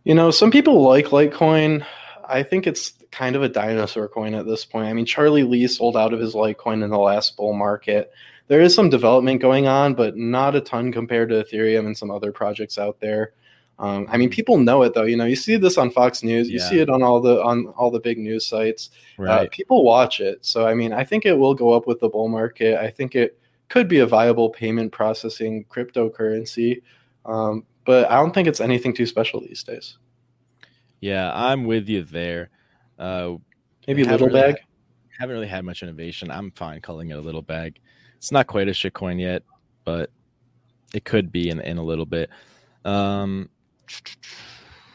You 0.04 0.14
know, 0.14 0.30
some 0.30 0.50
people 0.50 0.82
like 0.82 1.06
Litecoin. 1.06 1.84
I 2.30 2.42
think 2.42 2.66
it's 2.66 2.94
kind 3.10 3.36
of 3.36 3.42
a 3.42 3.48
dinosaur 3.48 4.08
coin 4.08 4.34
at 4.34 4.46
this 4.46 4.64
point. 4.64 4.86
I 4.86 4.92
mean, 4.92 5.06
Charlie 5.06 5.42
Lee 5.42 5.66
sold 5.66 5.96
out 5.96 6.12
of 6.12 6.20
his 6.20 6.34
Litecoin 6.34 6.82
in 6.84 6.90
the 6.90 6.98
last 6.98 7.36
bull 7.36 7.52
market. 7.52 8.12
There 8.48 8.60
is 8.60 8.74
some 8.74 8.90
development 8.90 9.40
going 9.40 9.66
on, 9.66 9.94
but 9.94 10.16
not 10.16 10.56
a 10.56 10.60
ton 10.60 10.92
compared 10.92 11.28
to 11.28 11.44
Ethereum 11.44 11.86
and 11.86 11.96
some 11.96 12.10
other 12.10 12.32
projects 12.32 12.78
out 12.78 13.00
there. 13.00 13.32
Um, 13.80 14.06
I 14.10 14.18
mean, 14.18 14.28
people 14.28 14.58
know 14.58 14.82
it 14.82 14.92
though. 14.92 15.04
You 15.04 15.16
know, 15.16 15.24
you 15.24 15.36
see 15.36 15.56
this 15.56 15.78
on 15.78 15.90
Fox 15.90 16.22
News, 16.22 16.50
you 16.50 16.58
yeah. 16.58 16.68
see 16.68 16.80
it 16.80 16.90
on 16.90 17.02
all 17.02 17.20
the 17.20 17.42
on 17.42 17.68
all 17.68 17.90
the 17.90 17.98
big 17.98 18.18
news 18.18 18.46
sites. 18.46 18.90
Uh, 19.18 19.22
right. 19.22 19.46
Uh, 19.46 19.48
people 19.50 19.84
watch 19.84 20.20
it, 20.20 20.44
so 20.44 20.66
I 20.66 20.74
mean, 20.74 20.92
I 20.92 21.02
think 21.02 21.24
it 21.24 21.38
will 21.38 21.54
go 21.54 21.72
up 21.72 21.86
with 21.86 21.98
the 22.00 22.08
bull 22.08 22.28
market. 22.28 22.78
I 22.78 22.90
think 22.90 23.14
it 23.14 23.38
could 23.70 23.88
be 23.88 24.00
a 24.00 24.06
viable 24.06 24.50
payment 24.50 24.92
processing 24.92 25.64
cryptocurrency, 25.70 26.82
um, 27.24 27.64
but 27.86 28.10
I 28.10 28.16
don't 28.16 28.34
think 28.34 28.48
it's 28.48 28.60
anything 28.60 28.92
too 28.92 29.06
special 29.06 29.40
these 29.40 29.62
days. 29.64 29.96
Yeah, 31.00 31.32
I'm 31.34 31.64
with 31.64 31.88
you 31.88 32.04
there. 32.04 32.50
Uh, 32.98 33.36
Maybe 33.86 34.04
little 34.04 34.28
really 34.28 34.40
bag. 34.40 34.54
Had, 34.56 35.20
haven't 35.20 35.34
really 35.34 35.48
had 35.48 35.64
much 35.64 35.82
innovation. 35.82 36.30
I'm 36.30 36.50
fine 36.52 36.80
calling 36.80 37.10
it 37.10 37.14
a 37.14 37.20
little 37.20 37.42
bag. 37.42 37.78
It's 38.16 38.30
not 38.30 38.46
quite 38.46 38.68
a 38.68 38.72
shitcoin 38.72 39.18
yet, 39.18 39.42
but 39.84 40.10
it 40.92 41.04
could 41.04 41.32
be 41.32 41.50
in 41.50 41.60
in 41.60 41.78
a 41.78 41.82
little 41.82 42.06
bit. 42.06 42.30
Um, 42.84 43.48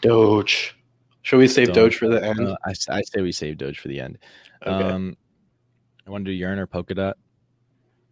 Doge. 0.02 0.76
Should 1.24 1.38
we 1.38 1.48
save 1.48 1.70
Doge, 1.70 1.76
Doge 1.76 1.98
for 1.98 2.08
the 2.08 2.24
end? 2.24 2.40
Uh, 2.40 2.56
I, 2.66 2.74
I 2.90 3.02
say 3.02 3.22
we 3.22 3.32
save 3.32 3.58
Doge 3.58 3.80
for 3.80 3.88
the 3.88 4.00
end. 4.00 4.20
Okay. 4.62 4.72
Um, 4.72 5.18
I 6.06 6.12
want 6.12 6.24
to 6.26 6.32
do 6.32 6.36
Yearn 6.36 6.60
or 6.60 6.68
Polkadot. 6.68 7.14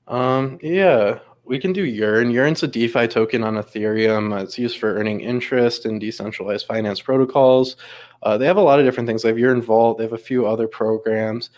Um, 0.07 0.57
yeah, 0.61 1.19
we 1.45 1.59
can 1.59 1.73
do 1.73 1.83
Yearn. 1.83 2.31
Yearn's 2.31 2.63
a 2.63 2.67
DeFi 2.67 3.07
token 3.07 3.43
on 3.43 3.55
Ethereum. 3.55 4.39
It's 4.41 4.57
used 4.57 4.77
for 4.77 4.95
earning 4.95 5.21
interest 5.21 5.85
in 5.85 5.99
decentralized 5.99 6.65
finance 6.65 7.01
protocols. 7.01 7.75
Uh, 8.21 8.37
they 8.37 8.45
have 8.45 8.57
a 8.57 8.61
lot 8.61 8.79
of 8.79 8.85
different 8.85 9.07
things. 9.07 9.23
They 9.23 9.29
have 9.29 9.39
Yearn 9.39 9.61
Vault. 9.61 9.97
They 9.97 10.05
have 10.05 10.13
a 10.13 10.17
few 10.17 10.45
other 10.45 10.67
programs. 10.67 11.49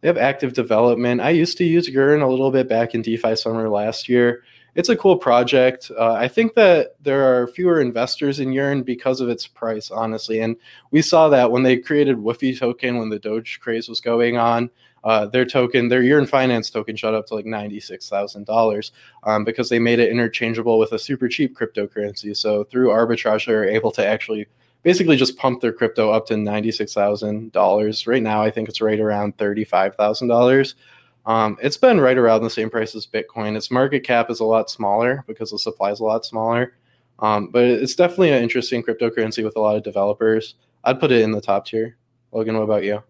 They 0.00 0.08
have 0.08 0.18
active 0.18 0.52
development. 0.52 1.20
I 1.20 1.30
used 1.30 1.58
to 1.58 1.64
use 1.64 1.88
Yearn 1.88 2.20
a 2.20 2.28
little 2.28 2.50
bit 2.50 2.68
back 2.68 2.94
in 2.94 3.02
DeFi 3.02 3.36
summer 3.36 3.68
last 3.68 4.08
year. 4.08 4.42
It's 4.74 4.88
a 4.88 4.96
cool 4.96 5.16
project. 5.16 5.90
Uh, 5.98 6.12
I 6.12 6.28
think 6.28 6.54
that 6.54 6.94
there 7.02 7.42
are 7.42 7.48
fewer 7.48 7.80
investors 7.80 8.40
in 8.40 8.52
Yearn 8.52 8.82
because 8.82 9.20
of 9.20 9.28
its 9.28 9.46
price, 9.46 9.90
honestly. 9.90 10.40
And 10.40 10.56
we 10.90 11.02
saw 11.02 11.28
that 11.30 11.50
when 11.50 11.64
they 11.64 11.76
created 11.76 12.18
Woofy 12.18 12.56
token 12.58 12.98
when 12.98 13.08
the 13.08 13.18
Doge 13.18 13.58
craze 13.60 13.88
was 13.88 14.00
going 14.00 14.36
on 14.36 14.70
uh, 15.04 15.26
their 15.26 15.44
token, 15.44 15.88
their 15.88 16.02
Yearn 16.02 16.26
Finance 16.26 16.70
token, 16.70 16.96
shot 16.96 17.14
up 17.14 17.26
to 17.26 17.34
like 17.34 17.46
ninety-six 17.46 18.08
thousand 18.08 18.42
um, 18.42 18.44
dollars 18.44 18.92
because 19.44 19.68
they 19.68 19.78
made 19.78 19.98
it 19.98 20.10
interchangeable 20.10 20.78
with 20.78 20.92
a 20.92 20.98
super 20.98 21.28
cheap 21.28 21.56
cryptocurrency. 21.56 22.36
So 22.36 22.64
through 22.64 22.88
arbitrage, 22.88 23.46
they're 23.46 23.64
able 23.64 23.92
to 23.92 24.06
actually 24.06 24.46
basically 24.82 25.16
just 25.16 25.36
pump 25.36 25.60
their 25.60 25.72
crypto 25.72 26.10
up 26.10 26.26
to 26.26 26.36
ninety-six 26.36 26.92
thousand 26.94 27.52
dollars. 27.52 28.06
Right 28.06 28.22
now, 28.22 28.42
I 28.42 28.50
think 28.50 28.68
it's 28.68 28.80
right 28.80 29.00
around 29.00 29.38
thirty-five 29.38 29.94
thousand 29.94 30.30
um, 30.30 30.36
dollars. 30.36 30.74
It's 31.62 31.76
been 31.76 32.00
right 32.00 32.18
around 32.18 32.42
the 32.42 32.50
same 32.50 32.70
price 32.70 32.94
as 32.94 33.06
Bitcoin. 33.06 33.56
Its 33.56 33.70
market 33.70 34.00
cap 34.00 34.30
is 34.30 34.40
a 34.40 34.44
lot 34.44 34.70
smaller 34.70 35.24
because 35.26 35.50
the 35.50 35.58
supply 35.58 35.90
is 35.90 36.00
a 36.00 36.04
lot 36.04 36.24
smaller. 36.24 36.74
Um, 37.20 37.48
but 37.48 37.64
it's 37.64 37.94
definitely 37.94 38.30
an 38.30 38.42
interesting 38.42 38.82
cryptocurrency 38.82 39.44
with 39.44 39.56
a 39.56 39.60
lot 39.60 39.76
of 39.76 39.82
developers. 39.82 40.54
I'd 40.84 40.98
put 40.98 41.12
it 41.12 41.20
in 41.20 41.32
the 41.32 41.40
top 41.40 41.66
tier. 41.66 41.98
Logan, 42.32 42.56
what 42.56 42.62
about 42.62 42.84
you? 42.84 43.02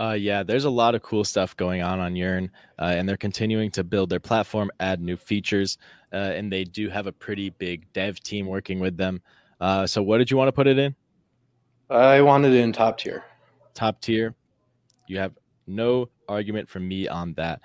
Uh, 0.00 0.12
yeah, 0.12 0.42
there's 0.42 0.64
a 0.64 0.70
lot 0.70 0.94
of 0.94 1.02
cool 1.02 1.24
stuff 1.24 1.54
going 1.58 1.82
on 1.82 2.00
on 2.00 2.16
Yearn, 2.16 2.50
uh, 2.78 2.84
and 2.84 3.06
they're 3.06 3.18
continuing 3.18 3.70
to 3.72 3.84
build 3.84 4.08
their 4.08 4.18
platform, 4.18 4.70
add 4.80 5.02
new 5.02 5.16
features, 5.16 5.76
uh, 6.14 6.16
and 6.16 6.50
they 6.50 6.64
do 6.64 6.88
have 6.88 7.06
a 7.06 7.12
pretty 7.12 7.50
big 7.50 7.92
dev 7.92 8.18
team 8.20 8.46
working 8.46 8.80
with 8.80 8.96
them. 8.96 9.20
Uh, 9.60 9.86
so, 9.86 10.02
what 10.02 10.16
did 10.16 10.30
you 10.30 10.38
want 10.38 10.48
to 10.48 10.52
put 10.52 10.66
it 10.66 10.78
in? 10.78 10.96
I 11.90 12.22
wanted 12.22 12.54
it 12.54 12.60
in 12.60 12.72
top 12.72 12.96
tier. 12.96 13.24
Top 13.74 14.00
tier. 14.00 14.34
You 15.06 15.18
have 15.18 15.34
no 15.66 16.08
argument 16.30 16.70
from 16.70 16.88
me 16.88 17.06
on 17.06 17.34
that. 17.34 17.60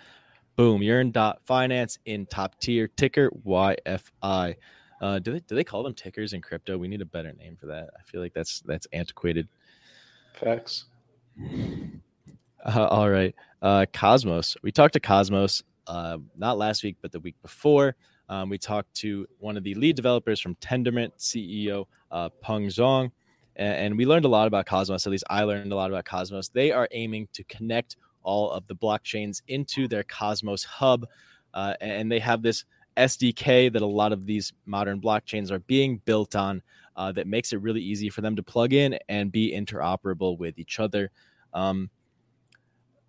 Boom, 0.58 0.84
Yearn 0.84 1.12
dot 1.12 1.40
finance 1.46 2.00
in 2.06 2.26
top 2.26 2.60
tier 2.60 2.90
ticker 2.90 3.30
YFI. 3.48 4.56
Uh, 5.00 5.20
do 5.20 5.32
they 5.32 5.40
do 5.40 5.56
they 5.56 5.64
call 5.64 5.84
them 5.84 5.94
tickers 5.94 6.34
in 6.34 6.42
crypto? 6.42 6.78
We 6.78 6.90
need 6.90 7.02
a 7.02 7.06
better 7.06 7.32
name 7.32 7.56
for 7.56 7.68
that. 7.68 7.92
I 7.98 8.04
feel 8.12 8.20
like 8.20 8.34
that's 8.34 8.60
that's 8.66 8.88
antiquated. 8.92 9.48
Facts. 10.34 10.86
Uh, 12.66 12.86
all 12.90 13.10
right. 13.10 13.34
Uh, 13.62 13.86
Cosmos. 13.94 14.58
We 14.62 14.72
talked 14.72 14.94
to 14.94 15.00
Cosmos 15.00 15.64
uh, 15.88 16.18
not 16.36 16.58
last 16.58 16.84
week, 16.84 16.98
but 17.02 17.12
the 17.12 17.20
week 17.20 17.36
before. 17.42 17.96
Um, 18.28 18.50
we 18.50 18.58
talked 18.58 18.94
to 18.96 19.28
one 19.40 19.56
of 19.56 19.64
the 19.64 19.76
lead 19.76 19.96
developers 19.96 20.40
from 20.40 20.56
Tendermint, 20.56 21.12
CEO 21.20 21.86
uh, 22.12 22.30
Peng 22.42 22.68
Zhong, 22.68 23.12
and, 23.56 23.74
and, 23.76 23.98
we 23.98 24.06
learned 24.08 24.26
a 24.26 24.30
lot 24.30 24.48
about 24.48 24.66
Cosmos. 24.66 25.06
At 25.06 25.12
least 25.12 25.26
I 25.30 25.44
learned 25.44 25.72
a 25.72 25.76
lot 25.76 25.92
about 25.92 26.06
Cosmos. 26.06 26.50
They 26.50 26.72
are 26.72 26.88
aiming 26.92 27.28
to 27.34 27.44
connect 27.44 27.98
all 28.24 28.50
of 28.50 28.66
the 28.66 28.76
blockchains 28.76 29.44
into 29.48 29.88
their 29.88 30.04
Cosmos 30.04 30.64
hub, 30.64 31.06
uh, 31.54 31.76
and 31.82 32.12
they 32.12 32.18
have 32.20 32.42
this 32.42 32.66
SDK 32.98 33.72
that 33.72 33.82
a 33.84 33.86
lot 33.86 34.12
of 34.12 34.26
these 34.26 34.54
modern 34.66 35.00
blockchains 35.00 35.52
are 35.52 35.60
being 35.60 36.02
built 36.06 36.36
on 36.36 36.64
uh, 36.96 37.12
that 37.12 37.28
makes 37.28 37.54
it 37.54 37.62
really 37.62 37.82
easy 37.82 38.10
for 38.10 38.22
them 38.22 38.36
to 38.36 38.42
plug 38.42 38.74
in 38.74 38.98
and 39.08 39.32
be 39.32 39.54
interoperable 39.56 40.38
with 40.40 40.58
each 40.58 40.80
other. 40.80 41.12
Um, 41.54 41.92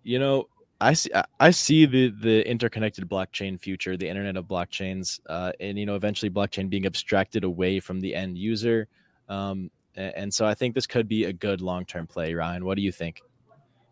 you 0.07 0.19
know, 0.19 0.47
I 0.79 0.93
see 0.93 1.11
I 1.39 1.51
see 1.51 1.85
the 1.85 2.09
the 2.09 2.49
interconnected 2.49 3.09
blockchain 3.09 3.59
future, 3.59 3.97
the 3.97 4.07
internet 4.07 4.37
of 4.37 4.45
blockchains, 4.45 5.19
uh, 5.27 5.51
and 5.59 5.77
you 5.77 5.85
know, 5.85 5.95
eventually 5.95 6.29
blockchain 6.29 6.69
being 6.69 6.85
abstracted 6.85 7.43
away 7.43 7.79
from 7.79 7.99
the 7.99 8.15
end 8.15 8.37
user. 8.37 8.87
Um, 9.27 9.69
and, 9.95 10.15
and 10.15 10.33
so 10.33 10.45
I 10.45 10.53
think 10.53 10.75
this 10.75 10.87
could 10.87 11.07
be 11.07 11.25
a 11.25 11.33
good 11.33 11.61
long 11.61 11.85
term 11.85 12.07
play. 12.07 12.33
Ryan, 12.33 12.63
what 12.63 12.75
do 12.75 12.83
you 12.83 12.91
think? 12.91 13.21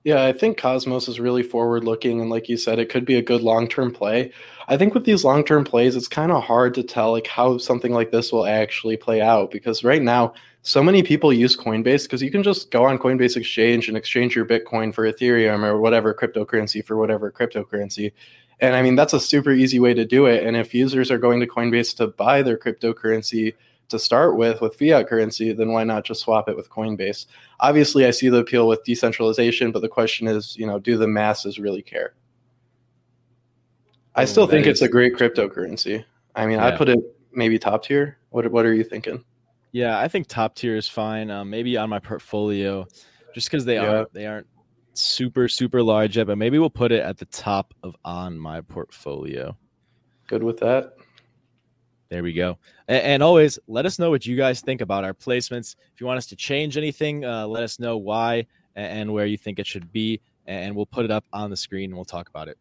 Yeah, 0.05 0.24
I 0.24 0.34
think 0.34 0.59
Cosmos 0.59 1.07
is 1.07 1.20
really 1.20 1.41
forward 1.41 1.84
looking. 1.84 2.22
And 2.22 2.30
like 2.30 2.47
you 2.47 2.57
said, 2.57 2.78
it 2.78 2.89
could 2.89 3.05
be 3.05 3.16
a 3.16 3.24
good 3.24 3.41
long 3.41 3.68
term 3.68 3.91
play. 3.91 4.32
I 4.68 4.78
think 4.78 4.93
with 4.93 5.03
these 5.03 5.26
long 5.26 5.43
term 5.43 5.66
plays, 5.66 5.95
it's 5.95 6.07
kind 6.07 6.32
of 6.32 6.43
hard 6.43 6.76
to 6.76 6.84
tell 6.84 7.11
like 7.11 7.28
how 7.28 7.57
something 7.57 7.91
like 7.91 8.11
this 8.11 8.32
will 8.32 8.45
actually 8.45 8.97
play 8.97 9.20
out 9.20 9.49
because 9.51 9.84
right 9.84 10.01
now, 10.01 10.36
so 10.66 10.82
many 10.82 11.03
people 11.03 11.32
use 11.32 11.55
Coinbase 11.55 12.03
because 12.03 12.24
you 12.24 12.32
can 12.32 12.41
just 12.41 12.72
go 12.72 12.86
on 12.86 12.97
Coinbase 12.97 13.38
Exchange 13.38 13.88
and 13.88 13.95
exchange 13.95 14.36
your 14.36 14.47
Bitcoin 14.47 14.91
for 14.91 15.03
Ethereum 15.03 15.63
or 15.63 15.80
whatever 15.80 16.11
cryptocurrency 16.11 16.84
for 16.84 16.97
whatever 16.97 17.32
cryptocurrency. 17.32 18.11
And 18.59 18.76
I 18.76 18.82
mean, 18.82 18.95
that's 18.95 19.13
a 19.13 19.20
super 19.20 19.51
easy 19.51 19.80
way 19.80 19.93
to 19.93 20.05
do 20.05 20.26
it. 20.26 20.43
And 20.43 20.57
if 20.57 20.74
users 20.74 21.11
are 21.11 21.20
going 21.20 21.39
to 21.41 21.45
Coinbase 21.45 21.95
to 21.97 22.07
buy 22.07 22.41
their 22.41 22.57
cryptocurrency, 22.57 23.53
to 23.89 23.99
start 23.99 24.38
with 24.38 24.59
with 24.59 24.76
fiat 24.76 25.07
currency, 25.07 25.53
then 25.53 25.72
why 25.72 25.84
not 25.84 26.03
just 26.03 26.22
swap 26.22 26.49
it 26.49 26.55
with 26.55 26.72
Coinbase? 26.72 27.28
Obviously, 27.59 28.07
I 28.07 28.09
see 28.09 28.30
the 28.30 28.39
appeal 28.39 28.68
with 28.68 28.84
decentralization, 28.84 29.72
but 29.72 29.84
the 29.84 29.88
question 29.88 30.28
is, 30.28 30.57
you 30.57 30.66
know, 30.66 30.80
do 30.80 30.97
the 30.97 31.07
masses 31.07 31.59
really 31.59 31.84
care? 31.84 32.16
I 34.16 34.24
oh, 34.24 34.26
still 34.26 34.47
think 34.47 34.66
is, 34.66 34.72
it's 34.72 34.82
a 34.82 34.89
great 34.89 35.16
cryptocurrency. 35.16 36.03
I 36.36 36.47
mean, 36.47 36.57
yeah. 36.57 36.66
I 36.66 36.72
put 36.72 36.89
it 36.89 36.97
maybe 37.32 37.59
top 37.59 37.84
tier. 37.84 38.18
What 38.32 38.49
what 38.51 38.66
are 38.66 38.74
you 38.74 38.84
thinking? 38.84 39.24
Yeah, 39.76 39.99
I 39.99 40.07
think 40.07 40.28
top 40.28 40.55
tier 40.55 40.78
is 40.78 40.88
fine. 40.88 41.30
Um, 41.30 41.49
maybe 41.49 41.76
on 41.76 41.89
my 41.89 41.99
portfolio, 41.99 42.88
just 43.34 43.51
because 43.51 43.65
they 43.65 43.73
yeah. 43.73 43.89
aren't 43.89 44.13
they 44.13 44.26
aren't 44.26 44.47
super 44.93 45.49
super 45.49 45.84
large 45.84 46.15
yet, 46.15 46.28
but 46.28 46.38
maybe 46.38 46.57
we'll 46.57 46.69
put 46.69 46.93
it 46.93 47.01
at 47.01 47.17
the 47.17 47.26
top 47.26 47.73
of 47.84 47.93
on 48.05 48.39
my 48.39 48.61
portfolio. 48.61 49.53
Good 50.28 50.43
with 50.43 50.59
that. 50.59 50.93
There 52.07 52.23
we 52.23 52.32
go. 52.32 52.57
And, 52.88 53.03
and, 53.03 53.23
always 53.23 53.59
let 53.67 53.86
us 53.86 53.99
know 53.99 54.09
what 54.09 54.26
you 54.26 54.38
guys 54.38 54.61
think 54.61 54.80
about 54.80 55.03
our 55.03 55.13
placements. 55.13 55.76
If 55.93 55.99
you 55.99 56.07
want 56.07 56.19
us 56.19 56.28
to 56.28 56.38
change 56.38 56.78
anything, 56.78 57.26
uh, 57.26 57.45
let 57.45 57.61
us 57.61 57.78
know 57.78 57.97
why 57.97 58.47
and, 58.78 58.99
and, 58.99 59.13
where 59.13 59.26
you 59.26 59.38
think 59.38 59.59
it 59.59 59.67
should 59.67 59.91
be, 59.91 60.21
and 60.45 60.73
we'll 60.73 60.86
put 60.86 61.03
it 61.03 61.11
up 61.11 61.26
on 61.34 61.49
the 61.49 61.57
screen 61.57 61.89
and 61.89 61.95
we'll 61.95 62.05
talk 62.05 62.30
about 62.30 62.47
it. 62.47 62.57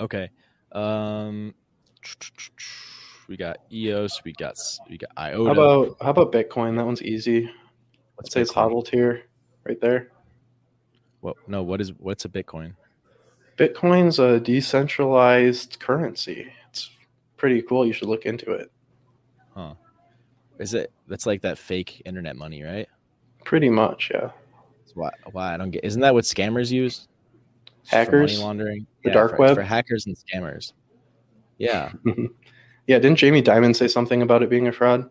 Okay. 0.00 0.30
Um, 0.72 1.54
we 3.28 3.36
got 3.36 3.58
EOS. 3.72 4.22
We 4.24 4.32
got 4.32 4.56
we 4.88 4.98
got 4.98 5.10
IOTA. 5.18 5.44
How 5.44 5.52
about 5.52 5.96
how 6.00 6.10
about 6.10 6.32
Bitcoin? 6.32 6.76
That 6.76 6.84
one's 6.84 7.02
easy. 7.02 7.50
Let's 8.18 8.32
say 8.32 8.42
it's 8.42 8.52
hodled 8.52 8.88
here, 8.88 9.22
right 9.64 9.80
there. 9.80 10.10
Well, 11.22 11.36
no. 11.46 11.62
What 11.62 11.80
is 11.80 11.92
what's 11.98 12.24
a 12.24 12.28
Bitcoin? 12.28 12.74
Bitcoin's 13.56 14.18
a 14.18 14.40
decentralized 14.40 15.78
currency 15.78 16.50
It's 16.70 16.90
pretty 17.36 17.62
cool. 17.62 17.86
You 17.86 17.92
should 17.92 18.08
look 18.08 18.26
into 18.26 18.50
it. 18.52 18.70
Huh. 19.54 19.74
Is 20.58 20.74
it 20.74 20.92
that's 21.08 21.26
like 21.26 21.42
that 21.42 21.58
fake 21.58 22.02
internet 22.04 22.36
money, 22.36 22.62
right? 22.62 22.88
Pretty 23.44 23.68
much, 23.68 24.10
yeah. 24.12 24.30
why 24.94 25.10
why 25.32 25.54
I 25.54 25.56
don't 25.56 25.70
get 25.70 25.84
isn't 25.84 26.00
that 26.00 26.14
what 26.14 26.24
scammers 26.24 26.70
use? 26.70 27.08
Hackers? 27.86 28.32
money 28.32 28.44
laundering, 28.44 28.86
The 29.02 29.10
Yeah, 29.10 29.14
dark 29.14 29.32
for, 29.32 29.38
web? 29.38 29.54
for 29.56 29.62
hackers 29.62 30.06
and 30.06 30.16
scammers. 30.16 30.72
Yeah, 31.58 31.92
yeah, 32.86 32.98
didn't 32.98 33.16
Jamie 33.16 33.42
Dimon 33.42 33.74
say 33.74 33.88
something 33.88 34.22
about 34.22 34.42
it 34.42 34.50
being 34.50 34.68
a 34.68 34.72
fraud? 34.72 35.08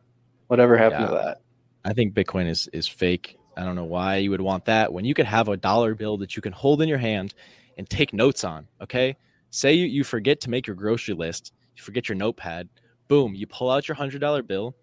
Whatever 0.48 0.78
happened 0.78 1.08
to 1.08 1.14
that? 1.14 1.42
I 1.86 1.94
think 1.94 2.14
Bitcoin 2.14 2.48
is 2.48 2.68
is 2.74 2.88
fake. 2.88 3.38
I 3.58 3.64
don't 3.64 3.76
know 3.76 3.84
why 3.84 4.18
you 4.18 4.32
would 4.32 4.42
want 4.42 4.66
that 4.66 4.92
when 4.92 5.06
you 5.06 5.14
could 5.14 5.26
have 5.26 5.48
a 5.48 5.58
dollar 5.58 5.96
bill 5.96 6.18
that 6.18 6.36
you 6.36 6.42
can 6.42 6.54
hold 6.54 6.82
in 6.82 6.90
your 6.90 6.98
hand 6.98 7.34
and 7.78 7.90
take 7.90 8.14
notes 8.14 8.44
on. 8.44 8.68
Okay, 8.82 9.16
say 9.50 9.74
you, 9.74 9.88
you 9.88 10.04
forget 10.04 10.40
to 10.42 10.50
make 10.50 10.68
your 10.68 10.76
grocery 10.76 11.16
list, 11.16 11.54
you 11.76 11.84
forget 11.84 12.08
your 12.08 12.16
notepad. 12.16 12.70
Boom, 13.08 13.34
you 13.36 13.48
pull 13.48 13.70
out 13.72 13.88
your 13.88 13.96
hundred 13.96 14.22
dollar 14.22 14.44
bill. 14.44 14.76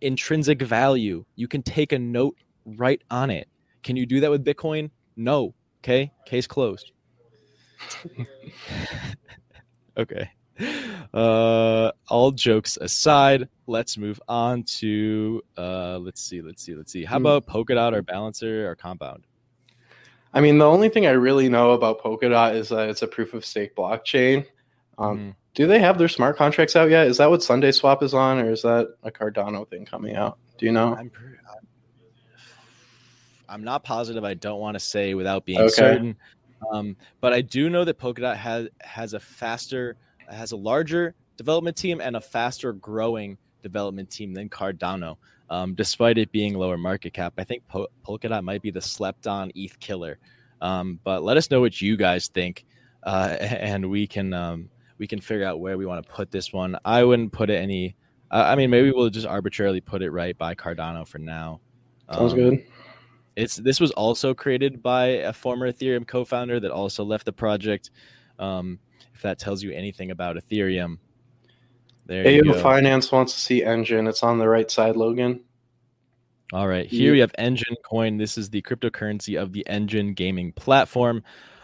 Intrinsic 0.00 0.60
value. 0.62 1.24
You 1.36 1.46
can 1.46 1.62
take 1.62 1.92
a 1.92 1.98
note 1.98 2.36
right 2.64 3.00
on 3.10 3.30
it. 3.30 3.48
Can 3.82 3.96
you 3.96 4.06
do 4.06 4.20
that 4.20 4.30
with 4.30 4.44
Bitcoin? 4.44 4.90
No. 5.16 5.54
Okay, 5.80 6.12
case 6.26 6.46
closed. 6.46 6.92
okay. 9.96 10.30
Uh, 11.12 11.92
all 12.08 12.30
jokes 12.30 12.78
aside, 12.80 13.46
let's 13.66 13.98
move 13.98 14.18
on 14.28 14.62
to 14.62 15.42
uh, 15.58 15.98
let's 15.98 16.22
see, 16.22 16.40
let's 16.40 16.62
see, 16.62 16.74
let's 16.74 16.90
see. 16.90 17.04
How 17.04 17.18
Hmm. 17.18 17.26
about 17.26 17.46
Polkadot 17.46 17.92
or 17.94 18.00
Balancer 18.00 18.70
or 18.70 18.74
Compound? 18.74 19.26
I 20.32 20.40
mean, 20.40 20.56
the 20.56 20.64
only 20.64 20.88
thing 20.88 21.06
I 21.06 21.10
really 21.10 21.50
know 21.50 21.72
about 21.72 22.00
Polkadot 22.00 22.54
is 22.54 22.70
that 22.70 22.88
it's 22.88 23.02
a 23.02 23.06
proof 23.06 23.34
of 23.34 23.44
stake 23.44 23.76
blockchain. 23.76 24.46
Um, 24.96 25.18
Mhm. 25.18 25.36
Do 25.54 25.66
they 25.66 25.80
have 25.80 25.98
their 25.98 26.08
smart 26.08 26.38
contracts 26.38 26.76
out 26.76 26.88
yet? 26.88 27.06
Is 27.08 27.18
that 27.18 27.28
what 27.28 27.40
SundaeSwap 27.40 28.02
is 28.02 28.14
on, 28.14 28.38
or 28.38 28.50
is 28.50 28.62
that 28.62 28.88
a 29.02 29.10
Cardano 29.10 29.68
thing 29.68 29.84
coming 29.84 30.16
out? 30.16 30.38
Do 30.56 30.64
you 30.64 30.72
know? 30.72 30.94
I'm, 30.96 31.10
pre- 31.10 31.26
I'm 31.26 31.68
I'm 33.50 33.64
not 33.64 33.84
positive. 33.84 34.24
I 34.24 34.32
don't 34.32 34.60
want 34.60 34.76
to 34.76 34.80
say 34.80 35.12
without 35.12 35.44
being 35.44 35.60
Okay. 35.60 35.70
certain. 35.72 36.16
Um, 36.72 36.96
but 37.20 37.34
I 37.34 37.42
do 37.42 37.68
know 37.68 37.84
that 37.84 37.98
Polkadot 37.98 38.36
has 38.36 38.68
has 38.80 39.12
a 39.12 39.20
faster, 39.20 39.96
has 40.28 40.52
a 40.52 40.56
larger 40.56 41.14
development 41.36 41.76
team 41.76 42.00
and 42.00 42.16
a 42.16 42.20
faster 42.20 42.72
growing 42.72 43.38
development 43.62 44.10
team 44.10 44.34
than 44.34 44.48
Cardano. 44.48 45.16
Um, 45.50 45.74
despite 45.74 46.18
it 46.18 46.32
being 46.32 46.54
lower 46.54 46.78
market 46.78 47.12
cap, 47.12 47.34
I 47.36 47.44
think 47.44 47.66
po- 47.68 47.88
Polkadot 48.06 48.42
might 48.42 48.62
be 48.62 48.70
the 48.70 48.80
slept 48.80 49.26
on 49.26 49.52
ETH 49.54 49.78
killer. 49.80 50.18
Um, 50.60 50.98
but 51.04 51.22
let 51.22 51.36
us 51.36 51.50
know 51.50 51.60
what 51.60 51.80
you 51.80 51.96
guys 51.96 52.28
think, 52.28 52.64
uh, 53.02 53.36
and 53.40 53.90
we 53.90 54.06
can 54.06 54.32
um, 54.32 54.70
we 54.98 55.06
can 55.06 55.20
figure 55.20 55.44
out 55.44 55.60
where 55.60 55.76
we 55.76 55.84
want 55.84 56.06
to 56.06 56.12
put 56.12 56.30
this 56.30 56.52
one. 56.52 56.76
I 56.84 57.04
wouldn't 57.04 57.32
put 57.32 57.50
it 57.50 57.56
any. 57.56 57.96
Uh, 58.30 58.44
I 58.46 58.54
mean, 58.54 58.70
maybe 58.70 58.92
we'll 58.92 59.10
just 59.10 59.26
arbitrarily 59.26 59.80
put 59.80 60.02
it 60.02 60.10
right 60.10 60.36
by 60.38 60.54
Cardano 60.54 61.06
for 61.06 61.18
now. 61.18 61.60
Sounds 62.10 62.32
Um, 62.32 62.38
good. 62.38 62.64
It's 63.36 63.56
this 63.56 63.80
was 63.80 63.90
also 63.92 64.34
created 64.34 64.82
by 64.82 65.06
a 65.06 65.32
former 65.32 65.70
Ethereum 65.70 66.06
co-founder 66.06 66.60
that 66.60 66.70
also 66.70 67.04
left 67.04 67.26
the 67.26 67.32
project. 67.32 67.90
Um, 68.38 68.78
if 69.14 69.22
that 69.22 69.38
tells 69.38 69.62
you 69.62 69.72
anything 69.72 70.10
about 70.10 70.36
Ethereum, 70.36 70.98
there 72.06 72.28
you 72.30 72.40
AO 72.40 72.54
go. 72.54 72.60
Finance 72.60 73.12
wants 73.12 73.34
to 73.34 73.40
see 73.40 73.62
Enjin. 73.62 74.08
It's 74.08 74.22
on 74.22 74.38
the 74.38 74.48
right 74.48 74.70
side, 74.70 74.96
Logan. 74.96 75.40
All 76.52 76.68
right, 76.68 76.86
here 76.86 77.12
we 77.12 77.20
have 77.20 77.32
Enjin 77.38 77.76
Coin. 77.82 78.18
This 78.18 78.36
is 78.36 78.50
the 78.50 78.60
cryptocurrency 78.60 79.40
of 79.40 79.52
the 79.52 79.64
Enjin 79.70 80.14
gaming 80.14 80.52
platform. 80.52 81.22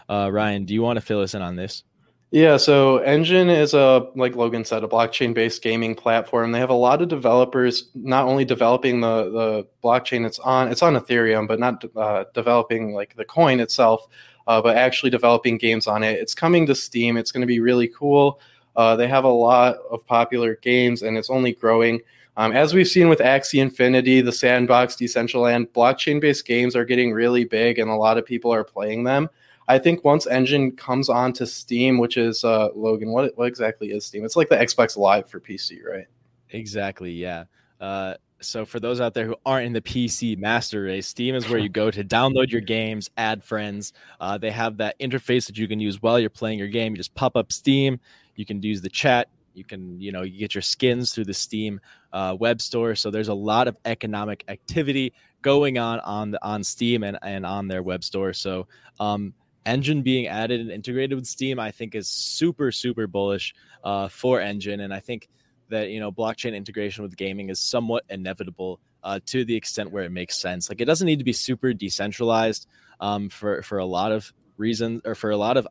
Uh, 0.09 0.29
Ryan, 0.31 0.65
do 0.65 0.73
you 0.73 0.81
want 0.81 0.97
to 0.97 1.01
fill 1.01 1.21
us 1.21 1.35
in 1.35 1.43
on 1.43 1.55
this? 1.55 1.83
Yeah, 2.31 2.57
so 2.57 2.99
Enjin 2.99 3.55
is 3.55 3.73
a 3.73 4.07
like 4.15 4.35
Logan 4.35 4.63
said, 4.63 4.83
a 4.83 4.87
blockchain-based 4.87 5.63
gaming 5.63 5.95
platform. 5.95 6.51
They 6.51 6.59
have 6.59 6.69
a 6.69 6.75
lot 6.75 7.01
of 7.01 7.07
developers 7.07 7.89
not 7.95 8.25
only 8.25 8.45
developing 8.45 9.01
the 9.01 9.29
the 9.31 9.67
blockchain 9.83 10.25
it's 10.25 10.37
on, 10.39 10.71
it's 10.71 10.83
on 10.83 10.95
Ethereum, 10.95 11.47
but 11.47 11.59
not 11.59 11.83
uh, 11.95 12.25
developing 12.35 12.93
like 12.93 13.15
the 13.15 13.25
coin 13.25 13.59
itself, 13.59 14.07
uh, 14.49 14.59
but 14.59 14.75
actually 14.75 15.11
developing 15.11 15.59
games 15.59 15.85
on 15.85 16.01
it. 16.01 16.19
It's 16.19 16.33
coming 16.33 16.65
to 16.65 16.73
Steam. 16.75 17.17
It's 17.17 17.31
going 17.31 17.41
to 17.41 17.47
be 17.47 17.59
really 17.59 17.87
cool. 17.87 18.41
Uh, 18.75 18.95
they 18.95 19.07
have 19.07 19.23
a 19.23 19.29
lot 19.29 19.77
of 19.91 20.03
popular 20.07 20.55
games, 20.55 21.03
and 21.03 21.15
it's 21.17 21.29
only 21.29 21.53
growing. 21.53 22.01
Um, 22.35 22.51
as 22.51 22.73
we've 22.73 22.87
seen 22.87 23.09
with 23.09 23.19
Axie 23.19 23.61
Infinity, 23.61 24.21
the 24.21 24.31
Sandbox, 24.31 24.95
Decentraland, 24.95 25.67
blockchain-based 25.67 26.45
games 26.45 26.75
are 26.75 26.83
getting 26.83 27.11
really 27.11 27.45
big, 27.45 27.77
and 27.77 27.91
a 27.91 27.95
lot 27.95 28.17
of 28.17 28.25
people 28.25 28.51
are 28.51 28.63
playing 28.63 29.03
them. 29.03 29.29
I 29.67 29.77
think 29.77 30.03
once 30.03 30.25
Enjin 30.25 30.75
comes 30.75 31.09
onto 31.09 31.45
Steam, 31.45 31.99
which 31.99 32.17
is 32.17 32.43
uh, 32.43 32.69
Logan, 32.73 33.11
what 33.11 33.37
what 33.37 33.45
exactly 33.45 33.91
is 33.91 34.03
Steam? 34.03 34.25
It's 34.25 34.35
like 34.35 34.49
the 34.49 34.57
Xbox 34.57 34.97
Live 34.97 35.29
for 35.29 35.39
PC, 35.39 35.85
right? 35.85 36.07
Exactly. 36.49 37.11
Yeah. 37.11 37.43
Uh, 37.79 38.15
so 38.41 38.65
for 38.65 38.79
those 38.79 39.01
out 39.01 39.13
there 39.13 39.25
who 39.25 39.35
aren't 39.45 39.65
in 39.65 39.73
the 39.73 39.81
PC 39.81 40.37
master 40.37 40.83
race, 40.83 41.07
Steam 41.07 41.35
is 41.35 41.49
where 41.49 41.59
you 41.59 41.69
go 41.81 41.91
to 41.91 42.03
download 42.03 42.49
your 42.49 42.61
games, 42.61 43.09
add 43.17 43.43
friends. 43.43 43.93
Uh, 44.19 44.37
they 44.37 44.51
have 44.51 44.77
that 44.77 44.99
interface 44.99 45.47
that 45.47 45.57
you 45.57 45.67
can 45.67 45.79
use 45.79 46.01
while 46.01 46.19
you're 46.19 46.29
playing 46.29 46.59
your 46.59 46.67
game. 46.67 46.93
You 46.93 46.97
just 46.97 47.15
pop 47.15 47.35
up 47.35 47.51
Steam. 47.51 47.99
You 48.35 48.45
can 48.45 48.61
use 48.61 48.81
the 48.81 48.89
chat. 48.89 49.27
You 49.53 49.63
can, 49.63 49.99
you 49.99 50.11
know, 50.11 50.21
you 50.21 50.39
get 50.39 50.55
your 50.55 50.61
skins 50.61 51.13
through 51.13 51.25
the 51.25 51.33
Steam 51.33 51.81
uh, 52.13 52.35
web 52.39 52.61
store. 52.61 52.95
So 52.95 53.11
there's 53.11 53.27
a 53.27 53.33
lot 53.33 53.67
of 53.67 53.75
economic 53.85 54.45
activity 54.47 55.13
going 55.41 55.77
on 55.77 55.99
on 56.01 56.31
the, 56.31 56.45
on 56.45 56.63
Steam 56.63 57.03
and, 57.03 57.17
and 57.21 57.45
on 57.45 57.67
their 57.67 57.83
web 57.83 58.03
store. 58.03 58.33
So 58.33 58.67
um, 58.99 59.33
Enjin 59.65 60.03
being 60.03 60.27
added 60.27 60.61
and 60.61 60.71
integrated 60.71 61.17
with 61.17 61.27
Steam, 61.27 61.59
I 61.59 61.71
think, 61.71 61.95
is 61.95 62.07
super 62.07 62.71
super 62.71 63.07
bullish 63.07 63.53
uh, 63.83 64.07
for 64.07 64.39
Enjin, 64.39 64.81
and 64.81 64.93
I 64.93 64.99
think 64.99 65.29
that 65.69 65.89
you 65.89 65.99
know 65.99 66.11
blockchain 66.11 66.55
integration 66.55 67.03
with 67.03 67.15
gaming 67.15 67.49
is 67.49 67.59
somewhat 67.59 68.03
inevitable 68.09 68.79
uh, 69.03 69.19
to 69.27 69.45
the 69.45 69.55
extent 69.55 69.91
where 69.91 70.03
it 70.03 70.11
makes 70.11 70.39
sense. 70.39 70.69
Like 70.69 70.81
it 70.81 70.85
doesn't 70.85 71.05
need 71.05 71.19
to 71.19 71.25
be 71.25 71.33
super 71.33 71.73
decentralized 71.73 72.67
um, 72.99 73.29
for 73.29 73.61
for 73.61 73.77
a 73.79 73.85
lot 73.85 74.11
of 74.11 74.31
reasons, 74.57 75.01
or 75.05 75.15
for 75.15 75.31
a 75.31 75.37
lot 75.37 75.57
of 75.57 75.67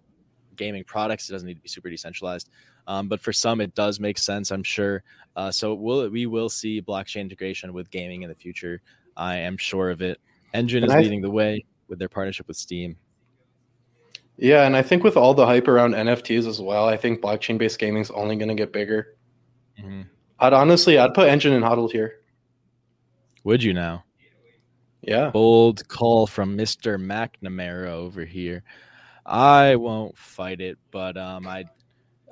gaming 0.56 0.84
products, 0.84 1.28
it 1.28 1.32
doesn't 1.32 1.46
need 1.46 1.54
to 1.54 1.62
be 1.62 1.68
super 1.68 1.88
decentralized. 1.88 2.50
Um, 2.86 3.08
but 3.08 3.20
for 3.20 3.32
some, 3.32 3.60
it 3.60 3.74
does 3.74 4.00
make 4.00 4.18
sense, 4.18 4.50
I'm 4.50 4.62
sure. 4.62 5.02
Uh, 5.36 5.50
so 5.50 5.74
we'll, 5.74 6.08
we 6.08 6.26
will 6.26 6.48
see 6.48 6.82
blockchain 6.82 7.20
integration 7.20 7.72
with 7.72 7.90
gaming 7.90 8.22
in 8.22 8.28
the 8.28 8.34
future. 8.34 8.80
I 9.16 9.36
am 9.36 9.56
sure 9.56 9.90
of 9.90 10.02
it. 10.02 10.18
Enjin 10.54 10.78
And 10.78 10.86
is 10.86 10.92
I- 10.92 11.00
leading 11.00 11.20
the 11.20 11.30
way 11.30 11.64
with 11.88 11.98
their 11.98 12.08
partnership 12.08 12.48
with 12.48 12.56
Steam. 12.56 12.96
Yeah, 14.36 14.66
and 14.66 14.76
I 14.76 14.82
think 14.82 15.02
with 15.02 15.16
all 15.16 15.34
the 15.34 15.44
hype 15.46 15.66
around 15.66 15.94
NFTs 15.94 16.46
as 16.46 16.60
well, 16.60 16.88
I 16.88 16.96
think 16.96 17.20
blockchain-based 17.20 17.78
gaming 17.78 18.02
is 18.02 18.10
only 18.12 18.36
going 18.36 18.48
to 18.48 18.54
get 18.54 18.72
bigger. 18.72 19.16
I'd 20.40 20.52
honestly, 20.52 20.98
I'd 20.98 21.14
put 21.14 21.28
Enjin 21.28 21.54
and 21.54 21.64
Huddled 21.64 21.92
here. 21.92 22.20
Would 23.44 23.62
you 23.62 23.72
now? 23.72 24.04
Yeah, 25.00 25.30
Bold 25.30 25.86
call 25.88 26.26
from 26.26 26.56
Mr. 26.56 26.98
McNamara 27.00 27.88
over 27.88 28.24
here. 28.24 28.62
I 29.24 29.76
won't 29.76 30.16
fight 30.18 30.60
it, 30.60 30.78
but 30.90 31.16
um, 31.16 31.46
I, 31.46 31.64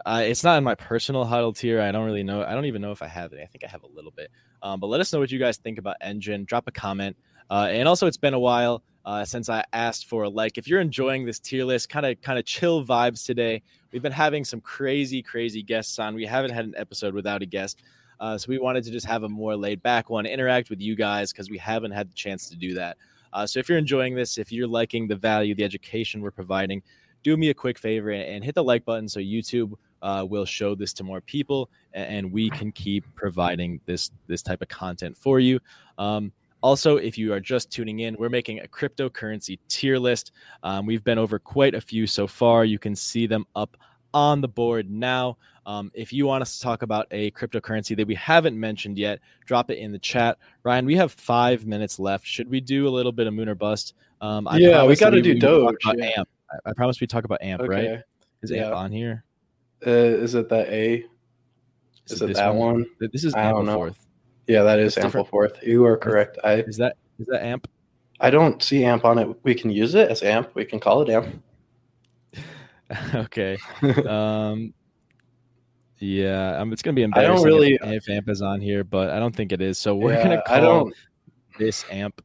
I, 0.05 0.25
it's 0.25 0.43
not 0.43 0.59
in 0.59 0.65
my 0.65 0.75
personal 0.75 1.25
hodl 1.25 1.57
tier. 1.57 1.81
I 1.81 1.93
don't 1.93 2.05
really 2.05 2.23
know. 2.23 2.43
I 2.43 2.55
don't 2.55 2.65
even 2.65 2.83
know 2.83 2.91
if 2.91 3.03
I 3.03 3.07
have 3.07 3.33
it. 3.33 3.41
I 3.41 3.47
think 3.47 3.65
I 3.65 3.69
have 3.69 3.83
a 3.83 3.89
little 3.89 4.11
bit. 4.11 4.31
Um, 4.63 4.81
but 4.81 4.89
let 4.89 5.01
us 5.01 5.13
know 5.13 5.21
what 5.21 5.31
you 5.31 5.39
guys 5.39 5.59
think 5.59 5.79
about 5.79 5.97
Enjin. 6.05 6.47
Drop 6.47 6.67
a 6.67 6.73
comment. 6.73 7.17
Uh, 7.51 7.69
and 7.71 7.87
also, 7.87 8.07
it's 8.07 8.17
been 8.17 8.35
a 8.35 8.39
while 8.39 8.83
uh, 9.07 9.25
since 9.25 9.49
I 9.49 9.65
asked 9.73 10.07
for 10.07 10.25
a 10.25 10.29
like. 10.29 10.59
If 10.59 10.67
you're 10.67 10.81
enjoying 10.81 11.25
this 11.25 11.39
tier 11.39 11.65
list, 11.65 11.89
kind 11.89 12.05
of 12.05 12.21
kind 12.21 12.39
of 12.39 12.45
chill 12.45 12.85
vibes 12.85 13.25
today. 13.25 13.63
We've 13.93 14.03
been 14.03 14.13
having 14.13 14.45
some 14.45 14.61
crazy, 14.61 15.23
crazy 15.23 15.63
guests 15.63 15.99
on. 15.99 16.15
We 16.15 16.27
haven't 16.27 16.51
had 16.51 16.65
an 16.65 16.75
episode 16.77 17.15
without 17.15 17.41
a 17.41 17.47
guest. 17.47 17.83
Uh, 18.19 18.37
so 18.37 18.49
we 18.49 18.59
wanted 18.59 18.83
to 18.85 18.91
just 18.91 19.07
have 19.07 19.23
a 19.23 19.29
more 19.29 19.57
laid 19.57 19.83
back 19.83 20.11
one, 20.11 20.27
interact 20.27 20.71
with 20.71 20.81
you 20.81 20.97
guys 20.97 21.33
because 21.33 21.49
we 21.49 21.59
haven't 21.59 21.93
had 21.93 22.11
the 22.11 22.15
chance 22.15 22.49
to 22.49 22.57
do 22.57 22.75
that. 22.75 22.97
Uh, 23.33 23.47
so 23.47 23.61
if 23.61 23.69
you're 23.69 23.79
enjoying 23.79 24.15
this, 24.15 24.39
if 24.39 24.51
you're 24.51 24.67
liking 24.67 25.07
the 25.07 25.17
value, 25.17 25.55
the 25.55 25.65
education 25.65 26.21
we're 26.21 26.31
providing, 26.31 26.83
do 27.23 27.37
me 27.37 27.51
a 27.51 27.55
quick 27.55 27.79
favor 27.79 28.11
and, 28.11 28.23
and 28.23 28.45
hit 28.45 28.55
the 28.55 28.65
like 28.65 28.85
button 28.85 29.09
so 29.09 29.21
YouTube 29.21 29.75
uh, 30.03 30.25
will 30.29 30.45
show 30.45 30.75
this 30.75 30.93
to 30.95 31.05
more 31.05 31.21
people 31.21 31.71
and, 31.93 32.17
and 32.17 32.33
we 32.33 32.49
can 32.51 32.73
keep 32.73 33.05
providing 33.15 33.81
this 33.85 34.11
this 34.27 34.43
type 34.43 34.63
of 34.63 34.69
content 34.69 35.17
for 35.17 35.39
you. 35.39 35.61
Um, 35.99 36.33
also, 36.67 36.97
if 36.97 37.17
you 37.17 37.33
are 37.33 37.39
just 37.39 37.71
tuning 37.71 38.01
in, 38.01 38.17
we're 38.19 38.29
making 38.29 38.59
a 38.59 38.67
cryptocurrency 38.67 39.61
tier 39.69 39.99
list. 39.99 40.33
Um, 40.65 40.85
we've 40.85 41.05
been 41.05 41.17
over 41.17 41.39
quite 41.39 41.77
a 41.77 41.81
few 41.81 42.09
so 42.09 42.27
far. 42.27 42.65
You 42.65 42.81
can 42.81 42.97
see 42.97 43.29
them 43.29 43.47
up 43.55 43.77
on 44.13 44.41
the 44.41 44.49
board 44.49 44.91
now. 44.91 45.39
Um, 45.65 45.93
if 45.95 46.13
you 46.13 46.27
want 46.27 46.43
us 46.43 46.57
to 46.57 46.63
talk 46.65 46.83
about 46.83 47.07
a 47.13 47.31
cryptocurrency 47.31 47.97
that 47.97 48.09
we 48.09 48.17
haven't 48.17 48.59
mentioned 48.59 48.99
yet, 48.99 49.21
drop 49.45 49.71
it 49.71 49.79
in 49.79 49.93
the 49.93 49.99
chat. 50.01 50.39
Ryan, 50.65 50.87
we 50.87 50.97
have 50.97 51.13
five 51.13 51.67
minutes 51.67 52.01
left. 52.01 52.27
Should 52.27 52.51
we 52.51 52.61
do 52.61 52.89
a 52.89 52.91
little 52.91 53.13
bit 53.13 53.29
of 53.29 53.35
moon 53.35 53.49
or 53.49 53.55
bust? 53.55 53.95
Um, 54.21 54.49
I 54.49 54.57
Yeah, 54.57 54.85
we 54.85 54.97
gotta 54.97 55.19
that 55.19 55.23
do 55.23 55.39
Doge, 55.39 55.77
about 55.85 55.99
yeah. 55.99 56.11
AMP. 56.19 56.29
I, 56.51 56.71
I 56.71 56.73
promise 56.73 57.01
we 57.01 57.07
talk 57.07 57.23
about 57.23 57.43
AMP, 57.43 57.63
right? 57.63 57.79
okay. 57.79 58.03
Is 58.43 58.51
AMP 58.51 58.75
on 58.75 58.91
here? 58.91 59.23
Uh, 59.87 59.91
is 59.91 60.35
it 60.35 60.49
that 60.49 60.67
A? 60.67 61.05
Is 62.09 62.21
it 62.21 62.27
this 62.27 62.37
that 62.39 62.53
one? 62.53 62.87
Th- 62.99 63.13
This 63.13 63.23
is 63.23 63.35
I 63.35 63.51
don't 63.53 63.67
know. 63.67 63.93
Ampleforth. 64.49 64.55
Yeah, 64.55 64.63
that 64.63 64.79
is 64.79 64.97
It's 64.97 65.05
different. 65.05 65.29
Ampleforth. 65.29 65.63
You 65.63 65.85
are 65.85 65.97
correct. 65.97 66.39
I 66.45 66.55
Is 66.63 66.77
that 66.79 66.97
is 67.19 67.27
that 67.27 67.43
AMP? 67.45 67.69
I 68.21 68.31
don't 68.31 68.63
see 68.63 68.85
AMP 68.85 69.05
on 69.05 69.19
it. 69.19 69.29
We 69.43 69.55
can 69.55 69.71
use 69.71 69.95
it 69.95 70.11
as 70.11 70.23
AMP. 70.23 70.55
We 70.55 70.65
can 70.65 70.81
call 70.81 71.03
it 71.03 71.11
AMP. 71.11 71.43
okay. 73.15 73.59
Um, 74.07 74.73
yeah, 75.99 76.59
um, 76.59 76.73
it's 76.75 76.83
gonna 76.83 76.95
be 76.95 77.03
I 77.05 77.07
don't 77.07 77.17
embarrassing 77.39 77.47
really- 77.47 77.75
if, 77.83 78.05
if 78.05 78.09
AMP 78.11 78.29
is 78.29 78.43
on 78.43 78.61
here, 78.61 78.85
but 78.85 79.09
I 79.11 79.19
don't 79.19 79.35
think 79.35 79.51
it 79.53 79.63
is. 79.63 79.79
So 79.79 79.95
we're 79.97 80.13
Yeah, 80.13 80.23
gonna 80.25 80.43
I 80.47 80.61
call 80.61 80.85
don't. 80.85 80.95
this 81.59 81.85
AMP. 81.91 82.21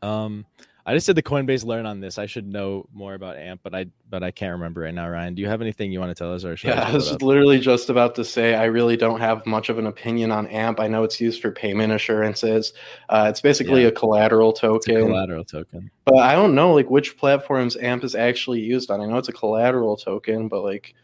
Um, 0.00 0.46
I 0.84 0.94
just 0.94 1.06
did 1.06 1.14
the 1.16 1.22
Coinbase 1.22 1.64
learn 1.64 1.86
on 1.86 2.00
this. 2.00 2.18
I 2.18 2.26
should 2.26 2.44
know 2.46 2.88
more 2.92 3.14
about 3.14 3.36
AMP, 3.36 3.60
but 3.62 3.72
I 3.72 3.86
but 4.10 4.24
I 4.24 4.32
can't 4.32 4.50
remember 4.52 4.80
right 4.80 4.92
now. 4.92 5.08
Ryan, 5.08 5.34
do 5.34 5.40
you 5.40 5.46
have 5.48 5.60
anything 5.60 5.92
you 5.92 6.00
want 6.00 6.10
to 6.10 6.14
tell 6.14 6.34
us? 6.34 6.44
Or 6.44 6.56
yeah, 6.64 6.82
I 6.88 6.92
was 6.92 7.22
literally 7.22 7.60
just 7.60 7.88
about 7.88 8.16
to 8.16 8.24
say 8.24 8.56
I 8.56 8.64
really 8.64 8.96
don't 8.96 9.20
have 9.20 9.46
much 9.46 9.68
of 9.68 9.78
an 9.78 9.86
opinion 9.86 10.32
on 10.32 10.48
AMP. 10.48 10.80
I 10.80 10.88
know 10.88 11.04
it's 11.04 11.20
used 11.20 11.40
for 11.40 11.52
payment 11.52 11.92
assurances. 11.92 12.72
Uh, 13.08 13.26
it's 13.30 13.40
basically 13.40 13.82
Yeah. 13.82 13.88
a 13.88 13.92
collateral 13.92 14.52
token, 14.52 14.94
It's 14.96 15.02
a 15.04 15.06
collateral 15.06 15.44
token. 15.44 15.88
but 16.04 16.18
I 16.18 16.34
don't 16.34 16.54
know 16.56 16.74
like 16.74 16.90
which 16.90 17.16
platforms 17.16 17.76
AMP 17.76 18.02
is 18.02 18.16
actually 18.16 18.58
used 18.60 18.90
on. 18.90 19.00
I 19.00 19.06
know 19.06 19.18
it's 19.18 19.28
a 19.28 19.32
collateral 19.32 19.96
token, 19.96 20.48
but 20.48 20.64
like 20.64 20.94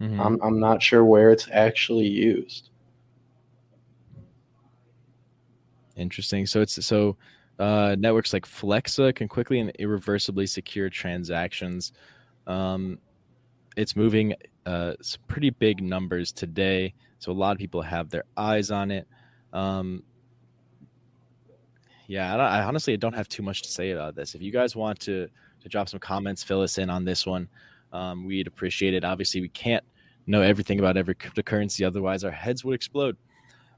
Mhm. 0.00 0.18
I'm 0.18 0.40
I'm 0.42 0.58
not 0.58 0.82
sure 0.82 1.04
where 1.04 1.30
it's 1.30 1.48
actually 1.52 2.08
used. 2.08 2.70
Interesting. 5.96 6.46
So 6.46 6.60
it's 6.60 6.84
so 6.84 7.16
uh, 7.58 7.96
networks 7.98 8.32
like 8.32 8.46
Flexa 8.46 9.14
can 9.14 9.28
quickly 9.28 9.60
and 9.60 9.70
irreversibly 9.78 10.46
secure 10.46 10.88
transactions. 10.90 11.92
Um, 12.46 12.98
it's 13.76 13.96
moving 13.96 14.34
uh, 14.66 14.94
some 15.00 15.20
pretty 15.28 15.50
big 15.50 15.82
numbers 15.82 16.32
today, 16.32 16.94
so 17.18 17.32
a 17.32 17.34
lot 17.34 17.52
of 17.52 17.58
people 17.58 17.82
have 17.82 18.10
their 18.10 18.24
eyes 18.36 18.70
on 18.70 18.90
it. 18.90 19.06
Um, 19.52 20.02
yeah, 22.06 22.34
I, 22.36 22.60
I 22.60 22.62
honestly 22.64 22.96
don't 22.96 23.14
have 23.14 23.28
too 23.28 23.42
much 23.42 23.62
to 23.62 23.68
say 23.68 23.90
about 23.90 24.14
this. 24.14 24.34
If 24.34 24.42
you 24.42 24.52
guys 24.52 24.76
want 24.76 25.00
to 25.00 25.28
to 25.60 25.68
drop 25.68 25.88
some 25.88 26.00
comments, 26.00 26.42
fill 26.42 26.60
us 26.60 26.76
in 26.76 26.90
on 26.90 27.04
this 27.04 27.24
one. 27.24 27.48
Um, 27.92 28.26
we'd 28.26 28.46
appreciate 28.46 28.92
it. 28.92 29.04
Obviously, 29.04 29.40
we 29.40 29.48
can't 29.48 29.82
know 30.26 30.42
everything 30.42 30.78
about 30.78 30.96
every 30.96 31.14
cryptocurrency, 31.14 31.86
otherwise 31.86 32.24
our 32.24 32.30
heads 32.30 32.64
would 32.64 32.74
explode. 32.74 33.16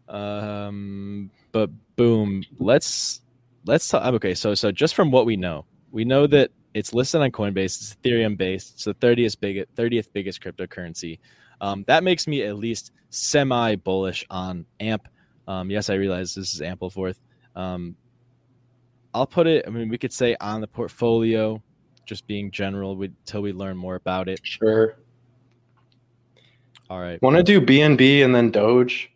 Um, 0.09 1.31
but 1.53 1.71
boom, 1.97 2.43
let's 2.59 3.21
let's 3.67 3.89
talk. 3.89 4.05
Okay, 4.15 4.35
so 4.35 4.55
so 4.55 4.73
just 4.73 4.95
from 4.95 5.11
what 5.11 5.27
we 5.27 5.37
know, 5.37 5.65
we 5.91 6.05
know 6.05 6.27
that 6.27 6.51
it's 6.75 6.93
listed 6.95 7.21
on 7.21 7.31
Coinbase. 7.31 7.65
It's 7.65 7.97
Ethereum 7.97 8.37
based. 8.37 8.75
It's 8.75 8.85
the 8.85 8.95
thirtieth 8.95 9.41
big 9.41 9.67
thirtieth 9.75 10.13
biggest 10.13 10.43
cryptocurrency. 10.43 11.19
Um, 11.61 11.85
that 11.87 12.05
makes 12.05 12.27
me 12.27 12.43
at 12.43 12.57
least 12.57 12.93
semi 13.11 13.77
bullish 13.77 14.27
on 14.31 14.67
AMP. 14.81 15.09
Um, 15.49 15.71
yes, 15.71 15.91
I 15.91 15.95
realize 15.95 16.35
this 16.35 16.55
is 16.55 16.61
Ampleforth. 16.61 17.19
Um, 17.55 17.97
I'll 19.15 19.27
put 19.27 19.47
it. 19.47 19.65
I 19.67 19.71
mean, 19.71 19.89
we 19.89 19.99
could 19.99 20.13
say 20.13 20.37
on 20.41 20.61
the 20.61 20.67
portfolio, 20.67 21.63
just 22.05 22.27
being 22.27 22.51
general, 22.51 23.01
until 23.01 23.43
we 23.43 23.53
learn 23.53 23.77
more 23.77 23.95
about 23.95 24.29
it. 24.29 24.41
Sure. 24.43 24.99
All 26.91 27.01
right. 27.01 27.21
Want 27.23 27.37
to 27.37 27.43
do 27.43 27.61
BNB 27.61 28.25
and 28.25 28.35
then 28.35 28.51
Doge? 28.51 29.11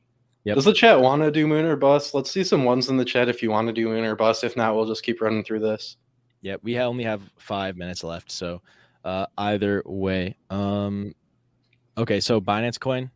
Yep. 0.44 0.54
Does 0.54 0.64
the 0.64 0.72
chat 0.72 1.00
want 1.00 1.22
to 1.22 1.30
do 1.30 1.46
Moon 1.46 1.66
or 1.66 1.76
Bust? 1.76 2.14
Let's 2.14 2.30
see 2.30 2.44
some 2.44 2.64
ones 2.64 2.88
in 2.88 2.96
the 2.96 3.04
chat 3.04 3.28
if 3.28 3.42
you 3.42 3.50
want 3.50 3.68
to 3.68 3.74
do 3.74 3.88
Moon 3.88 4.04
or 4.04 4.16
Bust. 4.16 4.42
If 4.42 4.56
not, 4.56 4.74
we'll 4.74 4.86
just 4.86 5.02
keep 5.02 5.20
running 5.20 5.44
through 5.44 5.60
this. 5.60 5.96
Yeah, 6.40 6.56
we 6.62 6.78
only 6.78 7.04
have 7.04 7.20
five 7.36 7.76
minutes 7.76 8.02
left, 8.02 8.32
so 8.32 8.62
uh, 9.04 9.26
either 9.36 9.82
way. 9.84 10.36
Um, 10.48 11.14
okay, 11.98 12.20
so 12.20 12.40
Binance 12.40 12.80
Coin. 12.80 13.10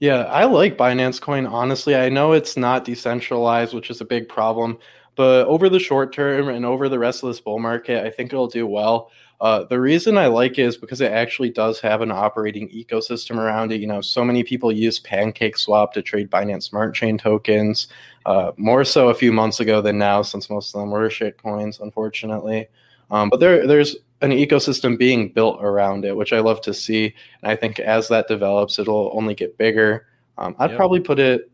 Yeah, 0.00 0.22
I 0.22 0.44
like 0.44 0.76
Binance 0.76 1.20
Coin. 1.20 1.46
Honestly, 1.46 1.94
I 1.94 2.08
know 2.08 2.32
it's 2.32 2.56
not 2.56 2.84
decentralized, 2.84 3.74
which 3.74 3.90
is 3.90 4.00
a 4.00 4.04
big 4.04 4.28
problem, 4.28 4.78
but 5.14 5.46
over 5.46 5.68
the 5.68 5.78
short 5.78 6.12
term 6.12 6.48
and 6.48 6.64
over 6.64 6.88
the 6.88 6.98
rest 6.98 7.22
of 7.22 7.28
this 7.28 7.40
bull 7.40 7.58
market, 7.58 8.04
I 8.04 8.10
think 8.10 8.32
it'll 8.32 8.48
do 8.48 8.66
well. 8.66 9.10
Uh, 9.40 9.64
the 9.64 9.80
reason 9.80 10.18
I 10.18 10.26
like 10.26 10.58
it 10.58 10.64
is 10.66 10.76
because 10.76 11.00
it 11.00 11.12
actually 11.12 11.48
does 11.50 11.80
have 11.80 12.02
an 12.02 12.10
operating 12.10 12.68
ecosystem 12.68 13.38
around 13.38 13.72
it. 13.72 13.80
You 13.80 13.86
know, 13.86 14.02
so 14.02 14.22
many 14.22 14.42
people 14.44 14.70
use 14.70 14.98
Pancake 14.98 15.56
Swap 15.56 15.94
to 15.94 16.02
trade 16.02 16.30
Binance 16.30 16.64
Smart 16.64 16.94
Chain 16.94 17.16
tokens, 17.16 17.88
uh, 18.26 18.52
more 18.58 18.84
so 18.84 19.08
a 19.08 19.14
few 19.14 19.32
months 19.32 19.58
ago 19.60 19.80
than 19.80 19.96
now, 19.96 20.20
since 20.20 20.50
most 20.50 20.74
of 20.74 20.80
them 20.80 20.90
were 20.90 21.08
shit 21.08 21.42
coins, 21.42 21.80
unfortunately. 21.80 22.68
Um, 23.10 23.30
but 23.30 23.40
there, 23.40 23.66
there's 23.66 23.96
an 24.20 24.30
ecosystem 24.32 24.98
being 24.98 25.32
built 25.32 25.58
around 25.62 26.04
it, 26.04 26.14
which 26.14 26.34
I 26.34 26.40
love 26.40 26.60
to 26.62 26.74
see. 26.74 27.14
And 27.42 27.50
I 27.50 27.56
think 27.56 27.78
as 27.80 28.08
that 28.08 28.28
develops, 28.28 28.78
it'll 28.78 29.10
only 29.14 29.34
get 29.34 29.56
bigger. 29.56 30.06
Um, 30.36 30.54
I'd 30.58 30.70
Yep. 30.70 30.76
probably 30.76 31.00
put 31.00 31.18
it. 31.18 31.50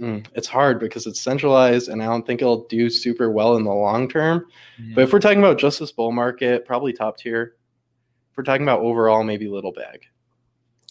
Mm, 0.00 0.26
it's 0.34 0.48
hard 0.48 0.78
because 0.80 1.06
it's 1.06 1.20
centralized, 1.20 1.88
and 1.88 2.02
I 2.02 2.06
don't 2.06 2.26
think 2.26 2.40
it'll 2.42 2.66
do 2.68 2.88
super 2.90 3.30
well 3.30 3.56
in 3.56 3.64
the 3.64 3.72
long 3.72 4.08
term. 4.08 4.46
But 4.94 5.02
if 5.04 5.12
we're 5.12 5.20
talking 5.20 5.38
about 5.40 5.58
just 5.58 5.78
this 5.80 5.92
bull 5.92 6.12
market, 6.12 6.64
probably 6.64 6.92
top 6.92 7.18
tier. 7.18 7.54
If 8.30 8.36
we're 8.36 8.44
talking 8.44 8.62
about 8.62 8.80
overall, 8.80 9.22
maybe 9.24 9.48
little 9.48 9.72
bag. 9.72 10.02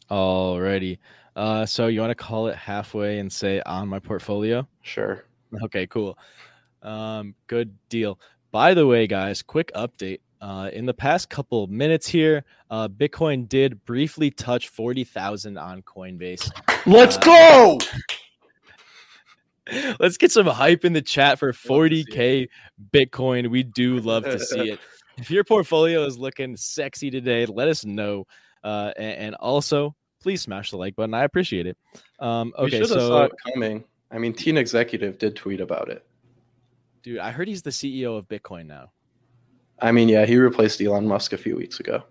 Alrighty. 0.10 1.00
Uh, 1.36 1.66
so 1.66 1.88
you 1.88 2.00
want 2.02 2.12
to 2.12 2.16
call 2.16 2.48
it 2.48 2.56
halfway 2.56 3.20
and 3.20 3.32
say 3.32 3.62
on 3.62 3.88
my 3.88 4.00
portfolio? 4.00 4.68
Sure. 4.82 5.24
Okay, 5.64 5.86
cool. 5.88 6.18
Um, 6.82 7.36
good 7.48 7.76
deal. 7.90 8.20
By 8.52 8.74
the 8.74 8.88
way, 8.88 9.08
guys, 9.08 9.42
quick 9.42 9.72
update. 9.76 10.20
Uh, 10.40 10.70
in 10.72 10.86
the 10.86 10.94
past 10.94 11.30
couple 11.30 11.66
minutes 11.68 12.08
here, 12.08 12.44
uh, 12.70 12.88
Bitcoin 12.88 13.48
did 13.50 13.84
briefly 13.86 14.30
touch 14.30 14.68
40,000 14.68 15.58
on 15.58 15.82
Coinbase. 15.82 16.50
Let's 16.86 17.18
Uh, 17.18 17.22
go. 17.22 17.78
Let's 20.00 20.18
get 20.18 20.32
some 20.32 20.48
hype 20.48 20.86
in 20.86 20.94
the 20.94 21.02
chat 21.02 21.40
for 21.40 21.48
Love 21.48 21.56
to 21.56 22.04
see 22.04 22.04
40K 22.06 22.50
Bitcoin. 22.92 23.50
We 23.50 23.64
do 23.64 24.00
love 24.00 24.24
to 24.24 24.40
see 24.40 24.72
it. 24.72 24.80
If 25.20 25.32
your 25.32 25.44
portfolio 25.44 26.06
is 26.06 26.20
looking 26.20 26.56
sexy 26.56 27.10
today, 27.10 27.48
let 27.48 27.68
us 27.68 27.84
know. 27.84 28.28
Uh, 28.64 28.92
and, 28.98 29.20
and 29.20 29.36
also, 29.36 29.96
please 30.22 30.42
smash 30.42 30.70
the 30.70 30.78
like 30.78 30.96
button. 30.96 31.16
I 31.16 31.24
appreciate 31.24 31.66
it. 31.66 31.76
Um, 32.20 32.54
okay, 32.56 32.78
have 32.78 32.88
saw 32.88 32.94
so 32.94 33.22
it 33.24 33.32
coming. 33.52 33.84
I 34.12 34.20
mean, 34.20 34.34
Teen 34.34 34.58
Executive 34.58 35.18
did 35.18 35.36
tweet 35.36 35.60
about 35.60 35.90
it. 35.90 36.06
dude, 37.02 37.18
I 37.18 37.32
heard 37.32 37.48
he's 37.48 37.64
the 37.64 37.72
CEO 37.72 38.16
of 38.16 38.28
Bitcoin 38.28 38.68
now. 38.68 38.92
I 39.82 39.92
mean, 39.92 40.08
yeah, 40.08 40.26
he 40.26 40.38
replaced 40.38 40.82
Elon 40.82 41.08
Musk 41.08 41.34
a 41.34 41.38
few 41.38 41.56
weeks 41.56 41.80
ago. 41.80 42.04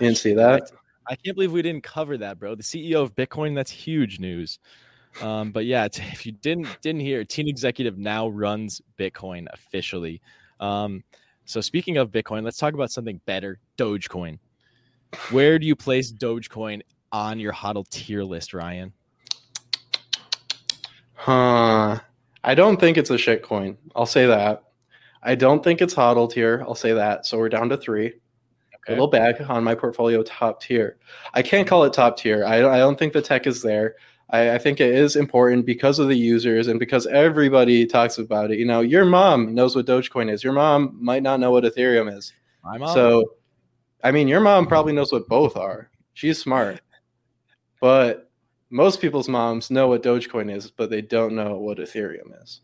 You 0.00 0.06
didn't 0.06 0.18
see 0.18 0.34
that? 0.34 0.70
I 1.06 1.16
can't 1.16 1.36
believe 1.36 1.52
we 1.52 1.62
didn't 1.62 1.84
cover 1.84 2.16
that, 2.18 2.38
bro. 2.38 2.54
The 2.54 2.62
CEO 2.62 3.02
of 3.02 3.14
Bitcoin, 3.14 3.54
that's 3.54 3.70
huge 3.70 4.20
news. 4.20 4.58
Um, 5.22 5.52
but 5.52 5.64
yeah, 5.64 5.88
t- 5.88 6.02
if 6.12 6.26
you 6.26 6.32
didn't 6.32 6.68
didn't 6.82 7.00
hear, 7.00 7.24
Teen 7.24 7.48
Executive 7.48 7.98
now 7.98 8.28
runs 8.28 8.80
Bitcoin 8.98 9.46
officially. 9.52 10.20
Um, 10.60 11.04
so 11.44 11.60
speaking 11.60 11.96
of 11.98 12.10
Bitcoin, 12.10 12.42
let's 12.42 12.56
talk 12.56 12.74
about 12.74 12.90
something 12.90 13.20
better, 13.26 13.58
Dogecoin. 13.76 14.38
Where 15.30 15.58
do 15.58 15.66
you 15.66 15.76
place 15.76 16.12
Dogecoin 16.12 16.82
on 17.12 17.38
your 17.38 17.52
hodl 17.52 17.88
tier 17.88 18.24
list, 18.24 18.54
Ryan? 18.54 18.92
Huh. 21.14 22.00
I 22.42 22.54
don't 22.54 22.78
think 22.78 22.98
it's 22.98 23.10
a 23.10 23.16
shit 23.16 23.42
coin. 23.42 23.78
I'll 23.94 24.06
say 24.06 24.26
that. 24.26 24.64
I 25.22 25.34
don't 25.34 25.64
think 25.64 25.80
it's 25.80 25.94
hodled 25.94 26.34
here. 26.34 26.62
I'll 26.66 26.74
say 26.74 26.92
that. 26.92 27.24
So 27.24 27.38
we're 27.38 27.48
down 27.48 27.70
to 27.70 27.76
three. 27.76 28.06
Okay. 28.06 28.92
Little 28.92 29.08
back 29.08 29.36
on 29.48 29.64
my 29.64 29.74
portfolio 29.74 30.22
top 30.22 30.60
tier. 30.60 30.98
I 31.32 31.40
can't 31.40 31.66
call 31.66 31.84
it 31.84 31.94
top 31.94 32.18
tier. 32.18 32.44
I, 32.44 32.56
I 32.56 32.78
don't 32.78 32.98
think 32.98 33.14
the 33.14 33.22
tech 33.22 33.46
is 33.46 33.62
there. 33.62 33.94
I, 34.30 34.52
I 34.54 34.58
think 34.58 34.80
it 34.80 34.94
is 34.94 35.16
important 35.16 35.66
because 35.66 35.98
of 35.98 36.08
the 36.08 36.16
users 36.16 36.68
and 36.68 36.78
because 36.78 37.06
everybody 37.06 37.86
talks 37.86 38.18
about 38.18 38.50
it. 38.50 38.58
You 38.58 38.64
know, 38.64 38.80
your 38.80 39.04
mom 39.04 39.54
knows 39.54 39.76
what 39.76 39.86
Dogecoin 39.86 40.30
is. 40.30 40.42
Your 40.42 40.52
mom 40.52 40.96
might 41.00 41.22
not 41.22 41.40
know 41.40 41.50
what 41.50 41.64
Ethereum 41.64 42.14
is. 42.16 42.32
I'm 42.64 42.82
on. 42.82 42.94
So, 42.94 43.34
I 44.02 44.10
mean, 44.10 44.28
your 44.28 44.40
mom 44.40 44.66
probably 44.66 44.92
knows 44.92 45.12
what 45.12 45.28
both 45.28 45.56
are. 45.56 45.90
She's 46.14 46.38
smart. 46.38 46.80
But 47.80 48.30
most 48.70 49.00
people's 49.00 49.28
moms 49.28 49.70
know 49.70 49.88
what 49.88 50.02
Dogecoin 50.02 50.54
is, 50.54 50.70
but 50.70 50.90
they 50.90 51.02
don't 51.02 51.34
know 51.34 51.58
what 51.58 51.78
Ethereum 51.78 52.42
is. 52.42 52.60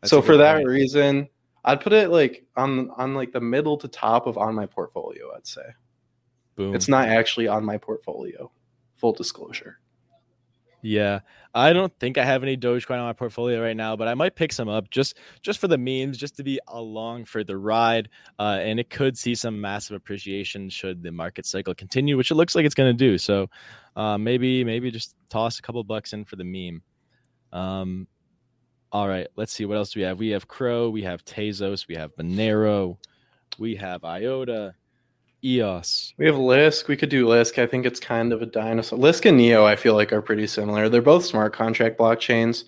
That's 0.00 0.10
so 0.10 0.22
for 0.22 0.36
that 0.36 0.56
point. 0.56 0.68
reason, 0.68 1.28
I'd 1.64 1.80
put 1.80 1.92
it 1.92 2.10
like 2.10 2.46
on 2.56 2.90
on 2.96 3.14
like 3.14 3.32
the 3.32 3.40
middle 3.40 3.76
to 3.78 3.88
top 3.88 4.26
of 4.26 4.38
on 4.38 4.54
my 4.54 4.66
portfolio, 4.66 5.34
I'd 5.36 5.46
say. 5.46 5.62
boom. 6.54 6.74
It's 6.74 6.88
not 6.88 7.08
actually 7.08 7.48
on 7.48 7.64
my 7.64 7.76
portfolio. 7.76 8.50
Full 8.96 9.12
disclosure. 9.12 9.78
Yeah, 10.86 11.18
I 11.52 11.72
don't 11.72 11.92
think 11.98 12.16
I 12.16 12.24
have 12.24 12.44
any 12.44 12.56
Dogecoin 12.56 13.00
on 13.00 13.06
my 13.06 13.12
portfolio 13.12 13.60
right 13.60 13.76
now, 13.76 13.96
but 13.96 14.06
I 14.06 14.14
might 14.14 14.36
pick 14.36 14.52
some 14.52 14.68
up 14.68 14.88
just 14.88 15.18
just 15.42 15.58
for 15.58 15.66
the 15.66 15.76
memes, 15.76 16.16
just 16.16 16.36
to 16.36 16.44
be 16.44 16.60
along 16.68 17.24
for 17.24 17.42
the 17.42 17.56
ride. 17.56 18.08
Uh, 18.38 18.58
and 18.60 18.78
it 18.78 18.88
could 18.88 19.18
see 19.18 19.34
some 19.34 19.60
massive 19.60 19.96
appreciation 19.96 20.68
should 20.68 21.02
the 21.02 21.10
market 21.10 21.44
cycle 21.44 21.74
continue, 21.74 22.16
which 22.16 22.30
it 22.30 22.36
looks 22.36 22.54
like 22.54 22.64
it's 22.64 22.74
going 22.76 22.96
to 22.96 22.96
do. 22.96 23.18
So 23.18 23.50
uh, 23.96 24.16
maybe 24.16 24.62
maybe 24.62 24.92
just 24.92 25.16
toss 25.28 25.58
a 25.58 25.62
couple 25.62 25.82
bucks 25.82 26.12
in 26.12 26.24
for 26.24 26.36
the 26.36 26.44
meme. 26.44 26.82
Um, 27.52 28.06
all 28.92 29.08
right, 29.08 29.26
let's 29.34 29.52
see 29.52 29.64
what 29.64 29.76
else 29.76 29.90
do 29.90 29.98
we 29.98 30.06
have. 30.06 30.20
We 30.20 30.28
have 30.30 30.46
Crow, 30.46 30.88
we 30.88 31.02
have 31.02 31.24
Tezos, 31.24 31.88
we 31.88 31.96
have 31.96 32.14
Monero, 32.14 32.96
we 33.58 33.74
have 33.74 34.04
IOTA, 34.04 34.72
EOS. 35.44 36.14
We 36.16 36.26
have 36.26 36.36
Lisk. 36.36 36.88
We 36.88 36.96
could 36.96 37.08
do 37.08 37.26
Lisk. 37.26 37.60
I 37.60 37.66
think 37.66 37.86
it's 37.86 38.00
kind 38.00 38.32
of 38.32 38.42
a 38.42 38.46
dinosaur. 38.46 38.98
Lisk 38.98 39.26
and 39.26 39.36
Neo, 39.36 39.64
I 39.64 39.76
feel 39.76 39.94
like, 39.94 40.12
are 40.12 40.22
pretty 40.22 40.46
similar. 40.46 40.88
They're 40.88 41.02
both 41.02 41.24
smart 41.24 41.52
contract 41.52 41.98
blockchains. 41.98 42.64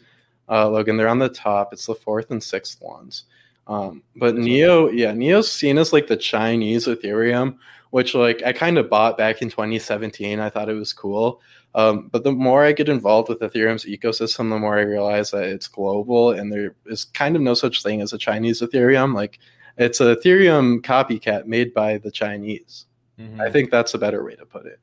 Uh, 0.49 0.69
Logan, 0.69 0.97
they're 0.97 1.09
on 1.09 1.19
the 1.19 1.29
top. 1.29 1.73
It's 1.73 1.87
the 1.87 1.95
fourth 1.95 2.31
and 2.31 2.43
sixth 2.43 2.81
ones. 2.81 3.25
Um, 3.67 4.03
but. 4.17 4.37
Neo, 4.37 4.89
yeah, 4.91 5.13
Neo's 5.13 5.51
seen 5.51 5.79
as 5.79 5.93
like 5.93 6.07
the 6.07 6.17
Chinese 6.17 6.87
Ethereum, 6.87 7.57
which 7.91 8.15
like 8.15 8.43
I 8.45 8.53
kind 8.53 8.79
of 8.79 8.89
bought 8.89 9.19
back 9.19 9.43
in 9.43 9.51
2017. 9.51 10.41
I 10.41 10.49
thought 10.49 10.69
it 10.69 10.75
was 10.75 10.93
cool. 10.93 11.41
Um, 11.75 12.09
but 12.11 12.25
the 12.25 12.33
more 12.33 12.65
I 12.65 12.73
get 12.73 12.89
involved 12.89 13.29
with 13.29 13.41
Ethereum's 13.41 13.85
ecosystem, 13.85 14.51
the 14.51 14.59
more 14.59 14.79
I 14.79 14.83
realize 14.83 15.31
that 15.33 15.45
it's 15.45 15.69
global 15.69 16.31
and 16.31 16.51
there 16.51 16.75
is 16.87 17.05
kind 17.05 17.37
of 17.37 17.43
no 17.43 17.55
such 17.55 17.83
thing 17.83 18.01
as 18.01 18.13
a 18.13 18.19
Chinese 18.19 18.63
Ethereum. 18.63 19.15
Like 19.15 19.39
It's 19.79 20.01
a 20.01 20.17
Ethereum 20.17 20.81
copycat 20.81 21.47
made 21.47 21.73
by 21.73 21.99
the 21.99 22.11
Chinese. 22.11 22.87
Mhm. 23.19 23.41
I 23.41 23.51
think 23.51 23.71
that's 23.71 23.95
a 23.95 23.99
better 23.99 24.25
way 24.25 24.35
to 24.37 24.47
put 24.47 24.67
it. 24.67 24.81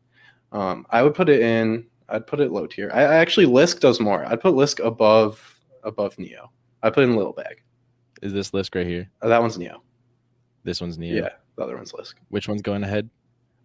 Um, 0.52 0.86
I 0.90 1.04
would 1.04 1.14
put 1.14 1.30
it 1.30 1.42
in. 1.42 1.86
I'd 2.08 2.28
put 2.28 2.40
it 2.40 2.52
low 2.52 2.68
tier. 2.68 2.92
I, 2.94 3.02
I 3.02 3.16
actually 3.16 3.46
Lisk 3.48 3.80
does 3.80 4.00
more. 4.00 4.26
I'd 4.26 4.40
put 4.42 4.54
Lisk 4.56 4.84
above 4.86 5.60
above 5.84 6.18
Neo. 6.18 6.52
I 6.84 6.90
put 6.90 7.04
it 7.04 7.10
in 7.10 7.16
little 7.16 7.34
bag. 7.34 7.62
Is 8.22 8.34
this 8.34 8.52
Lisk 8.52 8.76
right 8.76 8.88
here? 8.88 9.10
Uh, 9.22 9.28
that 9.28 9.42
one's 9.42 9.58
Neo. 9.58 9.82
This 10.64 10.82
one's 10.82 10.98
Neo. 10.98 11.16
Yeah. 11.24 11.30
The 11.58 11.64
other 11.64 11.76
one's 11.76 11.92
Lisk. 11.94 12.16
Which 12.30 12.48
one's 12.48 12.62
going 12.62 12.84
ahead? 12.84 13.10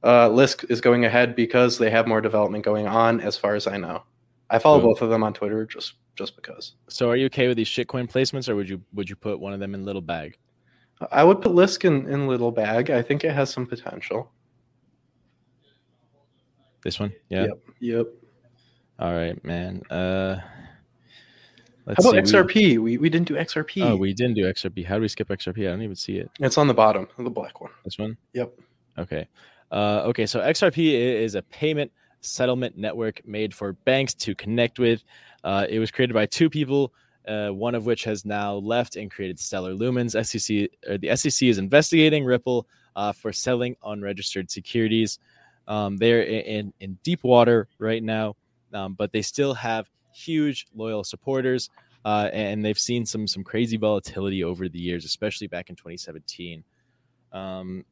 Uh, 0.03 0.29
Lisk 0.29 0.71
is 0.71 0.81
going 0.81 1.05
ahead 1.05 1.37
because 1.37 1.79
they 1.79 1.91
have 1.91 2.07
more 2.07 2.21
development 2.21 2.65
going 2.65 2.87
on, 2.87 3.21
as 3.21 3.37
far 3.37 3.55
as 3.55 3.67
I 3.67 3.77
know. 3.77 4.03
I 4.49 4.59
follow 4.59 4.81
both 4.81 5.03
of 5.03 5.11
them 5.11 5.23
on 5.23 5.33
Twitter 5.35 5.65
just 5.67 5.95
just 6.17 6.37
because. 6.37 6.75
So 6.89 7.09
are 7.11 7.17
you 7.17 7.27
okay 7.27 7.49
with 7.49 7.57
these 7.57 7.69
shitcoin 7.69 8.11
placements, 8.11 8.49
or 8.49 8.57
would 8.57 8.69
you 8.69 8.83
would 8.95 9.09
you 9.09 9.17
put 9.17 9.39
one 9.41 9.53
of 9.53 9.61
them 9.61 9.75
in 9.75 9.85
little 9.85 10.03
bag? 10.03 10.37
I 11.11 11.25
would 11.25 11.41
put 11.41 11.53
Lisk 11.53 11.85
in, 11.85 12.09
in 12.09 12.27
little 12.27 12.53
bag. 12.53 12.91
I 12.91 13.03
think 13.03 13.25
it 13.25 13.33
has 13.33 13.51
some 13.51 13.67
potential. 13.67 14.31
This 16.83 16.99
one, 16.99 17.13
yeah. 17.29 17.43
Yep. 17.45 17.59
Yep. 17.81 18.07
All 18.99 19.13
right, 19.13 19.43
man. 19.45 19.83
Uh, 19.91 20.37
How 20.37 20.43
let's 21.87 22.05
about 22.05 22.27
see, 22.27 22.35
XRP? 22.35 22.79
We, 22.79 22.99
we 22.99 23.09
didn't 23.09 23.29
do 23.29 23.35
XRP. 23.35 23.83
oh, 23.83 23.97
we 23.97 24.13
didn't 24.13 24.35
do 24.35 24.45
XRP. 24.45 24.85
How 24.85 24.97
do 24.97 25.03
we 25.03 25.09
skip 25.09 25.29
XRP? 25.29 25.67
I 25.67 25.71
don't 25.71 25.83
even 25.83 25.97
see 25.97 26.19
it. 26.19 26.31
it's 26.39 26.59
on 26.59 26.67
the 26.67 26.75
bottom, 26.75 27.09
the 27.19 27.31
black 27.31 27.61
one. 27.61 27.71
This 27.85 27.99
one. 27.99 28.17
Yep. 28.35 28.53
Okay. 28.99 29.27
Uh, 29.73 30.03
okay. 30.07 30.27
So 30.27 30.41
XRP 30.41 30.93
is 30.95 31.35
a 31.35 31.43
payment 31.43 31.91
settlement 32.21 32.77
network 32.77 33.27
made 33.27 33.55
for 33.55 33.73
banks 33.73 34.15
to 34.15 34.35
connect 34.35 34.79
with. 34.79 35.05
Uh, 35.45 35.67
it 35.69 35.79
was 35.79 35.91
created 35.91 36.13
by 36.13 36.27
two 36.27 36.51
people, 36.51 36.93
uh, 37.27 37.49
one 37.49 37.75
of 37.75 37.87
which 37.87 38.05
has 38.05 38.25
now 38.25 38.55
left 38.55 38.97
and 38.97 39.11
created 39.11 39.39
Stellar 39.39 39.75
Lumens. 39.75 40.13
SEC 40.25 40.71
or 40.89 40.99
the 40.99 41.15
SEC 41.17 41.49
is 41.49 41.59
investigating 41.59 42.25
Ripple 42.25 42.67
uh, 42.97 43.13
for 43.13 43.33
selling 43.33 43.77
unregistered 43.85 44.51
securities. 44.51 45.19
Um, 45.69 45.97
they're 45.97 46.23
in 46.23 46.73
in 46.81 46.99
deep 47.03 47.23
water 47.23 47.69
right 47.79 48.03
now, 48.03 48.37
um, 48.73 48.95
but 48.95 49.13
they 49.13 49.23
still 49.23 49.55
have 49.55 49.89
huge 50.13 50.67
loyal 50.75 51.05
supporters, 51.05 51.71
uh, 52.05 52.31
and 52.33 52.65
they've 52.65 52.79
seen 52.79 53.07
some 53.07 53.27
some 53.27 53.45
crazy 53.45 53.77
volatility 53.77 54.43
over 54.43 54.69
the 54.69 54.81
years, 54.81 55.05
especially 55.05 55.47
back 55.47 55.71
in 55.71 55.77
2017. 55.77 56.65
Um, 57.33 57.85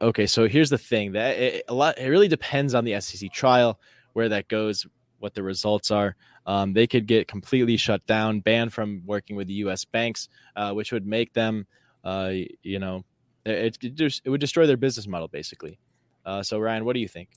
okay, 0.00 0.26
so 0.26 0.48
here's 0.48 0.70
the 0.70 0.78
thing 0.78 1.12
that 1.12 1.36
it, 1.36 1.64
a 1.68 1.74
lot 1.74 1.98
it 1.98 2.08
really 2.08 2.28
depends 2.28 2.74
on 2.74 2.84
the 2.84 3.00
SEC 3.00 3.32
trial 3.32 3.78
where 4.14 4.30
that 4.30 4.48
goes, 4.48 4.86
what 5.18 5.34
the 5.34 5.42
results 5.42 5.90
are. 5.90 6.16
Um, 6.46 6.72
they 6.72 6.86
could 6.86 7.06
get 7.06 7.28
completely 7.28 7.76
shut 7.76 8.06
down, 8.06 8.40
banned 8.40 8.72
from 8.72 9.02
working 9.04 9.36
with 9.36 9.48
the 9.48 9.54
U.S. 9.54 9.84
banks, 9.84 10.28
uh, 10.54 10.72
which 10.72 10.92
would 10.92 11.06
make 11.06 11.32
them, 11.32 11.66
uh, 12.04 12.32
you 12.62 12.78
know, 12.78 13.04
it, 13.44 13.76
it, 13.82 13.94
just, 13.94 14.22
it 14.24 14.30
would 14.30 14.40
destroy 14.40 14.66
their 14.66 14.76
business 14.76 15.06
model 15.06 15.28
basically. 15.28 15.78
Uh, 16.24 16.42
so 16.42 16.58
Ryan, 16.58 16.84
what 16.84 16.94
do 16.94 17.00
you 17.00 17.08
think? 17.08 17.28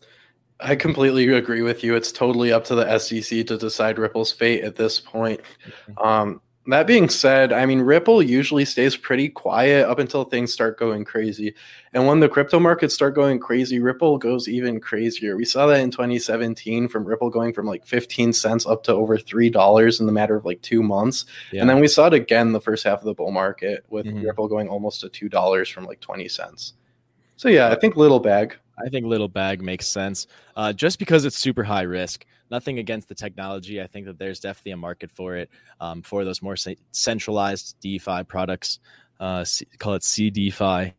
I 0.59 0.75
completely 0.75 1.27
agree 1.29 1.61
with 1.61 1.83
you. 1.83 1.95
It's 1.95 2.11
totally 2.11 2.51
up 2.51 2.65
to 2.65 2.75
the 2.75 2.99
SEC 2.99 3.47
to 3.47 3.57
decide 3.57 3.97
Ripple's 3.97 4.31
fate 4.31 4.63
at 4.63 4.75
this 4.75 4.99
point. 4.99 5.41
Um, 5.97 6.41
that 6.71 6.87
being 6.87 7.09
said, 7.09 7.53
I 7.53 7.65
mean, 7.65 7.79
Ripple 7.81 8.21
usually 8.21 8.65
stays 8.65 8.95
pretty 8.97 9.29
quiet 9.29 9.87
up 9.87 9.99
until 9.99 10.23
things 10.23 10.51
start 10.51 10.77
going 10.77 11.05
crazy. 11.05 11.55
And 11.93 12.05
when 12.05 12.19
the 12.19 12.29
crypto 12.29 12.59
markets 12.59 12.93
start 12.93 13.15
going 13.15 13.39
crazy, 13.39 13.79
Ripple 13.79 14.17
goes 14.17 14.47
even 14.47 14.79
crazier. 14.79 15.35
We 15.35 15.45
saw 15.45 15.67
that 15.67 15.79
in 15.79 15.89
2017 15.91 16.87
from 16.87 17.05
Ripple 17.05 17.29
going 17.29 17.53
from 17.53 17.65
like 17.65 17.85
15 17.85 18.33
cents 18.33 18.65
up 18.65 18.83
to 18.83 18.93
over 18.93 19.17
$3 19.17 19.99
in 19.99 20.05
the 20.05 20.11
matter 20.11 20.35
of 20.35 20.45
like 20.45 20.61
two 20.61 20.83
months. 20.83 21.25
Yeah. 21.51 21.61
And 21.61 21.69
then 21.69 21.79
we 21.79 21.87
saw 21.87 22.07
it 22.07 22.13
again 22.13 22.51
the 22.51 22.61
first 22.61 22.83
half 22.83 22.99
of 22.99 23.05
the 23.05 23.13
bull 23.13 23.31
market 23.31 23.85
with 23.89 24.05
Mhm. 24.05 24.23
Ripple 24.23 24.47
going 24.47 24.67
almost 24.67 25.01
to 25.01 25.09
$2 25.09 25.71
from 25.71 25.85
like 25.85 25.99
20 26.01 26.27
cents. 26.27 26.73
So 27.37 27.47
yeah, 27.47 27.69
I 27.69 27.75
think 27.75 27.95
little 27.95 28.19
bag. 28.19 28.57
I 28.83 28.89
think 28.89 29.05
little 29.05 29.27
bag 29.27 29.61
makes 29.61 29.87
sense 29.87 30.27
uh, 30.55 30.73
just 30.73 30.99
because 30.99 31.25
it's 31.25 31.37
super 31.37 31.63
high 31.63 31.83
risk. 31.83 32.25
Nothing 32.51 32.79
against 32.79 33.09
the 33.09 33.15
technology. 33.15 33.81
I 33.81 33.87
think 33.87 34.05
that 34.07 34.17
there's 34.17 34.39
definitely 34.39 34.71
a 34.71 34.77
market 34.77 35.11
for 35.11 35.35
it 35.35 35.49
um, 35.79 36.01
for 36.01 36.25
those 36.25 36.41
more 36.41 36.55
ce- 36.55 36.79
centralized 36.91 37.75
DeFi 37.79 38.23
products. 38.23 38.79
Uh, 39.19 39.43
C- 39.43 39.67
call 39.77 39.93
it 39.95 40.01
CDFI. 40.01 40.93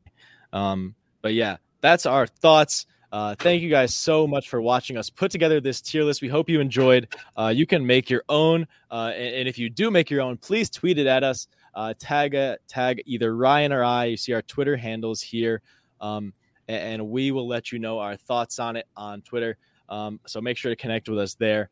Um, 0.53 0.95
but 1.23 1.35
yeah, 1.35 1.57
that's 1.81 2.07
our 2.07 2.27
thoughts. 2.27 2.87
Uh, 3.13 3.35
thank 3.41 3.63
you 3.63 3.69
guys 3.69 3.93
so 3.93 4.27
much 4.27 4.49
for 4.49 4.61
watching 4.61 4.97
us 4.97 5.11
put 5.11 5.33
together 5.33 5.61
this 5.61 5.81
tier 5.81 6.05
list. 6.05 6.23
We 6.23 6.29
hope 6.29 6.49
you 6.49 6.61
enjoyed. 6.61 7.09
Uh, 7.37 7.49
you 7.49 7.67
can 7.67 7.85
make 7.85 8.09
your 8.09 8.23
own, 8.29 8.69
uh, 8.91 9.13
and, 9.17 9.35
and 9.35 9.49
if 9.49 9.59
you 9.59 9.69
do 9.69 9.91
make 9.91 10.11
your 10.11 10.21
own, 10.21 10.37
please 10.37 10.71
tweet 10.71 10.99
it 10.99 11.07
at 11.07 11.25
us. 11.25 11.49
Uh, 11.75 11.95
tag 11.99 12.35
uh, 12.35 12.57
tag 12.69 13.03
either 13.07 13.35
Ryan 13.35 13.73
or 13.73 13.83
I. 13.83 14.07
You 14.07 14.17
see 14.17 14.33
our 14.33 14.43
Twitter 14.43 14.77
handles 14.77 15.21
here. 15.21 15.63
Um, 16.01 16.33
and 16.71 17.09
we 17.09 17.31
will 17.31 17.47
let 17.47 17.73
you 17.73 17.79
know 17.79 17.99
our 17.99 18.17
thoughts 18.17 18.59
on 18.59 18.77
it 18.77 18.87
on 18.97 19.23
Twitter. 19.23 19.57
Um, 19.89 20.21
so 20.27 20.41
make 20.41 20.57
sure 20.57 20.71
to 20.71 20.77
connect 20.77 21.09
with 21.09 21.19
us 21.19 21.35
there. 21.35 21.69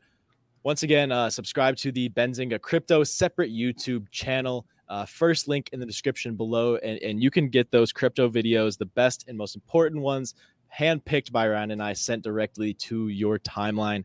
Once 0.63 0.83
again, 0.83 1.11
uh, 1.11 1.29
subscribe 1.29 1.77
to 1.77 1.91
the 1.91 2.09
Benzinga 2.09 2.59
Crypto 2.59 3.03
separate 3.03 3.51
YouTube 3.51 4.09
channel. 4.11 4.65
Uh, 4.89 5.05
first 5.05 5.47
link 5.47 5.69
in 5.71 5.79
the 5.79 5.85
description 5.85 6.35
below, 6.35 6.75
and, 6.77 6.99
and 6.99 7.23
you 7.23 7.29
can 7.29 7.47
get 7.47 7.71
those 7.71 7.93
crypto 7.93 8.27
videos, 8.27 8.77
the 8.77 8.85
best 8.85 9.23
and 9.27 9.37
most 9.37 9.55
important 9.55 10.01
ones, 10.01 10.33
handpicked 10.77 11.31
by 11.31 11.47
Ryan 11.47 11.71
and 11.71 11.81
I, 11.81 11.93
sent 11.93 12.23
directly 12.23 12.73
to 12.73 13.07
your 13.07 13.39
timeline. 13.39 14.03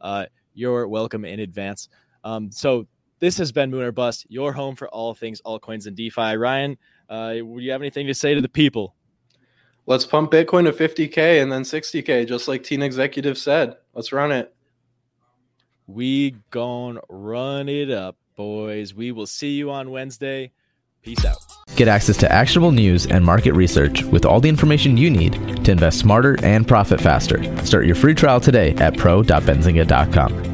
Uh, 0.00 0.26
you're 0.52 0.88
welcome 0.88 1.24
in 1.24 1.40
advance. 1.40 1.88
Um, 2.24 2.50
so 2.50 2.86
this 3.20 3.38
has 3.38 3.52
been 3.52 3.70
Moon 3.70 3.82
or 3.82 3.92
Bust, 3.92 4.26
your 4.28 4.52
home 4.52 4.76
for 4.76 4.88
all 4.88 5.14
things 5.14 5.40
altcoins 5.46 5.86
and 5.86 5.96
DeFi. 5.96 6.36
Ryan, 6.36 6.76
uh, 7.08 7.34
do 7.34 7.56
you 7.58 7.70
have 7.70 7.80
anything 7.80 8.06
to 8.08 8.14
say 8.14 8.34
to 8.34 8.40
the 8.40 8.48
people? 8.48 8.94
Let's 9.86 10.06
pump 10.06 10.30
Bitcoin 10.30 10.64
to 10.64 10.72
50K 10.72 11.42
and 11.42 11.52
then 11.52 11.62
60K, 11.62 12.26
just 12.26 12.48
like 12.48 12.64
Teen 12.64 12.82
Executive 12.82 13.36
said. 13.36 13.76
Let's 13.92 14.12
run 14.12 14.32
it. 14.32 14.54
We 15.86 16.36
gon' 16.50 16.98
run 17.10 17.68
it 17.68 17.90
up, 17.90 18.16
boys. 18.36 18.94
We 18.94 19.12
will 19.12 19.26
see 19.26 19.56
you 19.56 19.70
on 19.70 19.90
Wednesday. 19.90 20.52
Peace 21.02 21.24
out. 21.26 21.36
Get 21.76 21.86
access 21.86 22.16
to 22.18 22.32
actionable 22.32 22.72
news 22.72 23.06
and 23.06 23.22
market 23.22 23.52
research 23.52 24.02
with 24.04 24.24
all 24.24 24.40
the 24.40 24.48
information 24.48 24.96
you 24.96 25.10
need 25.10 25.64
to 25.64 25.72
invest 25.72 25.98
smarter 25.98 26.38
and 26.42 26.66
profit 26.66 27.00
faster. 27.00 27.42
Start 27.66 27.84
your 27.84 27.96
free 27.96 28.14
trial 28.14 28.40
today 28.40 28.74
at 28.76 28.96
pro.benzinga.com. 28.96 30.53